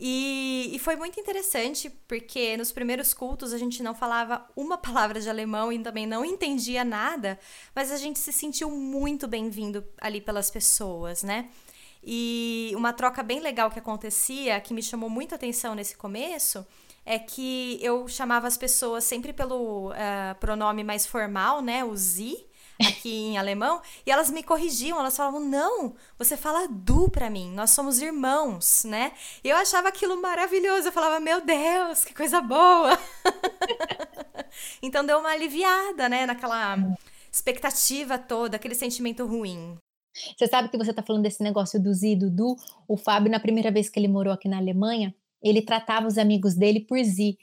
E, 0.00 0.70
e, 0.72 0.78
foi 0.78 0.94
muito 0.94 1.18
interessante, 1.18 1.90
porque 2.06 2.56
nos 2.56 2.70
primeiros 2.70 3.12
cultos 3.12 3.52
a 3.52 3.58
gente 3.58 3.82
não 3.82 3.96
falava 3.96 4.46
uma 4.54 4.78
palavra 4.78 5.20
de 5.20 5.28
alemão 5.28 5.72
e 5.72 5.78
também 5.80 6.06
não 6.06 6.24
entendia 6.24 6.84
nada, 6.84 7.36
mas 7.74 7.90
a 7.90 7.96
gente 7.96 8.18
se 8.20 8.32
sentiu 8.32 8.70
muito 8.70 9.26
bem-vindo 9.26 9.84
ali 10.00 10.20
pelas 10.20 10.52
pessoas, 10.52 11.24
né? 11.24 11.48
E 12.02 12.72
uma 12.76 12.92
troca 12.92 13.24
bem 13.24 13.40
legal 13.40 13.72
que 13.72 13.78
acontecia, 13.80 14.60
que 14.60 14.72
me 14.72 14.82
chamou 14.82 15.10
muita 15.10 15.34
atenção 15.34 15.74
nesse 15.74 15.96
começo, 15.96 16.64
é 17.04 17.18
que 17.18 17.80
eu 17.82 18.06
chamava 18.06 18.46
as 18.46 18.56
pessoas 18.56 19.02
sempre 19.02 19.32
pelo 19.32 19.90
uh, 19.90 20.34
pronome 20.38 20.84
mais 20.84 21.06
formal, 21.06 21.60
né? 21.60 21.84
O 21.84 21.96
Sie 21.96 22.47
aqui 22.80 23.10
em 23.10 23.38
alemão, 23.38 23.80
e 24.06 24.10
elas 24.10 24.30
me 24.30 24.42
corrigiam, 24.42 24.98
elas 24.98 25.16
falavam: 25.16 25.40
"Não, 25.40 25.94
você 26.18 26.36
fala 26.36 26.68
du 26.68 27.10
para 27.10 27.30
mim, 27.30 27.50
nós 27.52 27.70
somos 27.70 28.00
irmãos", 28.00 28.84
né? 28.84 29.12
E 29.42 29.48
eu 29.48 29.56
achava 29.56 29.88
aquilo 29.88 30.20
maravilhoso, 30.20 30.88
eu 30.88 30.92
falava: 30.92 31.20
"Meu 31.20 31.40
Deus, 31.44 32.04
que 32.04 32.14
coisa 32.14 32.40
boa". 32.40 32.98
então 34.82 35.04
deu 35.04 35.18
uma 35.18 35.30
aliviada, 35.30 36.08
né, 36.08 36.26
naquela 36.26 36.76
expectativa 37.30 38.18
toda, 38.18 38.56
aquele 38.56 38.74
sentimento 38.74 39.26
ruim. 39.26 39.76
Você 40.36 40.46
sabe 40.46 40.68
que 40.68 40.76
você 40.76 40.90
está 40.90 41.02
falando 41.02 41.22
desse 41.22 41.42
negócio 41.42 41.80
do 41.80 41.92
Zi, 41.94 42.16
do 42.16 42.30
Du? 42.30 42.56
O 42.88 42.96
Fábio, 42.96 43.30
na 43.30 43.38
primeira 43.38 43.70
vez 43.70 43.88
que 43.88 43.98
ele 43.98 44.08
morou 44.08 44.32
aqui 44.32 44.48
na 44.48 44.58
Alemanha, 44.58 45.14
ele 45.42 45.62
tratava 45.62 46.06
os 46.06 46.18
amigos 46.18 46.54
dele 46.54 46.80
por 46.80 47.02
Zi. 47.04 47.38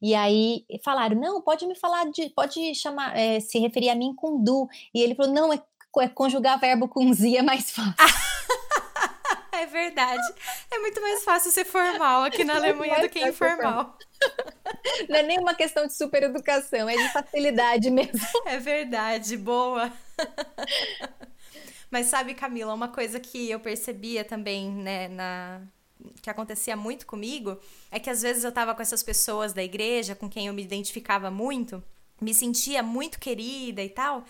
E 0.00 0.14
aí 0.14 0.64
falaram: 0.84 1.18
não, 1.18 1.40
pode 1.40 1.66
me 1.66 1.74
falar 1.74 2.10
de. 2.10 2.30
Pode 2.30 2.74
chamar, 2.74 3.16
é, 3.16 3.40
se 3.40 3.58
referir 3.58 3.90
a 3.90 3.94
mim 3.94 4.14
com 4.14 4.42
du. 4.42 4.68
E 4.94 5.00
ele 5.00 5.14
falou: 5.14 5.32
não, 5.32 5.52
é, 5.52 5.60
é 6.00 6.08
conjugar 6.08 6.58
verbo 6.58 6.88
com 6.88 7.10
zi 7.14 7.36
é 7.36 7.42
mais 7.42 7.70
fácil. 7.70 7.94
é 9.52 9.66
verdade. 9.66 10.22
É 10.70 10.78
muito 10.78 11.00
mais 11.00 11.24
fácil 11.24 11.50
ser 11.50 11.64
formal 11.64 12.22
aqui 12.22 12.44
na 12.44 12.56
Alemanha 12.56 13.00
do 13.00 13.08
que 13.08 13.20
informal. 13.20 13.96
Não 15.08 15.16
é 15.16 15.22
nem 15.22 15.38
uma 15.38 15.54
questão 15.54 15.86
de 15.86 15.94
supereducação, 15.94 16.88
é 16.88 16.96
de 16.96 17.12
facilidade 17.12 17.90
mesmo. 17.90 18.26
É 18.46 18.58
verdade, 18.58 19.36
boa. 19.36 19.92
Mas 21.90 22.06
sabe, 22.06 22.34
Camila, 22.34 22.74
uma 22.74 22.88
coisa 22.88 23.18
que 23.18 23.50
eu 23.50 23.60
percebia 23.60 24.24
também, 24.24 24.70
né, 24.70 25.08
na, 25.08 25.62
que 26.22 26.30
acontecia 26.30 26.76
muito 26.76 27.06
comigo 27.06 27.58
é 27.90 27.98
que 27.98 28.10
às 28.10 28.22
vezes 28.22 28.44
eu 28.44 28.52
tava 28.52 28.74
com 28.74 28.82
essas 28.82 29.02
pessoas 29.02 29.52
da 29.52 29.62
igreja 29.62 30.14
com 30.14 30.28
quem 30.28 30.46
eu 30.46 30.54
me 30.54 30.62
identificava 30.62 31.30
muito 31.30 31.82
me 32.20 32.34
sentia 32.34 32.82
muito 32.82 33.18
querida 33.18 33.82
e 33.82 33.88
tal. 33.88 34.24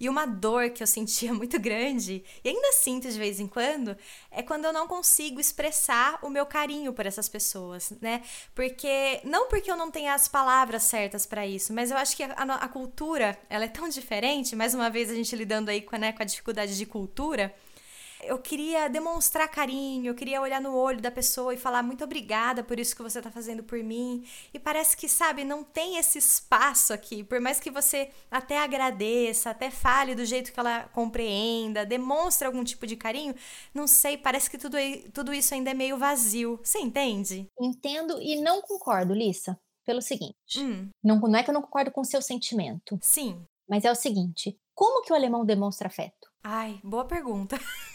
E 0.00 0.08
uma 0.08 0.26
dor 0.26 0.70
que 0.70 0.82
eu 0.82 0.86
sentia 0.86 1.32
muito 1.34 1.58
grande, 1.58 2.24
e 2.42 2.48
ainda 2.48 2.72
sinto 2.72 3.08
de 3.08 3.18
vez 3.18 3.38
em 3.38 3.46
quando, 3.46 3.96
é 4.30 4.42
quando 4.42 4.64
eu 4.64 4.72
não 4.72 4.86
consigo 4.86 5.40
expressar 5.40 6.18
o 6.22 6.28
meu 6.28 6.44
carinho 6.44 6.92
por 6.92 7.06
essas 7.06 7.28
pessoas, 7.28 7.92
né? 8.00 8.22
Porque 8.54 9.20
não 9.24 9.48
porque 9.48 9.70
eu 9.70 9.76
não 9.76 9.90
tenha 9.90 10.14
as 10.14 10.26
palavras 10.28 10.82
certas 10.84 11.26
para 11.26 11.46
isso, 11.46 11.72
mas 11.72 11.90
eu 11.90 11.96
acho 11.96 12.16
que 12.16 12.22
a, 12.22 12.32
a, 12.32 12.68
cultura, 12.68 13.38
ela 13.48 13.64
é 13.64 13.68
tão 13.68 13.88
diferente, 13.90 14.56
mais 14.56 14.74
uma 14.74 14.90
vez 14.90 15.10
a 15.10 15.14
gente 15.14 15.34
lidando 15.36 15.70
aí 15.70 15.80
com, 15.80 15.96
né, 15.96 16.12
com 16.12 16.22
a 16.22 16.26
dificuldade 16.26 16.76
de 16.76 16.86
cultura, 16.86 17.54
eu 18.26 18.38
queria 18.38 18.88
demonstrar 18.88 19.48
carinho, 19.48 20.06
eu 20.06 20.14
queria 20.14 20.40
olhar 20.40 20.60
no 20.60 20.74
olho 20.74 21.00
da 21.00 21.10
pessoa 21.10 21.54
e 21.54 21.56
falar 21.56 21.82
muito 21.82 22.04
obrigada 22.04 22.62
por 22.62 22.78
isso 22.78 22.94
que 22.94 23.02
você 23.02 23.18
está 23.18 23.30
fazendo 23.30 23.62
por 23.62 23.82
mim. 23.82 24.24
E 24.52 24.58
parece 24.58 24.96
que, 24.96 25.08
sabe, 25.08 25.44
não 25.44 25.62
tem 25.62 25.96
esse 25.96 26.18
espaço 26.18 26.92
aqui. 26.92 27.22
Por 27.22 27.40
mais 27.40 27.60
que 27.60 27.70
você 27.70 28.10
até 28.30 28.58
agradeça, 28.58 29.50
até 29.50 29.70
fale 29.70 30.14
do 30.14 30.24
jeito 30.24 30.52
que 30.52 30.60
ela 30.60 30.84
compreenda, 30.88 31.86
demonstre 31.86 32.46
algum 32.46 32.64
tipo 32.64 32.86
de 32.86 32.96
carinho, 32.96 33.34
não 33.72 33.86
sei, 33.86 34.16
parece 34.16 34.50
que 34.50 34.58
tudo, 34.58 34.76
tudo 35.12 35.32
isso 35.32 35.54
ainda 35.54 35.70
é 35.70 35.74
meio 35.74 35.98
vazio. 35.98 36.60
Você 36.62 36.78
entende? 36.78 37.48
Entendo 37.60 38.20
e 38.20 38.40
não 38.40 38.62
concordo, 38.62 39.14
Lissa, 39.14 39.58
pelo 39.84 40.02
seguinte: 40.02 40.58
hum. 40.58 40.88
não, 41.02 41.20
não 41.20 41.38
é 41.38 41.42
que 41.42 41.50
eu 41.50 41.54
não 41.54 41.62
concordo 41.62 41.90
com 41.90 42.00
o 42.00 42.04
seu 42.04 42.22
sentimento. 42.22 42.98
Sim. 43.00 43.44
Mas 43.68 43.84
é 43.84 43.90
o 43.90 43.94
seguinte: 43.94 44.58
como 44.74 45.02
que 45.02 45.12
o 45.12 45.16
alemão 45.16 45.44
demonstra 45.44 45.88
afeto? 45.88 46.28
Ai, 46.42 46.78
boa 46.82 47.04
pergunta. 47.04 47.58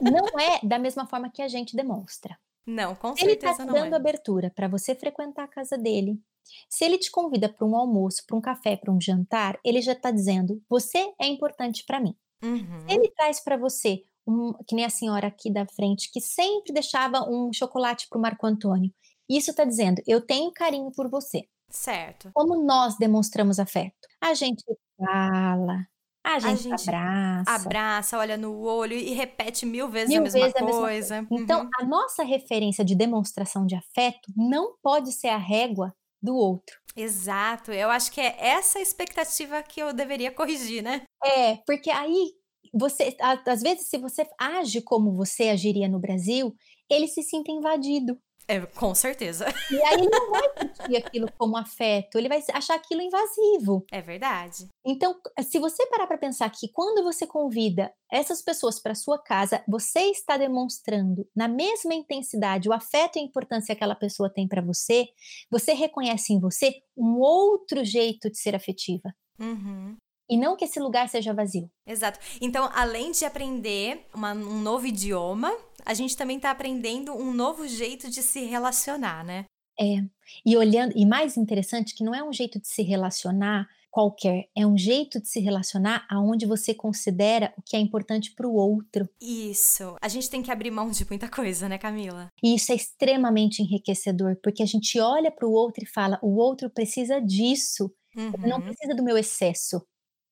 não 0.00 0.26
é 0.38 0.60
da 0.62 0.78
mesma 0.78 1.06
forma 1.06 1.30
que 1.30 1.42
a 1.42 1.48
gente 1.48 1.76
demonstra. 1.76 2.38
Não, 2.66 2.94
com 2.94 3.16
certeza 3.16 3.30
ele 3.30 3.36
tá 3.36 3.54
te 3.54 3.66
dando 3.66 3.92
é. 3.94 3.96
abertura 3.96 4.52
para 4.54 4.68
você 4.68 4.94
frequentar 4.94 5.44
a 5.44 5.48
casa 5.48 5.76
dele, 5.76 6.20
se 6.68 6.84
ele 6.84 6.98
te 6.98 7.10
convida 7.10 7.48
para 7.48 7.66
um 7.66 7.76
almoço, 7.76 8.24
para 8.26 8.36
um 8.36 8.40
café, 8.40 8.76
para 8.76 8.92
um 8.92 9.00
jantar, 9.00 9.58
ele 9.64 9.80
já 9.80 9.92
está 9.92 10.10
dizendo: 10.10 10.62
você 10.68 11.12
é 11.20 11.26
importante 11.26 11.84
para 11.86 12.00
mim. 12.00 12.14
Uhum. 12.42 12.88
Se 12.88 12.94
ele 12.94 13.10
traz 13.10 13.40
para 13.40 13.56
você, 13.56 14.02
um, 14.26 14.52
que 14.66 14.74
nem 14.74 14.84
a 14.84 14.90
senhora 14.90 15.28
aqui 15.28 15.52
da 15.52 15.66
frente, 15.66 16.10
que 16.12 16.20
sempre 16.20 16.72
deixava 16.72 17.28
um 17.28 17.52
chocolate 17.52 18.08
para 18.08 18.18
o 18.18 18.22
Marco 18.22 18.46
Antônio, 18.46 18.92
isso 19.28 19.50
está 19.50 19.64
dizendo: 19.64 20.02
eu 20.06 20.20
tenho 20.20 20.52
carinho 20.52 20.90
por 20.92 21.08
você. 21.08 21.46
Certo. 21.68 22.30
Como 22.34 22.62
nós 22.62 22.96
demonstramos 22.98 23.58
afeto? 23.58 23.96
A 24.20 24.34
gente 24.34 24.62
fala, 24.98 25.86
a 26.24 26.38
gente, 26.38 26.72
a 26.72 26.76
gente, 26.76 26.88
abraça. 26.88 27.50
Abraça, 27.50 28.18
olha 28.18 28.36
no 28.36 28.60
olho 28.62 28.96
e 28.96 29.12
repete 29.12 29.66
mil 29.66 29.88
vezes, 29.88 30.08
mil 30.08 30.20
a, 30.20 30.22
mesma 30.22 30.40
vezes 30.40 30.54
coisa. 30.54 30.64
a 30.64 30.66
mesma 30.66 30.80
coisa. 30.80 31.26
Então, 31.30 31.60
uhum. 31.62 31.70
a 31.80 31.84
nossa 31.84 32.22
referência 32.22 32.84
de 32.84 32.94
demonstração 32.94 33.66
de 33.66 33.74
afeto 33.74 34.32
não 34.36 34.76
pode 34.82 35.12
ser 35.12 35.28
a 35.28 35.36
régua 35.36 35.92
do 36.22 36.36
outro. 36.36 36.76
Exato. 36.96 37.72
Eu 37.72 37.90
acho 37.90 38.12
que 38.12 38.20
é 38.20 38.36
essa 38.38 38.78
expectativa 38.78 39.62
que 39.62 39.80
eu 39.80 39.92
deveria 39.92 40.30
corrigir, 40.30 40.82
né? 40.82 41.02
É, 41.24 41.56
porque 41.66 41.90
aí 41.90 42.32
você, 42.72 43.16
às 43.46 43.60
vezes, 43.60 43.88
se 43.88 43.98
você 43.98 44.26
age 44.38 44.80
como 44.82 45.14
você 45.14 45.48
agiria 45.48 45.88
no 45.88 45.98
Brasil, 45.98 46.54
ele 46.88 47.08
se 47.08 47.22
sinta 47.22 47.50
invadido. 47.50 48.18
É, 48.48 48.60
com 48.60 48.94
certeza. 48.94 49.46
E 49.70 49.82
aí 49.82 49.94
ele 49.94 50.08
não 50.08 50.30
vai 50.30 50.48
sentir 50.82 50.96
aquilo 50.96 51.30
como 51.38 51.56
afeto, 51.56 52.18
ele 52.18 52.28
vai 52.28 52.42
achar 52.52 52.74
aquilo 52.74 53.00
invasivo. 53.00 53.84
É 53.90 54.00
verdade. 54.00 54.68
Então, 54.84 55.14
se 55.42 55.58
você 55.58 55.86
parar 55.86 56.06
para 56.06 56.18
pensar 56.18 56.50
que 56.50 56.68
quando 56.68 57.02
você 57.02 57.26
convida 57.26 57.92
essas 58.10 58.42
pessoas 58.42 58.80
para 58.80 58.94
sua 58.94 59.22
casa, 59.22 59.62
você 59.68 60.00
está 60.10 60.36
demonstrando 60.36 61.26
na 61.34 61.48
mesma 61.48 61.94
intensidade 61.94 62.68
o 62.68 62.72
afeto 62.72 63.16
e 63.16 63.20
a 63.20 63.24
importância 63.24 63.74
que 63.74 63.78
aquela 63.78 63.94
pessoa 63.94 64.32
tem 64.32 64.46
para 64.46 64.62
você, 64.62 65.06
você 65.50 65.72
reconhece 65.72 66.32
em 66.32 66.40
você 66.40 66.72
um 66.96 67.18
outro 67.18 67.84
jeito 67.84 68.30
de 68.30 68.38
ser 68.38 68.54
afetiva. 68.54 69.14
Uhum 69.38 69.96
e 70.32 70.36
não 70.38 70.56
que 70.56 70.64
esse 70.64 70.80
lugar 70.80 71.10
seja 71.10 71.34
vazio. 71.34 71.70
Exato. 71.86 72.18
Então, 72.40 72.70
além 72.72 73.12
de 73.12 73.22
aprender 73.22 74.06
uma, 74.14 74.32
um 74.32 74.62
novo 74.62 74.86
idioma, 74.86 75.54
a 75.84 75.92
gente 75.92 76.16
também 76.16 76.38
está 76.38 76.50
aprendendo 76.50 77.12
um 77.14 77.34
novo 77.34 77.68
jeito 77.68 78.08
de 78.08 78.22
se 78.22 78.40
relacionar, 78.44 79.22
né? 79.22 79.44
É. 79.82 80.04
E 80.46 80.56
olhando, 80.56 80.92
e 80.96 81.04
mais 81.04 81.36
interessante 81.36 81.94
que 81.94 82.04
não 82.04 82.14
é 82.14 82.22
um 82.22 82.32
jeito 82.32 82.60
de 82.60 82.68
se 82.68 82.82
relacionar 82.82 83.66
qualquer, 83.90 84.48
é 84.56 84.66
um 84.66 84.76
jeito 84.76 85.20
de 85.20 85.28
se 85.28 85.38
relacionar 85.38 86.06
aonde 86.10 86.46
você 86.46 86.72
considera 86.72 87.52
o 87.58 87.62
que 87.62 87.76
é 87.76 87.78
importante 87.78 88.32
para 88.34 88.48
o 88.48 88.54
outro. 88.54 89.06
Isso. 89.20 89.96
A 90.00 90.08
gente 90.08 90.30
tem 90.30 90.42
que 90.42 90.50
abrir 90.50 90.70
mão 90.70 90.90
de 90.90 91.06
muita 91.06 91.28
coisa, 91.28 91.68
né, 91.68 91.76
Camila? 91.76 92.32
E 92.42 92.54
isso 92.54 92.72
é 92.72 92.74
extremamente 92.74 93.60
enriquecedor, 93.60 94.36
porque 94.42 94.62
a 94.62 94.66
gente 94.66 94.98
olha 94.98 95.30
para 95.30 95.46
o 95.46 95.52
outro 95.52 95.84
e 95.84 95.86
fala: 95.86 96.18
o 96.22 96.36
outro 96.36 96.70
precisa 96.70 97.20
disso, 97.20 97.92
uhum. 98.16 98.32
não 98.48 98.62
precisa 98.62 98.94
do 98.94 99.02
meu 99.02 99.18
excesso. 99.18 99.86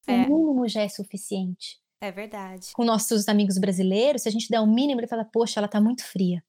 É. 0.06 0.14
O 0.14 0.38
mínimo 0.38 0.66
já 0.66 0.80
é 0.80 0.88
suficiente. 0.88 1.78
É 2.00 2.10
verdade. 2.10 2.70
Com 2.72 2.82
nossos 2.82 3.28
amigos 3.28 3.58
brasileiros, 3.58 4.22
se 4.22 4.28
a 4.28 4.32
gente 4.32 4.48
der 4.48 4.60
o 4.60 4.66
mínimo, 4.66 5.00
ele 5.00 5.06
fala, 5.06 5.22
poxa, 5.22 5.60
ela 5.60 5.68
tá 5.68 5.78
muito 5.78 6.02
fria. 6.02 6.42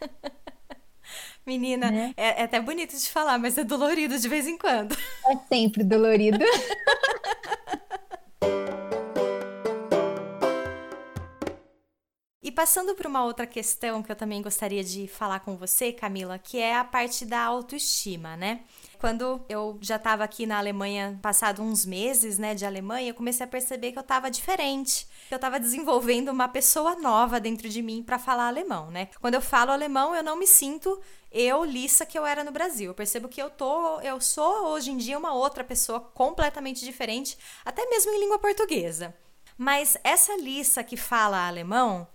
Menina, 1.46 1.90
né? 1.90 2.14
é, 2.16 2.40
é, 2.40 2.44
até 2.44 2.60
bonito 2.60 2.96
de 2.96 3.08
falar, 3.10 3.38
mas 3.38 3.58
é 3.58 3.64
dolorido 3.64 4.18
de 4.18 4.28
vez 4.28 4.46
em 4.46 4.56
quando. 4.56 4.96
É 5.26 5.36
sempre 5.48 5.82
dolorido. 5.82 6.38
E 12.44 12.50
passando 12.50 12.94
para 12.94 13.08
uma 13.08 13.24
outra 13.24 13.46
questão 13.46 14.02
que 14.02 14.12
eu 14.12 14.16
também 14.16 14.42
gostaria 14.42 14.84
de 14.84 15.08
falar 15.08 15.40
com 15.40 15.56
você, 15.56 15.90
Camila, 15.90 16.38
que 16.38 16.58
é 16.58 16.76
a 16.76 16.84
parte 16.84 17.24
da 17.24 17.40
autoestima, 17.42 18.36
né? 18.36 18.60
Quando 18.98 19.42
eu 19.48 19.78
já 19.80 19.96
estava 19.96 20.24
aqui 20.24 20.44
na 20.44 20.58
Alemanha, 20.58 21.18
passado 21.22 21.62
uns 21.62 21.86
meses, 21.86 22.36
né, 22.36 22.54
de 22.54 22.66
Alemanha, 22.66 23.08
eu 23.08 23.14
comecei 23.14 23.44
a 23.44 23.48
perceber 23.48 23.92
que 23.92 23.98
eu 23.98 24.02
estava 24.02 24.30
diferente. 24.30 25.06
Que 25.26 25.32
eu 25.32 25.36
estava 25.36 25.58
desenvolvendo 25.58 26.28
uma 26.28 26.46
pessoa 26.46 26.94
nova 26.96 27.40
dentro 27.40 27.66
de 27.66 27.80
mim 27.80 28.02
para 28.02 28.18
falar 28.18 28.48
alemão, 28.48 28.90
né? 28.90 29.08
Quando 29.22 29.36
eu 29.36 29.40
falo 29.40 29.72
alemão, 29.72 30.14
eu 30.14 30.22
não 30.22 30.36
me 30.38 30.46
sinto 30.46 31.00
eu, 31.34 31.64
Lissa, 31.64 32.06
que 32.06 32.16
eu 32.16 32.24
era 32.24 32.44
no 32.44 32.52
Brasil. 32.52 32.90
Eu 32.90 32.94
percebo 32.94 33.28
que 33.28 33.42
eu 33.42 33.50
tô, 33.50 34.00
eu 34.00 34.20
sou 34.20 34.68
hoje 34.68 34.92
em 34.92 34.96
dia 34.96 35.18
uma 35.18 35.34
outra 35.34 35.64
pessoa 35.64 35.98
completamente 35.98 36.84
diferente, 36.84 37.36
até 37.64 37.84
mesmo 37.86 38.12
em 38.12 38.20
língua 38.20 38.38
portuguesa. 38.38 39.12
Mas 39.58 39.96
essa 40.04 40.36
Lissa 40.36 40.84
que 40.84 40.96
fala 40.96 41.46
alemão, 41.46 42.06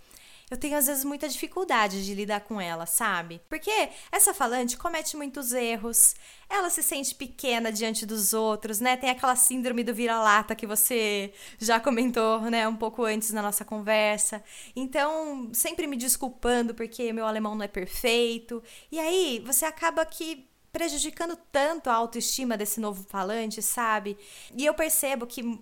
eu 0.50 0.56
tenho 0.56 0.76
às 0.76 0.86
vezes 0.86 1.04
muita 1.04 1.28
dificuldade 1.28 2.04
de 2.04 2.14
lidar 2.14 2.40
com 2.40 2.60
ela, 2.60 2.84
sabe? 2.84 3.40
Porque 3.48 3.70
essa 4.10 4.34
falante 4.34 4.76
comete 4.76 5.16
muitos 5.16 5.52
erros, 5.52 6.14
ela 6.48 6.68
se 6.68 6.82
sente 6.82 7.14
pequena 7.14 7.70
diante 7.70 8.04
dos 8.04 8.34
outros, 8.34 8.80
né? 8.80 8.96
Tem 8.96 9.10
aquela 9.10 9.36
síndrome 9.36 9.84
do 9.84 9.94
vira-lata 9.94 10.54
que 10.56 10.66
você 10.66 11.32
já 11.58 11.78
comentou, 11.78 12.40
né, 12.42 12.66
um 12.66 12.76
pouco 12.76 13.04
antes 13.04 13.30
na 13.30 13.40
nossa 13.40 13.64
conversa. 13.64 14.42
Então, 14.74 15.50
sempre 15.52 15.86
me 15.86 15.96
desculpando 15.96 16.74
porque 16.74 17.12
meu 17.12 17.26
alemão 17.26 17.54
não 17.54 17.64
é 17.64 17.68
perfeito. 17.68 18.62
E 18.90 18.98
aí, 18.98 19.42
você 19.46 19.64
acaba 19.64 20.04
que 20.04 20.49
prejudicando 20.72 21.36
tanto 21.50 21.90
a 21.90 21.94
autoestima 21.94 22.56
desse 22.56 22.80
novo 22.80 23.04
falante, 23.08 23.60
sabe? 23.60 24.16
E 24.56 24.64
eu 24.64 24.74
percebo 24.74 25.26
que 25.26 25.42
uh, 25.42 25.60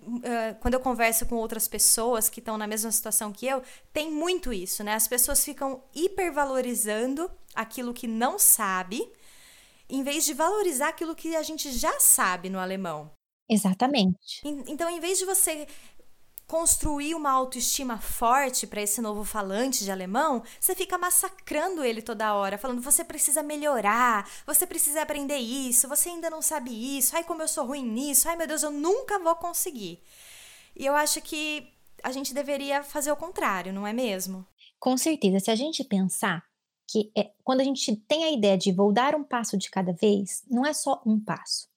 quando 0.59 0.75
eu 0.75 0.79
converso 0.79 1.25
com 1.25 1.35
outras 1.35 1.67
pessoas 1.67 2.29
que 2.29 2.39
estão 2.39 2.57
na 2.57 2.67
mesma 2.67 2.91
situação 2.91 3.31
que 3.31 3.47
eu, 3.47 3.63
tem 3.91 4.11
muito 4.11 4.53
isso, 4.53 4.83
né? 4.83 4.93
As 4.93 5.07
pessoas 5.07 5.43
ficam 5.43 5.83
hipervalorizando 5.95 7.29
aquilo 7.55 7.93
que 7.93 8.07
não 8.07 8.37
sabe, 8.37 9.11
em 9.89 10.03
vez 10.03 10.25
de 10.25 10.33
valorizar 10.33 10.89
aquilo 10.89 11.15
que 11.15 11.35
a 11.35 11.43
gente 11.43 11.71
já 11.71 11.99
sabe 11.99 12.49
no 12.49 12.59
alemão. 12.59 13.11
Exatamente. 13.49 14.41
Então, 14.45 14.87
em 14.89 14.99
vez 14.99 15.17
de 15.17 15.25
você 15.25 15.67
construir 16.49 17.13
uma 17.13 17.29
autoestima 17.29 17.99
forte 17.99 18.65
para 18.65 18.81
esse 18.81 18.99
novo 19.01 19.23
falante 19.23 19.83
de 19.83 19.91
alemão, 19.91 20.41
você 20.59 20.73
fica 20.73 20.97
massacrando 20.97 21.83
ele 21.83 22.01
toda 22.01 22.33
hora, 22.33 22.57
falando: 22.57 22.81
você 22.81 23.03
precisa 23.03 23.43
melhorar, 23.43 24.27
você 24.47 24.65
precisa 24.65 25.03
aprender 25.03 25.37
isso, 25.37 25.87
você 25.87 26.09
ainda 26.09 26.27
não 26.27 26.41
sabe 26.41 26.71
isso, 26.97 27.15
ai, 27.15 27.23
como 27.23 27.43
eu 27.43 27.47
sou 27.47 27.67
ruim 27.67 27.83
nisso, 27.85 28.27
ai, 28.27 28.35
meu 28.35 28.47
Deus, 28.47 28.63
eu 28.63 28.71
nunca 28.71 29.19
vou 29.19 29.35
conseguir. 29.35 30.01
E 30.75 30.83
eu 30.85 30.95
acho 30.95 31.21
que 31.21 31.71
a 32.03 32.11
gente 32.11 32.33
deveria 32.33 32.81
fazer 32.81 33.11
o 33.11 33.15
contrário, 33.15 33.71
não 33.71 33.85
é 33.85 33.93
mesmo? 33.93 34.43
Com 34.79 34.97
certeza. 34.97 35.39
Se 35.39 35.51
a 35.51 35.55
gente 35.55 35.83
pensar 35.83 36.43
que 36.87 37.11
é, 37.15 37.31
quando 37.43 37.61
a 37.61 37.63
gente 37.63 37.95
tem 37.95 38.23
a 38.23 38.31
ideia 38.31 38.57
de 38.57 38.71
vou 38.71 38.91
dar 38.91 39.13
um 39.13 39.23
passo 39.23 39.55
de 39.55 39.69
cada 39.69 39.93
vez, 39.93 40.41
não 40.49 40.65
é 40.65 40.73
só 40.73 40.99
um 41.05 41.19
passo. 41.23 41.67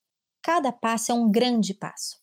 Cada 0.40 0.72
passo 0.72 1.12
é 1.12 1.14
um 1.14 1.30
grande 1.30 1.74
passo 1.74 2.21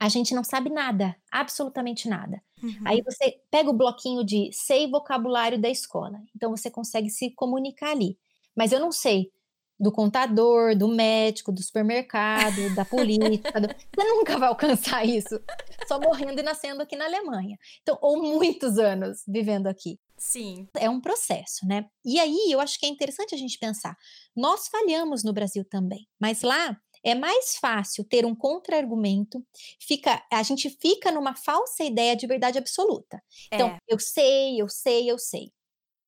a 0.00 0.08
gente 0.08 0.34
não 0.34 0.44
sabe 0.44 0.70
nada, 0.70 1.16
absolutamente 1.30 2.08
nada. 2.08 2.40
Uhum. 2.62 2.82
Aí 2.84 3.02
você 3.02 3.40
pega 3.50 3.70
o 3.70 3.76
bloquinho 3.76 4.24
de 4.24 4.50
sei 4.52 4.88
vocabulário 4.88 5.60
da 5.60 5.68
escola, 5.68 6.18
então 6.34 6.50
você 6.50 6.70
consegue 6.70 7.10
se 7.10 7.34
comunicar 7.34 7.90
ali. 7.90 8.16
Mas 8.56 8.72
eu 8.72 8.80
não 8.80 8.92
sei 8.92 9.30
do 9.78 9.92
contador, 9.92 10.76
do 10.76 10.88
médico, 10.88 11.52
do 11.52 11.62
supermercado, 11.62 12.74
da 12.74 12.84
política. 12.86 13.60
Do... 13.60 13.68
Você 13.68 14.08
nunca 14.08 14.36
vai 14.38 14.48
alcançar 14.48 15.04
isso 15.04 15.40
só 15.86 16.00
morrendo 16.00 16.40
e 16.40 16.42
nascendo 16.42 16.82
aqui 16.82 16.96
na 16.96 17.04
Alemanha. 17.04 17.56
Então, 17.82 17.96
ou 18.00 18.20
muitos 18.20 18.78
anos 18.78 19.22
vivendo 19.26 19.68
aqui. 19.68 19.98
Sim. 20.16 20.66
É 20.76 20.90
um 20.90 21.00
processo, 21.00 21.64
né? 21.64 21.86
E 22.04 22.18
aí 22.18 22.50
eu 22.50 22.58
acho 22.58 22.78
que 22.78 22.86
é 22.86 22.88
interessante 22.88 23.34
a 23.34 23.38
gente 23.38 23.56
pensar. 23.58 23.96
Nós 24.36 24.66
falhamos 24.66 25.22
no 25.22 25.32
Brasil 25.32 25.64
também, 25.64 26.08
mas 26.20 26.42
lá 26.42 26.76
é 27.04 27.14
mais 27.14 27.56
fácil 27.56 28.04
ter 28.04 28.24
um 28.26 28.34
contra-argumento, 28.34 29.44
fica, 29.80 30.24
a 30.32 30.42
gente 30.42 30.68
fica 30.70 31.10
numa 31.12 31.34
falsa 31.36 31.84
ideia 31.84 32.16
de 32.16 32.26
verdade 32.26 32.58
absoluta. 32.58 33.22
Então, 33.52 33.68
É. 33.68 33.78
eu 33.88 33.98
sei, 33.98 34.60
eu 34.60 34.68
sei, 34.68 35.10
eu 35.10 35.18
sei. 35.18 35.52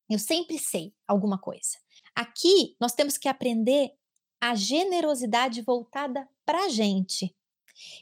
Eu 0.09 0.19
sempre 0.19 0.59
sei 0.59 0.93
alguma 1.07 1.39
coisa. 1.39 1.79
Aqui, 2.15 2.77
nós 2.81 2.93
temos 2.93 3.17
que 3.17 3.29
aprender 3.29 3.93
a 4.41 4.55
generosidade 4.55 5.63
voltada 5.63 6.29
para 6.45 6.65
a 6.65 6.69
gente 6.69 7.35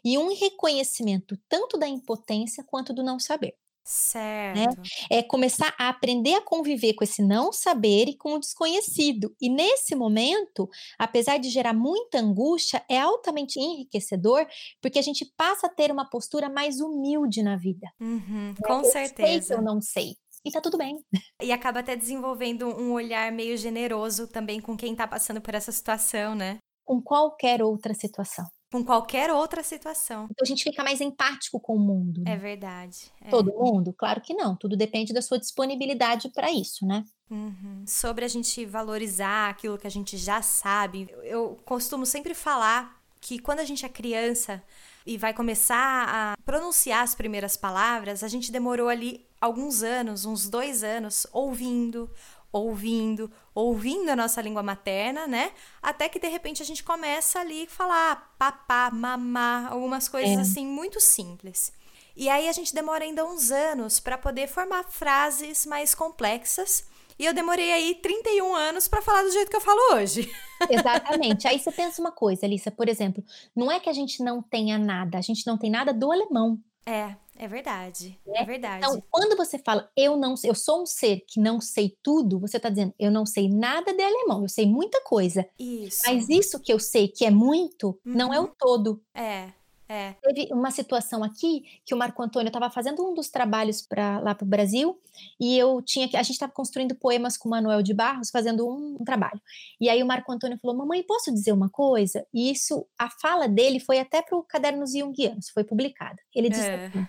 e 0.05 0.16
um 0.18 0.34
reconhecimento 0.34 1.36
tanto 1.49 1.76
da 1.76 1.86
impotência 1.86 2.64
quanto 2.64 2.93
do 2.93 3.03
não 3.03 3.18
saber. 3.18 3.57
Certo. 3.91 4.82
É 5.11 5.22
começar 5.22 5.74
a 5.78 5.89
aprender 5.89 6.34
a 6.34 6.43
conviver 6.43 6.93
com 6.93 7.03
esse 7.03 7.22
não 7.22 7.51
saber 7.51 8.07
e 8.07 8.14
com 8.18 8.34
o 8.34 8.39
desconhecido. 8.39 9.34
E 9.41 9.49
nesse 9.49 9.95
momento, 9.95 10.68
apesar 10.99 11.39
de 11.39 11.49
gerar 11.49 11.72
muita 11.72 12.18
angústia, 12.18 12.84
é 12.86 13.01
altamente 13.01 13.59
enriquecedor, 13.59 14.47
porque 14.82 14.99
a 14.99 15.03
gente 15.03 15.24
passa 15.39 15.68
a 15.68 15.70
ter 15.70 15.91
uma 15.91 16.09
postura 16.11 16.51
mais 16.51 16.80
humilde 16.80 17.43
na 17.43 17.57
vida. 17.57 17.89
Uhum, 17.99 18.49
né? 18.49 18.55
com 18.62 18.80
eu 18.80 18.84
sei 18.84 19.09
que 19.09 19.16
certeza. 19.16 19.55
eu 19.55 19.62
não 19.62 19.80
sei. 19.80 20.16
E 20.45 20.51
tá 20.51 20.61
tudo 20.61 20.76
bem. 20.76 21.03
E 21.43 21.51
acaba 21.51 21.80
até 21.80 21.97
desenvolvendo 21.97 22.66
um 22.66 22.93
olhar 22.93 23.32
meio 23.32 23.57
generoso 23.57 24.28
também 24.28 24.61
com 24.61 24.76
quem 24.76 24.95
tá 24.95 25.09
passando 25.09 25.41
por 25.41 25.55
essa 25.55 25.72
situação, 25.72 26.34
né? 26.34 26.59
Com 26.84 27.01
qualquer 27.01 27.62
outra 27.62 27.95
situação. 27.95 28.45
Com 28.71 28.85
qualquer 28.85 29.31
outra 29.31 29.62
situação. 29.62 30.25
Então 30.31 30.43
a 30.43 30.47
gente 30.47 30.62
fica 30.62 30.85
mais 30.85 31.01
empático 31.01 31.59
com 31.59 31.75
o 31.77 31.79
mundo. 31.79 32.21
É 32.27 32.31
né? 32.31 32.37
verdade. 32.37 33.11
é. 33.25 33.31
Todo 33.31 33.53
mundo? 33.53 33.95
Claro 33.95 34.21
que 34.21 34.35
não. 34.35 34.55
Tudo 34.55 34.77
depende 34.77 35.12
da 35.12 35.23
sua 35.23 35.39
disponibilidade 35.39 36.29
para 36.31 36.51
isso, 36.53 36.87
né? 36.87 37.03
Uhum. 37.31 37.83
Sobre 37.87 38.25
a 38.25 38.29
gente 38.29 38.64
valorizar 38.66 39.49
aquilo 39.51 39.79
que 39.79 39.87
a 39.87 39.91
gente 39.91 40.16
já 40.19 40.43
sabe, 40.43 41.09
eu- 41.11 41.23
eu 41.25 41.59
costumo 41.64 42.05
sempre 42.05 42.35
falar 42.35 42.99
que 43.21 43.39
quando 43.39 43.61
a 43.61 43.64
gente 43.64 43.85
é 43.85 43.89
criança 43.89 44.62
e 45.07 45.16
vai 45.16 45.33
começar 45.33 46.07
a 46.09 46.35
pronunciar 46.45 47.03
as 47.03 47.14
primeiras 47.14 47.57
palavras, 47.57 48.23
a 48.23 48.29
gente 48.29 48.53
demorou 48.53 48.89
ali 48.89 49.27
alguns 49.41 49.83
anos, 49.83 50.25
uns 50.25 50.49
dois 50.49 50.85
anos, 50.85 51.27
ouvindo, 51.33 52.11
ouvindo, 52.53 53.31
ouvindo 53.55 54.09
a 54.11 54.17
nossa 54.17 54.41
língua 54.41 54.63
materna, 54.63 55.27
né? 55.27 55.53
Até 55.83 56.09
que 56.09 56.19
de 56.19 56.29
repente 56.29 56.63
a 56.63 56.67
gente 56.67 56.83
começa 56.83 57.39
ali 57.41 57.65
a 57.65 57.71
falar 57.71 58.35
papá, 58.39 58.91
mamá, 58.91 59.69
algumas 59.71 60.09
coisas 60.09 60.37
É. 60.39 60.41
assim 60.41 60.67
muito 60.67 61.01
simples. 61.01 61.73
E 62.17 62.29
aí 62.29 62.49
a 62.49 62.53
gente 62.53 62.75
demora 62.75 63.05
ainda 63.05 63.25
uns 63.25 63.51
anos 63.51 64.01
para 64.01 64.19
poder 64.19 64.49
formar 64.49 64.85
frases 64.85 65.65
mais 65.67 65.95
complexas. 65.95 66.85
E 67.19 67.25
eu 67.25 67.35
demorei 67.35 67.73
aí 67.73 67.95
31 67.97 68.55
anos 68.55 68.87
para 68.89 69.03
falar 69.03 69.23
do 69.25 69.31
jeito 69.33 69.51
que 69.51 69.57
eu 69.57 69.61
falo 69.61 69.95
hoje. 69.95 70.33
Exatamente. 70.71 71.47
Aí 71.49 71.59
você 71.59 71.71
pensa 71.73 72.01
uma 72.01 72.13
coisa, 72.13 72.47
Alissa, 72.47 72.71
por 72.71 72.89
exemplo, 72.89 73.23
não 73.55 73.71
é 73.71 73.79
que 73.81 73.91
a 73.91 73.93
gente 73.93 74.23
não 74.23 74.41
tenha 74.41 74.79
nada, 74.79 75.19
a 75.19 75.21
gente 75.21 75.47
não 75.47 75.59
tem 75.59 75.69
nada 75.71 75.93
do 75.93 76.11
alemão. 76.11 76.59
É, 76.89 77.14
é 77.36 77.47
verdade. 77.47 78.18
É, 78.26 78.43
É 78.43 78.45
verdade. 78.47 78.78
Então, 78.78 79.03
quando 79.11 79.36
você 79.36 79.59
fala 79.59 79.91
eu 79.95 80.16
não 80.16 80.34
eu 80.43 80.55
sou 80.55 80.82
um 80.82 80.86
ser 80.86 81.22
que 81.28 81.39
não 81.39 81.61
sei 81.61 81.95
tudo, 82.03 82.41
você 82.41 82.57
está 82.57 82.70
dizendo 82.70 82.95
eu 82.99 83.11
não 83.11 83.26
sei 83.26 83.47
nada 83.51 83.93
de 83.93 84.03
alemão, 84.03 84.43
eu 84.43 84.49
sei 84.49 84.64
muita 84.64 85.03
coisa. 85.03 85.47
Isso. 85.59 86.01
Mas 86.07 86.30
isso 86.30 86.59
que 86.59 86.72
eu 86.72 86.78
sei 86.78 87.07
que 87.07 87.26
é 87.26 87.30
muito, 87.30 88.01
não 88.03 88.32
é 88.32 88.41
o 88.41 88.49
todo. 88.49 89.03
É, 89.14 89.51
é. 89.89 90.12
Teve 90.22 90.49
uma 90.53 90.70
situação 90.70 91.24
aqui 91.24 91.64
que 91.84 91.95
o 91.95 91.97
Marco 91.97 92.22
Antônio 92.22 92.49
estava 92.49 92.70
fazendo 92.70 93.03
um 93.03 93.14
dos 93.14 93.28
trabalhos 93.28 93.80
para 93.82 94.20
lá 94.20 94.34
para 94.34 94.45
o 94.45 94.49
Brasil 94.49 94.99
e 95.41 95.57
eu 95.59 95.80
tinha 95.82 96.09
que 96.09 96.16
a 96.16 96.22
gente 96.22 96.34
estava 96.34 96.53
construindo 96.53 96.95
poemas 96.95 97.36
com 97.36 97.49
o 97.49 97.51
Manuel 97.51 97.82
de 97.82 97.95
Barros 97.95 98.30
fazendo 98.30 98.68
um, 98.68 98.97
um 99.01 99.05
trabalho. 99.05 99.41
E 99.80 99.89
aí 99.89 100.03
o 100.03 100.07
Marco 100.07 100.30
Antônio 100.30 100.59
falou: 100.59 100.76
"Mamãe, 100.76 101.03
posso 101.03 101.32
dizer 101.32 101.53
uma 101.53 101.68
coisa?" 101.70 102.26
E 102.32 102.51
isso 102.51 102.86
a 102.99 103.09
fala 103.11 103.49
dele 103.49 103.80
foi 103.80 103.99
até 103.99 104.20
para 104.22 104.36
o 104.36 104.43
Cadernos 104.43 104.93
Jungianos, 104.93 105.49
foi 105.51 105.64
publicada. 105.64 106.20
Ele 106.34 106.49
disse 106.51 106.68
É. 106.68 106.86
assim: 106.86 107.07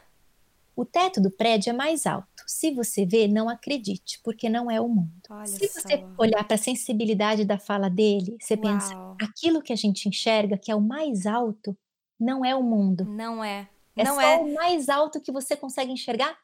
"O 0.75 0.85
teto 0.85 1.19
do 1.21 1.29
prédio 1.29 1.71
é 1.71 1.73
mais 1.73 2.05
alto. 2.07 2.27
Se 2.47 2.71
você 2.71 3.05
vê, 3.05 3.27
não 3.27 3.49
acredite, 3.49 4.19
porque 4.23 4.47
não 4.49 4.71
é 4.71 4.79
o 4.79 4.87
mundo." 4.87 5.11
Olha 5.29 5.45
Se 5.45 5.67
você 5.67 5.97
só. 5.97 6.09
olhar 6.17 6.43
para 6.45 6.55
a 6.55 6.57
sensibilidade 6.57 7.43
da 7.45 7.59
fala 7.59 7.89
dele, 7.89 8.37
você 8.39 8.55
pensa: 8.55 8.95
Uau. 8.95 9.17
aquilo 9.21 9.61
que 9.61 9.73
a 9.73 9.75
gente 9.75 10.07
enxerga, 10.07 10.57
que 10.57 10.71
é 10.71 10.75
o 10.75 10.81
mais 10.81 11.25
alto, 11.25 11.77
não 12.19 12.43
é 12.43 12.55
o 12.55 12.61
mundo. 12.61 13.05
Não 13.05 13.43
é. 13.43 13.69
É 13.95 14.03
não 14.03 14.15
só 14.15 14.21
é. 14.21 14.37
o 14.37 14.53
mais 14.53 14.89
alto 14.89 15.21
que 15.21 15.31
você 15.31 15.55
consegue 15.55 15.91
enxergar 15.91 16.37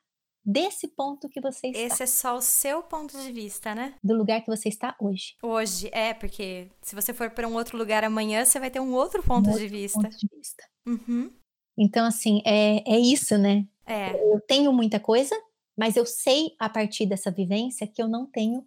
desse 0.46 0.88
ponto 0.88 1.28
que 1.28 1.42
você 1.42 1.68
está, 1.68 1.80
Esse 1.80 2.04
é 2.04 2.06
só 2.06 2.38
o 2.38 2.42
seu 2.42 2.84
ponto 2.84 3.20
de 3.20 3.32
vista, 3.32 3.74
né? 3.74 3.96
do 4.04 4.16
lugar 4.16 4.42
que 4.42 4.48
você 4.48 4.70
está 4.70 4.96
hoje. 5.00 5.36
Hoje, 5.42 5.90
é, 5.92 6.14
porque 6.14 6.70
se 6.82 6.94
você 6.94 7.14
for 7.14 7.32
para 7.32 7.48
um 7.48 7.56
outro 7.56 7.78
lugar 7.78 8.04
amanhã, 8.04 8.46
você 8.46 8.60
vai 8.60 8.70
ter 8.70 8.80
um 8.80 8.94
outro 8.94 9.24
ponto 9.24 9.50
de 9.52 9.68
vista. 9.68 10.00
Ponto 10.00 10.16
de 10.16 10.28
vista. 10.32 10.64
Uhum. 10.86 11.34
Então, 11.78 12.06
assim, 12.06 12.42
é, 12.46 12.84
é 12.88 13.00
isso, 13.00 13.38
né? 13.38 13.68
É, 13.86 14.12
Eu 14.32 14.40
tenho 14.42 14.72
muita 14.72 15.00
coisa, 15.00 15.36
mas 15.78 15.96
eu 15.96 16.06
sei 16.06 16.56
a 16.60 16.70
partir 16.70 17.08
dessa 17.08 17.32
vivência 17.32 17.88
que 17.88 18.02
eu 18.02 18.08
não 18.08 18.26
tenho 18.26 18.66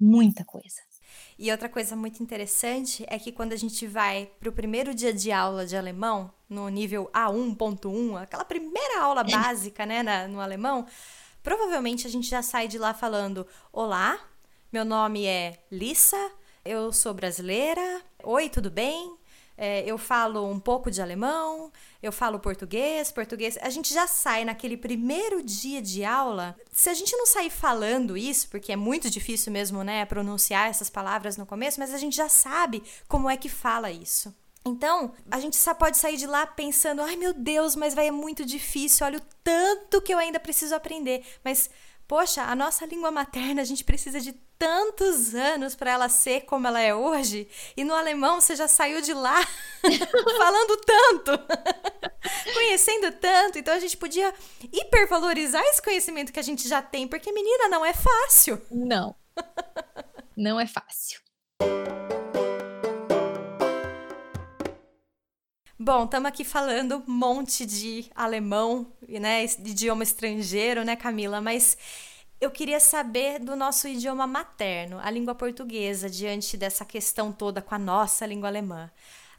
muita 0.00 0.44
coisa. 0.44 0.80
E 1.38 1.50
outra 1.50 1.68
coisa 1.68 1.96
muito 1.96 2.22
interessante 2.22 3.04
é 3.08 3.18
que 3.18 3.32
quando 3.32 3.52
a 3.52 3.56
gente 3.56 3.86
vai 3.86 4.30
para 4.38 4.48
o 4.48 4.52
primeiro 4.52 4.94
dia 4.94 5.12
de 5.12 5.32
aula 5.32 5.64
de 5.66 5.76
alemão, 5.76 6.30
no 6.48 6.68
nível 6.68 7.10
A1.1, 7.14 8.16
aquela 8.22 8.44
primeira 8.44 9.02
aula 9.02 9.22
básica, 9.24 9.86
né, 9.86 10.02
na- 10.02 10.28
no 10.28 10.40
alemão, 10.40 10.86
provavelmente 11.42 12.06
a 12.06 12.10
gente 12.10 12.28
já 12.28 12.42
sai 12.42 12.68
de 12.68 12.78
lá 12.78 12.92
falando: 12.92 13.46
Olá, 13.72 14.18
meu 14.72 14.84
nome 14.84 15.26
é 15.26 15.58
Lissa, 15.70 16.30
eu 16.64 16.92
sou 16.92 17.14
brasileira, 17.14 18.02
oi, 18.22 18.48
tudo 18.48 18.70
bem? 18.70 19.16
É, 19.62 19.84
eu 19.84 19.98
falo 19.98 20.50
um 20.50 20.58
pouco 20.58 20.90
de 20.90 21.02
alemão, 21.02 21.70
eu 22.02 22.10
falo 22.10 22.40
português, 22.40 23.12
português. 23.12 23.58
A 23.60 23.68
gente 23.68 23.92
já 23.92 24.06
sai 24.06 24.42
naquele 24.42 24.74
primeiro 24.74 25.42
dia 25.42 25.82
de 25.82 26.02
aula. 26.02 26.56
Se 26.72 26.88
a 26.88 26.94
gente 26.94 27.14
não 27.14 27.26
sair 27.26 27.50
falando 27.50 28.16
isso, 28.16 28.48
porque 28.48 28.72
é 28.72 28.76
muito 28.76 29.10
difícil 29.10 29.52
mesmo, 29.52 29.84
né, 29.84 30.06
pronunciar 30.06 30.70
essas 30.70 30.88
palavras 30.88 31.36
no 31.36 31.44
começo, 31.44 31.78
mas 31.78 31.92
a 31.92 31.98
gente 31.98 32.16
já 32.16 32.26
sabe 32.26 32.82
como 33.06 33.28
é 33.28 33.36
que 33.36 33.50
fala 33.50 33.90
isso. 33.90 34.34
Então, 34.64 35.12
a 35.30 35.38
gente 35.38 35.56
só 35.56 35.74
pode 35.74 35.98
sair 35.98 36.16
de 36.16 36.26
lá 36.26 36.46
pensando: 36.46 37.02
ai 37.02 37.16
meu 37.16 37.34
Deus, 37.34 37.76
mas 37.76 37.94
vai 37.94 38.08
é 38.08 38.10
muito 38.10 38.46
difícil, 38.46 39.04
olha 39.04 39.18
o 39.18 39.22
tanto 39.44 40.00
que 40.00 40.14
eu 40.14 40.18
ainda 40.18 40.40
preciso 40.40 40.74
aprender. 40.74 41.22
Mas, 41.44 41.68
poxa, 42.08 42.44
a 42.44 42.54
nossa 42.54 42.86
língua 42.86 43.10
materna, 43.10 43.60
a 43.60 43.66
gente 43.66 43.84
precisa 43.84 44.22
de 44.22 44.34
tantos 44.60 45.34
anos 45.34 45.74
para 45.74 45.90
ela 45.90 46.08
ser 46.10 46.42
como 46.42 46.66
ela 46.66 46.78
é 46.78 46.94
hoje. 46.94 47.48
E 47.74 47.82
no 47.82 47.94
alemão 47.94 48.38
você 48.38 48.54
já 48.54 48.68
saiu 48.68 49.00
de 49.00 49.14
lá 49.14 49.42
falando 50.36 50.76
tanto, 50.84 51.32
conhecendo 52.52 53.10
tanto. 53.12 53.58
Então 53.58 53.72
a 53.72 53.78
gente 53.78 53.96
podia 53.96 54.34
hipervalorizar 54.70 55.62
esse 55.64 55.80
conhecimento 55.80 56.30
que 56.30 56.38
a 56.38 56.42
gente 56.42 56.68
já 56.68 56.82
tem, 56.82 57.08
porque, 57.08 57.32
menina, 57.32 57.68
não 57.68 57.82
é 57.82 57.94
fácil. 57.94 58.60
Não. 58.70 59.16
não 60.36 60.60
é 60.60 60.66
fácil. 60.66 61.18
Bom, 65.78 66.04
estamos 66.04 66.28
aqui 66.28 66.44
falando 66.44 67.02
um 67.08 67.10
monte 67.10 67.64
de 67.64 68.10
alemão, 68.14 68.92
né, 69.08 69.46
de 69.46 69.70
idioma 69.70 70.02
estrangeiro, 70.02 70.84
né, 70.84 70.94
Camila? 70.96 71.40
Mas 71.40 71.78
eu 72.40 72.50
queria 72.50 72.80
saber 72.80 73.38
do 73.38 73.54
nosso 73.54 73.86
idioma 73.86 74.26
materno, 74.26 74.98
a 75.02 75.10
língua 75.10 75.34
portuguesa, 75.34 76.08
diante 76.08 76.56
dessa 76.56 76.86
questão 76.86 77.30
toda 77.30 77.60
com 77.60 77.74
a 77.74 77.78
nossa 77.78 78.24
língua 78.24 78.48
alemã. 78.48 78.90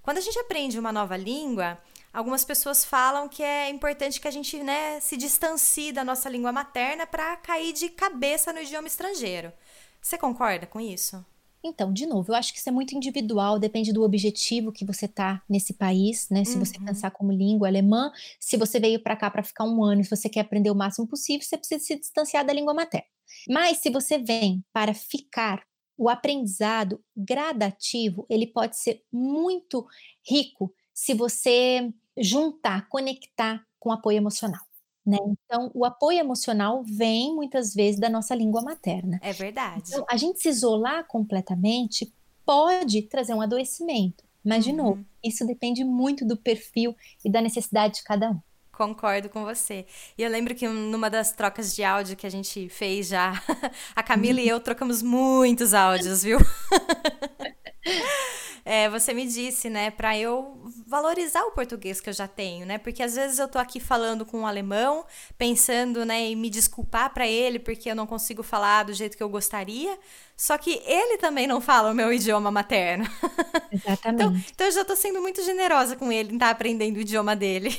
Quando 0.03 0.19
a 0.19 0.21
gente 0.21 0.37
aprende 0.37 0.77
uma 0.77 0.91
nova 0.91 1.17
língua, 1.17 1.79
algumas 2.13 2.45
pessoas 2.45 2.85
falam 2.85 3.27
que 3.27 3.41
é 3.41 3.69
importante 3.69 4.21
que 4.21 4.27
a 4.27 4.31
gente 4.31 4.61
né, 4.61 4.99
se 4.99 5.17
distancie 5.17 5.91
da 5.91 6.03
nossa 6.03 6.29
língua 6.29 6.51
materna 6.51 7.07
para 7.07 7.35
cair 7.37 7.73
de 7.73 7.89
cabeça 7.89 8.53
no 8.53 8.61
idioma 8.61 8.87
estrangeiro. 8.87 9.51
Você 9.99 10.17
concorda 10.17 10.67
com 10.67 10.79
isso? 10.79 11.25
Então, 11.63 11.93
de 11.93 12.07
novo, 12.07 12.31
eu 12.31 12.35
acho 12.35 12.51
que 12.53 12.59
isso 12.59 12.69
é 12.69 12.71
muito 12.71 12.95
individual, 12.95 13.59
depende 13.59 13.93
do 13.93 14.01
objetivo 14.03 14.71
que 14.71 14.83
você 14.83 15.07
tá 15.07 15.43
nesse 15.47 15.73
país, 15.73 16.27
né? 16.29 16.43
Se 16.43 16.57
você 16.57 16.73
Uhum. 16.73 16.83
pensar 16.83 17.11
como 17.11 17.31
língua 17.31 17.67
alemã, 17.67 18.11
se 18.39 18.57
você 18.57 18.79
veio 18.79 18.99
para 19.01 19.15
cá 19.15 19.29
para 19.29 19.43
ficar 19.43 19.65
um 19.65 19.83
ano 19.83 20.01
e 20.01 20.03
se 20.03 20.09
você 20.09 20.27
quer 20.27 20.39
aprender 20.41 20.71
o 20.71 20.75
máximo 20.75 21.07
possível, 21.07 21.45
você 21.45 21.57
precisa 21.57 21.83
se 21.83 21.95
distanciar 21.99 22.43
da 22.45 22.51
língua 22.53 22.73
materna. 22.73 23.05
Mas 23.47 23.77
se 23.77 23.89
você 23.91 24.17
vem 24.17 24.63
para 24.73 24.93
ficar, 24.93 25.63
o 25.97 26.09
aprendizado 26.09 27.03
gradativo, 27.15 28.25
ele 28.27 28.47
pode 28.47 28.75
ser 28.75 29.03
muito 29.13 29.85
rico 30.27 30.73
se 30.91 31.13
você 31.13 31.93
juntar, 32.17 32.89
conectar 32.89 33.63
com 33.79 33.91
apoio 33.91 34.17
emocional. 34.17 34.70
Né? 35.05 35.17
Então, 35.45 35.71
o 35.73 35.83
apoio 35.83 36.19
emocional 36.19 36.83
vem 36.83 37.33
muitas 37.35 37.73
vezes 37.73 37.99
da 37.99 38.09
nossa 38.09 38.35
língua 38.35 38.61
materna. 38.61 39.19
É 39.21 39.33
verdade. 39.33 39.83
Então, 39.87 40.05
a 40.09 40.17
gente 40.17 40.39
se 40.39 40.49
isolar 40.49 41.05
completamente 41.07 42.13
pode 42.45 43.01
trazer 43.03 43.33
um 43.33 43.41
adoecimento. 43.41 44.23
Mas, 44.43 44.63
de 44.63 44.71
Uhum. 44.71 44.77
novo, 44.77 45.05
isso 45.23 45.45
depende 45.45 45.83
muito 45.83 46.25
do 46.25 46.35
perfil 46.37 46.95
e 47.23 47.29
da 47.31 47.41
necessidade 47.41 47.95
de 47.95 48.03
cada 48.03 48.31
um. 48.31 48.39
Concordo 48.71 49.29
com 49.29 49.43
você. 49.43 49.85
E 50.17 50.23
eu 50.23 50.29
lembro 50.29 50.55
que 50.55 50.67
numa 50.67 51.09
das 51.09 51.31
trocas 51.31 51.75
de 51.75 51.83
áudio 51.83 52.15
que 52.15 52.25
a 52.25 52.31
gente 52.31 52.67
fez 52.69 53.07
já, 53.09 53.31
a 53.95 54.01
Camila 54.01 54.41
e 54.41 54.47
eu 54.47 54.59
trocamos 54.59 55.03
muitos 55.03 55.73
áudios, 55.73 56.23
viu? 56.23 56.39
é, 58.63 58.89
você 58.89 59.13
me 59.13 59.25
disse, 59.25 59.69
né, 59.69 59.91
para 59.91 60.17
eu 60.17 60.57
valorizar 60.87 61.43
o 61.43 61.51
português 61.51 61.99
que 61.99 62.09
eu 62.09 62.13
já 62.13 62.27
tenho, 62.27 62.65
né? 62.65 62.77
Porque 62.77 63.01
às 63.01 63.15
vezes 63.15 63.39
eu 63.39 63.47
tô 63.47 63.57
aqui 63.57 63.79
falando 63.79 64.25
com 64.25 64.41
um 64.41 64.47
alemão, 64.47 65.05
pensando, 65.37 66.05
né, 66.05 66.21
em 66.21 66.35
me 66.35 66.49
desculpar 66.49 67.13
para 67.13 67.27
ele 67.27 67.59
porque 67.59 67.89
eu 67.89 67.95
não 67.95 68.05
consigo 68.05 68.43
falar 68.43 68.83
do 68.83 68.93
jeito 68.93 69.17
que 69.17 69.23
eu 69.23 69.29
gostaria, 69.29 69.97
só 70.35 70.57
que 70.57 70.81
ele 70.85 71.17
também 71.17 71.47
não 71.47 71.61
fala 71.61 71.91
o 71.91 71.95
meu 71.95 72.11
idioma 72.13 72.51
materno. 72.51 73.05
Exatamente. 73.71 74.07
então, 74.07 74.35
então 74.53 74.67
eu 74.67 74.71
já 74.71 74.85
tô 74.85 74.95
sendo 74.95 75.21
muito 75.21 75.43
generosa 75.43 75.95
com 75.95 76.11
ele 76.11 76.31
em 76.31 76.35
estar 76.35 76.47
tá 76.47 76.51
aprendendo 76.51 76.97
o 76.97 77.01
idioma 77.01 77.35
dele. 77.35 77.75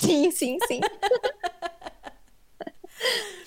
Sim, 0.00 0.30
sim, 0.30 0.58
sim. 0.66 0.80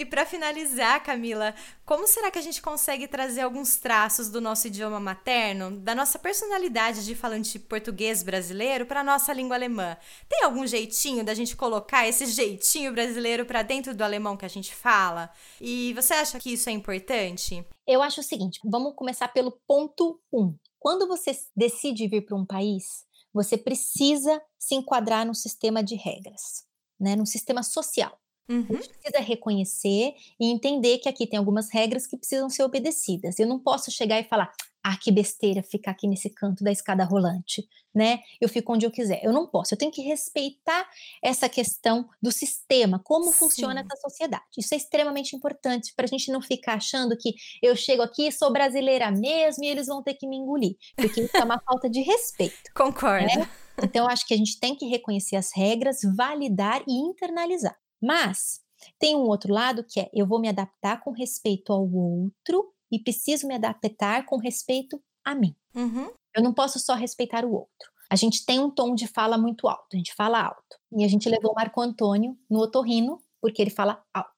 E 0.00 0.04
para 0.06 0.24
finalizar, 0.24 1.04
Camila, 1.04 1.54
como 1.84 2.08
será 2.08 2.30
que 2.30 2.38
a 2.38 2.42
gente 2.42 2.62
consegue 2.62 3.06
trazer 3.06 3.42
alguns 3.42 3.76
traços 3.76 4.30
do 4.30 4.40
nosso 4.40 4.66
idioma 4.66 4.98
materno, 4.98 5.78
da 5.78 5.94
nossa 5.94 6.18
personalidade 6.18 7.04
de 7.04 7.14
falante 7.14 7.58
português 7.58 8.22
brasileiro 8.22 8.86
para 8.86 9.04
nossa 9.04 9.30
língua 9.30 9.56
alemã? 9.56 9.98
Tem 10.26 10.42
algum 10.42 10.66
jeitinho 10.66 11.22
da 11.22 11.34
gente 11.34 11.54
colocar 11.54 12.08
esse 12.08 12.24
jeitinho 12.24 12.94
brasileiro 12.94 13.44
para 13.44 13.62
dentro 13.62 13.94
do 13.94 14.02
alemão 14.02 14.38
que 14.38 14.46
a 14.46 14.48
gente 14.48 14.74
fala? 14.74 15.30
E 15.60 15.92
você 15.92 16.14
acha 16.14 16.40
que 16.40 16.54
isso 16.54 16.70
é 16.70 16.72
importante? 16.72 17.62
Eu 17.86 18.02
acho 18.02 18.22
o 18.22 18.24
seguinte, 18.24 18.58
vamos 18.64 18.94
começar 18.96 19.28
pelo 19.28 19.60
ponto 19.68 20.18
1. 20.32 20.40
Um. 20.40 20.56
Quando 20.78 21.06
você 21.06 21.32
decide 21.54 22.08
vir 22.08 22.24
para 22.24 22.38
um 22.38 22.46
país, 22.46 23.04
você 23.34 23.58
precisa 23.58 24.40
se 24.58 24.74
enquadrar 24.74 25.26
no 25.26 25.34
sistema 25.34 25.84
de 25.84 25.94
regras, 25.94 26.64
né, 26.98 27.14
no 27.14 27.26
sistema 27.26 27.62
social. 27.62 28.18
Uhum. 28.50 28.66
A 28.68 28.72
gente 28.74 28.88
precisa 28.88 29.20
reconhecer 29.20 30.14
e 30.40 30.46
entender 30.50 30.98
que 30.98 31.08
aqui 31.08 31.24
tem 31.24 31.38
algumas 31.38 31.70
regras 31.70 32.04
que 32.04 32.16
precisam 32.16 32.50
ser 32.50 32.64
obedecidas. 32.64 33.38
Eu 33.38 33.46
não 33.46 33.60
posso 33.60 33.92
chegar 33.92 34.18
e 34.18 34.24
falar, 34.24 34.52
ah, 34.82 34.96
que 34.96 35.12
besteira 35.12 35.62
ficar 35.62 35.92
aqui 35.92 36.08
nesse 36.08 36.28
canto 36.30 36.64
da 36.64 36.72
escada 36.72 37.04
rolante, 37.04 37.68
né? 37.94 38.20
Eu 38.40 38.48
fico 38.48 38.72
onde 38.72 38.84
eu 38.84 38.90
quiser. 38.90 39.20
Eu 39.22 39.32
não 39.32 39.46
posso. 39.46 39.74
Eu 39.74 39.78
tenho 39.78 39.92
que 39.92 40.02
respeitar 40.02 40.88
essa 41.22 41.48
questão 41.48 42.08
do 42.20 42.32
sistema, 42.32 43.00
como 43.04 43.26
Sim. 43.26 43.32
funciona 43.34 43.80
essa 43.82 43.96
sociedade. 44.00 44.42
Isso 44.58 44.74
é 44.74 44.76
extremamente 44.76 45.36
importante 45.36 45.92
para 45.94 46.06
a 46.06 46.08
gente 46.08 46.32
não 46.32 46.40
ficar 46.40 46.74
achando 46.74 47.16
que 47.16 47.34
eu 47.62 47.76
chego 47.76 48.02
aqui, 48.02 48.32
sou 48.32 48.52
brasileira 48.52 49.12
mesmo 49.12 49.62
e 49.62 49.68
eles 49.68 49.86
vão 49.86 50.02
ter 50.02 50.14
que 50.14 50.26
me 50.26 50.36
engolir, 50.36 50.76
porque 50.96 51.20
isso 51.20 51.36
é 51.36 51.44
uma 51.44 51.60
falta 51.64 51.88
de 51.88 52.00
respeito. 52.00 52.72
Concordo. 52.74 53.26
Né? 53.26 53.48
Então, 53.82 54.08
acho 54.08 54.26
que 54.26 54.34
a 54.34 54.36
gente 54.36 54.58
tem 54.58 54.74
que 54.74 54.86
reconhecer 54.86 55.36
as 55.36 55.50
regras, 55.54 55.98
validar 56.16 56.82
e 56.88 56.92
internalizar. 56.92 57.76
Mas 58.00 58.60
tem 58.98 59.16
um 59.16 59.22
outro 59.22 59.52
lado 59.52 59.84
que 59.84 60.00
é 60.00 60.10
eu 60.12 60.26
vou 60.26 60.40
me 60.40 60.48
adaptar 60.48 61.00
com 61.02 61.10
respeito 61.10 61.72
ao 61.72 61.88
outro 61.90 62.72
e 62.90 62.98
preciso 62.98 63.46
me 63.46 63.54
adaptar 63.54 64.24
com 64.24 64.36
respeito 64.36 65.02
a 65.24 65.34
mim. 65.34 65.54
Uhum. 65.74 66.10
Eu 66.34 66.42
não 66.42 66.52
posso 66.52 66.78
só 66.78 66.94
respeitar 66.94 67.44
o 67.44 67.52
outro. 67.52 67.90
A 68.08 68.16
gente 68.16 68.44
tem 68.44 68.58
um 68.58 68.70
tom 68.70 68.94
de 68.94 69.06
fala 69.06 69.38
muito 69.38 69.68
alto, 69.68 69.94
a 69.94 69.96
gente 69.96 70.14
fala 70.14 70.42
alto. 70.42 70.78
E 70.92 71.04
a 71.04 71.08
gente 71.08 71.28
levou 71.28 71.52
o 71.52 71.54
Marco 71.54 71.80
Antônio 71.80 72.36
no 72.48 72.58
otorrino, 72.60 73.22
porque 73.40 73.62
ele 73.62 73.70
fala 73.70 74.02
alto. 74.12 74.30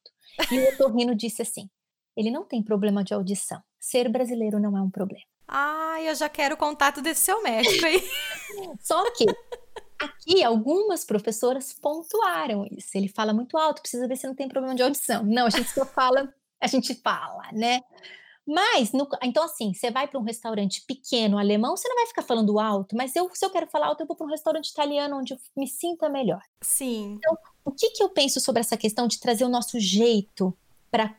E 0.51 0.59
o 0.59 0.69
otorrino 0.75 1.15
disse 1.15 1.41
assim: 1.41 1.71
ele 2.17 2.31
não 2.31 2.45
tem 2.45 2.63
problema 2.63 3.03
de 3.03 3.15
audição. 3.15 3.63
Ser 3.81 4.09
brasileiro 4.11 4.61
não 4.61 4.77
é 4.77 4.83
um 4.83 4.91
problema. 4.91 5.25
Ai, 5.49 6.09
eu 6.09 6.15
já 6.15 6.29
quero 6.29 6.55
o 6.55 6.59
contato 6.59 7.03
desse 7.03 7.23
seu 7.23 7.43
médico 7.43 7.85
aí. 7.85 8.03
Só 8.81 9.11
que 9.13 9.25
Aqui, 10.03 10.43
algumas 10.43 11.05
professoras 11.05 11.73
pontuaram 11.73 12.67
isso. 12.71 12.91
Ele 12.95 13.09
fala 13.09 13.33
muito 13.33 13.57
alto, 13.57 13.83
precisa 13.83 14.09
ver 14.09 14.17
se 14.17 14.27
não 14.27 14.35
tem 14.35 14.49
problema 14.49 14.75
de 14.75 14.83
audição. 14.83 15.25
Não, 15.25 15.47
a 15.47 15.51
gente 15.51 15.71
só 15.71 15.85
fala, 15.85 16.33
a 16.61 16.67
gente 16.67 16.95
fala, 16.95 17.43
né? 17.53 17.81
Mas, 18.47 18.93
no, 18.93 19.09
então 19.23 19.45
assim, 19.45 19.73
você 19.73 19.91
vai 19.91 20.09
para 20.09 20.19
um 20.19 20.25
restaurante 20.25 20.83
pequeno 20.87 21.39
alemão, 21.39 21.77
você 21.77 21.89
não 21.89 21.95
vai 21.95 22.07
ficar 22.07 22.23
falando 22.23 22.59
alto, 22.59 22.97
mas 22.97 23.15
eu, 23.15 23.31
se 23.33 23.45
eu 23.45 23.51
quero 23.51 23.69
falar 23.69 23.87
alto, 23.87 24.03
eu 24.03 24.07
vou 24.07 24.17
para 24.17 24.27
um 24.27 24.31
restaurante 24.31 24.69
italiano 24.69 25.17
onde 25.17 25.33
eu 25.33 25.39
me 25.57 25.69
sinta 25.69 26.09
melhor. 26.09 26.43
Sim. 26.61 27.19
Então, 27.19 27.39
o 27.65 27.71
que, 27.71 27.91
que 27.91 28.03
eu 28.03 28.09
penso 28.09 28.41
sobre 28.41 28.61
essa 28.61 28.77
questão 28.77 29.07
de 29.07 29.21
trazer 29.21 29.45
o 29.45 29.49
nosso 29.49 29.79
jeito 29.79 30.57
para 30.91 31.17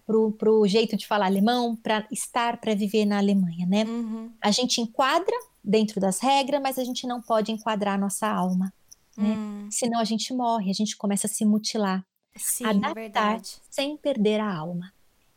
o 0.51 0.67
jeito 0.67 0.95
de 0.95 1.07
falar 1.07 1.25
alemão, 1.25 1.75
para 1.75 2.05
estar, 2.11 2.59
para 2.59 2.75
viver 2.75 3.05
na 3.05 3.17
Alemanha, 3.17 3.65
né? 3.65 3.85
Uhum. 3.85 4.31
A 4.39 4.51
gente 4.51 4.79
enquadra 4.79 5.35
dentro 5.63 5.99
das 5.99 6.19
regras, 6.19 6.61
mas 6.61 6.77
a 6.77 6.83
gente 6.83 7.07
não 7.07 7.21
pode 7.21 7.51
enquadrar 7.51 7.99
nossa 7.99 8.27
alma. 8.27 8.73
Né? 9.17 9.35
Hum. 9.35 9.67
Senão 9.71 9.99
a 9.99 10.03
gente 10.03 10.33
morre, 10.33 10.69
a 10.69 10.73
gente 10.73 10.97
começa 10.97 11.27
a 11.27 11.29
se 11.29 11.45
mutilar. 11.45 12.05
Sim, 12.35 12.65
Adaptar 12.65 12.93
verdade. 12.93 13.61
sem 13.69 13.95
perder 13.95 14.39
a 14.39 14.51
alma. 14.51 14.91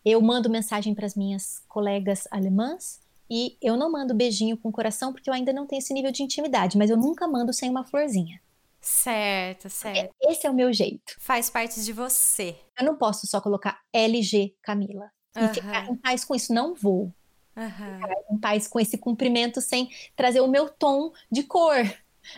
Eu 0.04 0.20
mando 0.22 0.48
mensagem 0.48 0.94
para 0.94 1.04
as 1.04 1.14
minhas 1.14 1.62
colegas 1.68 2.26
alemãs 2.30 3.00
e 3.28 3.56
eu 3.60 3.76
não 3.76 3.90
mando 3.90 4.14
beijinho 4.14 4.56
com 4.56 4.72
coração 4.72 5.12
porque 5.12 5.28
eu 5.28 5.34
ainda 5.34 5.52
não 5.52 5.66
tenho 5.66 5.80
esse 5.80 5.92
nível 5.92 6.12
de 6.12 6.22
intimidade, 6.22 6.78
mas 6.78 6.90
eu 6.90 6.96
nunca 6.96 7.26
mando 7.26 7.52
sem 7.52 7.68
uma 7.68 7.84
florzinha. 7.84 8.40
Certo, 8.80 9.68
certo. 9.68 10.14
Esse 10.22 10.46
é 10.46 10.50
o 10.50 10.54
meu 10.54 10.72
jeito. 10.72 11.16
Faz 11.18 11.50
parte 11.50 11.82
de 11.82 11.92
você. 11.92 12.56
Eu 12.78 12.86
não 12.86 12.96
posso 12.96 13.26
só 13.26 13.40
colocar 13.40 13.80
LG 13.92 14.54
Camila 14.62 15.10
e 15.36 15.48
ficar 15.48 15.90
em 15.90 15.96
paz 15.96 16.24
com 16.24 16.34
isso. 16.34 16.54
Não 16.54 16.72
vou. 16.72 17.12
Uhum. 17.56 18.34
em 18.36 18.38
paz 18.38 18.68
com 18.68 18.78
esse 18.78 18.98
cumprimento 18.98 19.62
sem 19.62 19.88
trazer 20.14 20.40
o 20.40 20.46
meu 20.46 20.68
tom 20.68 21.10
de 21.32 21.42
cor 21.42 21.86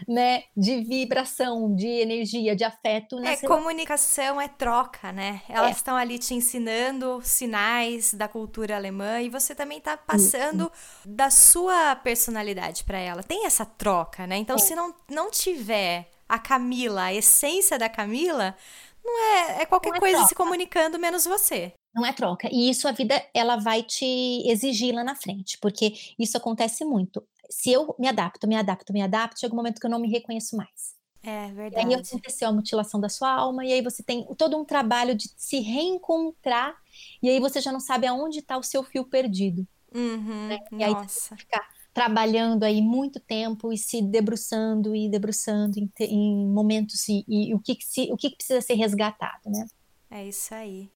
né, 0.06 0.44
de 0.56 0.82
vibração, 0.82 1.74
de 1.74 1.86
energia, 1.86 2.54
de 2.54 2.64
afeto. 2.64 3.18
É, 3.24 3.36
comunicação 3.36 4.40
é 4.40 4.48
troca, 4.48 5.12
né? 5.12 5.42
Elas 5.48 5.70
é. 5.70 5.72
estão 5.72 5.96
ali 5.96 6.18
te 6.18 6.34
ensinando 6.34 7.20
sinais 7.22 8.14
da 8.14 8.28
cultura 8.28 8.76
alemã 8.76 9.20
e 9.20 9.28
você 9.28 9.54
também 9.54 9.78
está 9.78 9.96
passando 9.96 10.70
Isso. 10.74 11.08
da 11.08 11.30
sua 11.30 11.96
personalidade 11.96 12.84
para 12.84 12.98
ela. 12.98 13.22
Tem 13.22 13.46
essa 13.46 13.64
troca, 13.64 14.26
né? 14.26 14.36
Então, 14.36 14.56
é. 14.56 14.58
se 14.58 14.74
não, 14.74 14.94
não 15.10 15.30
tiver 15.30 16.10
a 16.28 16.38
Camila, 16.38 17.04
a 17.04 17.14
essência 17.14 17.78
da 17.78 17.88
Camila, 17.88 18.54
não 19.02 19.18
é, 19.20 19.62
é 19.62 19.66
qualquer 19.66 19.94
é 19.94 19.98
coisa 19.98 20.16
troca. 20.16 20.28
se 20.28 20.34
comunicando 20.34 20.98
menos 20.98 21.24
você. 21.24 21.72
Não 21.98 22.06
é 22.06 22.12
troca. 22.12 22.48
E 22.52 22.70
isso 22.70 22.86
a 22.86 22.92
vida 22.92 23.20
ela 23.34 23.56
vai 23.56 23.82
te 23.82 24.06
exigir 24.48 24.94
lá 24.94 25.02
na 25.02 25.14
frente, 25.14 25.58
porque 25.58 25.94
isso 26.18 26.36
acontece 26.36 26.84
muito 26.84 27.22
se 27.48 27.72
eu 27.72 27.94
me 27.98 28.06
adapto, 28.08 28.46
me 28.46 28.56
adapto, 28.56 28.92
me 28.92 29.02
adapto, 29.02 29.40
chega 29.40 29.54
um 29.54 29.56
momento 29.56 29.80
que 29.80 29.86
eu 29.86 29.90
não 29.90 29.98
me 29.98 30.10
reconheço 30.10 30.56
mais. 30.56 30.96
É 31.22 31.50
verdade. 31.52 31.90
E 31.90 31.94
aí 31.94 32.00
aconteceu 32.00 32.48
a 32.48 32.52
mutilação 32.52 33.00
da 33.00 33.08
sua 33.08 33.32
alma, 33.32 33.64
e 33.64 33.72
aí 33.72 33.82
você 33.82 34.02
tem 34.02 34.24
todo 34.36 34.56
um 34.56 34.64
trabalho 34.64 35.14
de 35.14 35.28
se 35.36 35.60
reencontrar, 35.60 36.76
e 37.22 37.28
aí 37.28 37.40
você 37.40 37.60
já 37.60 37.72
não 37.72 37.80
sabe 37.80 38.06
aonde 38.06 38.38
está 38.38 38.56
o 38.56 38.62
seu 38.62 38.82
fio 38.84 39.04
perdido. 39.04 39.66
Uhum, 39.94 40.48
né? 40.48 40.58
E 40.72 40.84
aí 40.84 40.94
você 40.94 41.34
ficar 41.36 41.66
trabalhando 41.92 42.62
aí 42.62 42.80
muito 42.80 43.18
tempo 43.18 43.72
e 43.72 43.78
se 43.78 44.00
debruçando 44.02 44.94
e 44.94 45.08
debruçando 45.08 45.78
em, 45.78 45.90
em 46.00 46.46
momentos 46.46 47.08
e, 47.08 47.24
e, 47.26 47.54
o, 47.54 47.58
que, 47.58 47.74
que 47.74 47.84
se, 47.84 48.12
o 48.12 48.16
que, 48.16 48.30
que 48.30 48.36
precisa 48.36 48.60
ser 48.60 48.74
resgatado, 48.74 49.50
né? 49.50 49.66
É 50.10 50.26
isso 50.26 50.54
aí. 50.54 50.90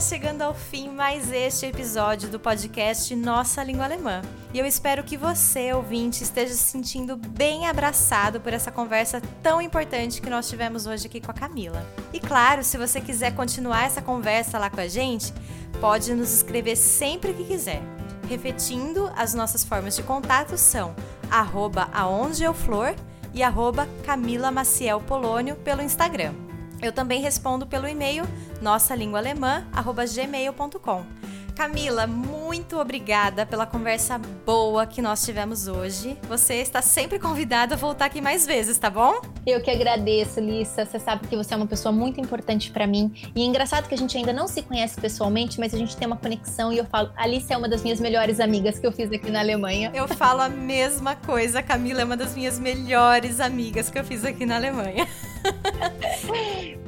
Chegando 0.00 0.42
ao 0.42 0.54
fim 0.54 0.88
mais 0.90 1.32
este 1.32 1.66
episódio 1.66 2.28
do 2.28 2.38
podcast 2.38 3.14
Nossa 3.16 3.64
Língua 3.64 3.84
Alemã. 3.84 4.22
E 4.54 4.58
eu 4.58 4.64
espero 4.64 5.02
que 5.02 5.16
você, 5.16 5.72
ouvinte, 5.72 6.22
esteja 6.22 6.54
se 6.54 6.70
sentindo 6.70 7.16
bem 7.16 7.66
abraçado 7.66 8.40
por 8.40 8.52
essa 8.52 8.70
conversa 8.70 9.20
tão 9.42 9.60
importante 9.60 10.22
que 10.22 10.30
nós 10.30 10.48
tivemos 10.48 10.86
hoje 10.86 11.06
aqui 11.06 11.20
com 11.20 11.32
a 11.32 11.34
Camila. 11.34 11.84
E 12.12 12.20
claro, 12.20 12.62
se 12.62 12.78
você 12.78 13.00
quiser 13.00 13.34
continuar 13.34 13.86
essa 13.86 14.00
conversa 14.00 14.56
lá 14.56 14.70
com 14.70 14.80
a 14.80 14.86
gente, 14.86 15.34
pode 15.80 16.14
nos 16.14 16.32
escrever 16.32 16.76
sempre 16.76 17.34
que 17.34 17.44
quiser. 17.44 17.82
Repetindo, 18.28 19.10
as 19.16 19.34
nossas 19.34 19.64
formas 19.64 19.96
de 19.96 20.04
contato 20.04 20.56
são 20.56 20.94
arroba 21.28 21.88
aondeeuflor 21.92 22.94
e 23.34 23.42
arroba 23.42 23.88
Camila 24.06 24.50
Maciel 24.52 25.00
Polônio 25.00 25.56
pelo 25.56 25.82
Instagram. 25.82 26.47
Eu 26.80 26.92
também 26.92 27.20
respondo 27.20 27.66
pelo 27.66 27.88
e-mail 27.88 28.22
nossalinguaalemã@gmail.com. 28.60 31.18
Camila, 31.58 32.06
muito 32.06 32.78
obrigada 32.78 33.44
pela 33.44 33.66
conversa 33.66 34.16
boa 34.46 34.86
que 34.86 35.02
nós 35.02 35.24
tivemos 35.24 35.66
hoje. 35.66 36.16
Você 36.28 36.54
está 36.54 36.80
sempre 36.80 37.18
convidada 37.18 37.74
a 37.74 37.76
voltar 37.76 38.04
aqui 38.04 38.20
mais 38.20 38.46
vezes, 38.46 38.78
tá 38.78 38.88
bom? 38.88 39.20
Eu 39.44 39.60
que 39.60 39.68
agradeço, 39.68 40.38
Lissa. 40.38 40.86
Você 40.86 41.00
sabe 41.00 41.26
que 41.26 41.34
você 41.34 41.54
é 41.54 41.56
uma 41.56 41.66
pessoa 41.66 41.90
muito 41.90 42.20
importante 42.20 42.70
para 42.70 42.86
mim. 42.86 43.12
E 43.34 43.42
é 43.42 43.44
engraçado 43.44 43.88
que 43.88 43.94
a 43.94 43.98
gente 43.98 44.16
ainda 44.16 44.32
não 44.32 44.46
se 44.46 44.62
conhece 44.62 45.00
pessoalmente, 45.00 45.58
mas 45.58 45.74
a 45.74 45.78
gente 45.78 45.96
tem 45.96 46.06
uma 46.06 46.16
conexão 46.16 46.72
e 46.72 46.78
eu 46.78 46.84
falo, 46.84 47.10
Alice 47.16 47.52
é 47.52 47.56
uma 47.56 47.68
das 47.68 47.82
minhas 47.82 47.98
melhores 47.98 48.38
amigas 48.38 48.78
que 48.78 48.86
eu 48.86 48.92
fiz 48.92 49.10
aqui 49.10 49.28
na 49.28 49.40
Alemanha. 49.40 49.90
Eu 49.92 50.06
falo 50.06 50.42
a 50.42 50.48
mesma 50.48 51.16
coisa, 51.16 51.60
Camila 51.60 52.02
é 52.02 52.04
uma 52.04 52.16
das 52.16 52.36
minhas 52.36 52.60
melhores 52.60 53.40
amigas 53.40 53.90
que 53.90 53.98
eu 53.98 54.04
fiz 54.04 54.24
aqui 54.24 54.46
na 54.46 54.54
Alemanha. 54.54 55.08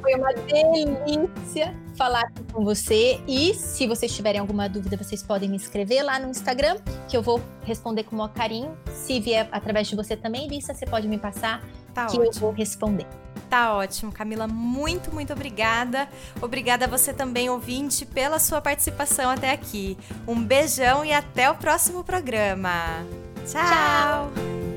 Foi 0.01 0.15
uma 0.15 0.33
delícia 0.33 1.75
falar 1.95 2.31
com 2.51 2.63
você. 2.63 3.19
E 3.27 3.53
se 3.53 3.87
vocês 3.87 4.13
tiverem 4.15 4.39
alguma 4.41 4.67
dúvida, 4.67 4.97
vocês 4.97 5.21
podem 5.21 5.49
me 5.49 5.57
escrever 5.57 6.01
lá 6.01 6.19
no 6.19 6.29
Instagram, 6.29 6.77
que 7.07 7.15
eu 7.15 7.21
vou 7.21 7.41
responder 7.63 8.03
com 8.03 8.15
o 8.15 8.17
maior 8.17 8.33
carinho. 8.33 8.75
Se 8.91 9.19
vier 9.19 9.47
através 9.51 9.87
de 9.87 9.95
você 9.95 10.17
também, 10.17 10.47
Lissa, 10.47 10.73
você 10.73 10.85
pode 10.85 11.07
me 11.07 11.17
passar 11.17 11.63
tá 11.93 12.07
que 12.07 12.17
ótimo. 12.17 12.25
eu 12.25 12.31
vou 12.39 12.51
responder. 12.51 13.05
Tá 13.49 13.75
ótimo, 13.75 14.11
Camila. 14.11 14.47
Muito, 14.47 15.13
muito 15.13 15.33
obrigada. 15.33 16.07
Obrigada 16.41 16.85
a 16.85 16.87
você 16.87 17.13
também, 17.13 17.49
ouvinte, 17.49 18.05
pela 18.05 18.39
sua 18.39 18.61
participação 18.61 19.29
até 19.29 19.51
aqui. 19.51 19.97
Um 20.27 20.41
beijão 20.41 21.03
e 21.03 21.11
até 21.11 21.51
o 21.51 21.55
próximo 21.55 22.03
programa. 22.03 23.05
Tchau. 23.45 24.31
Tchau. 24.31 24.70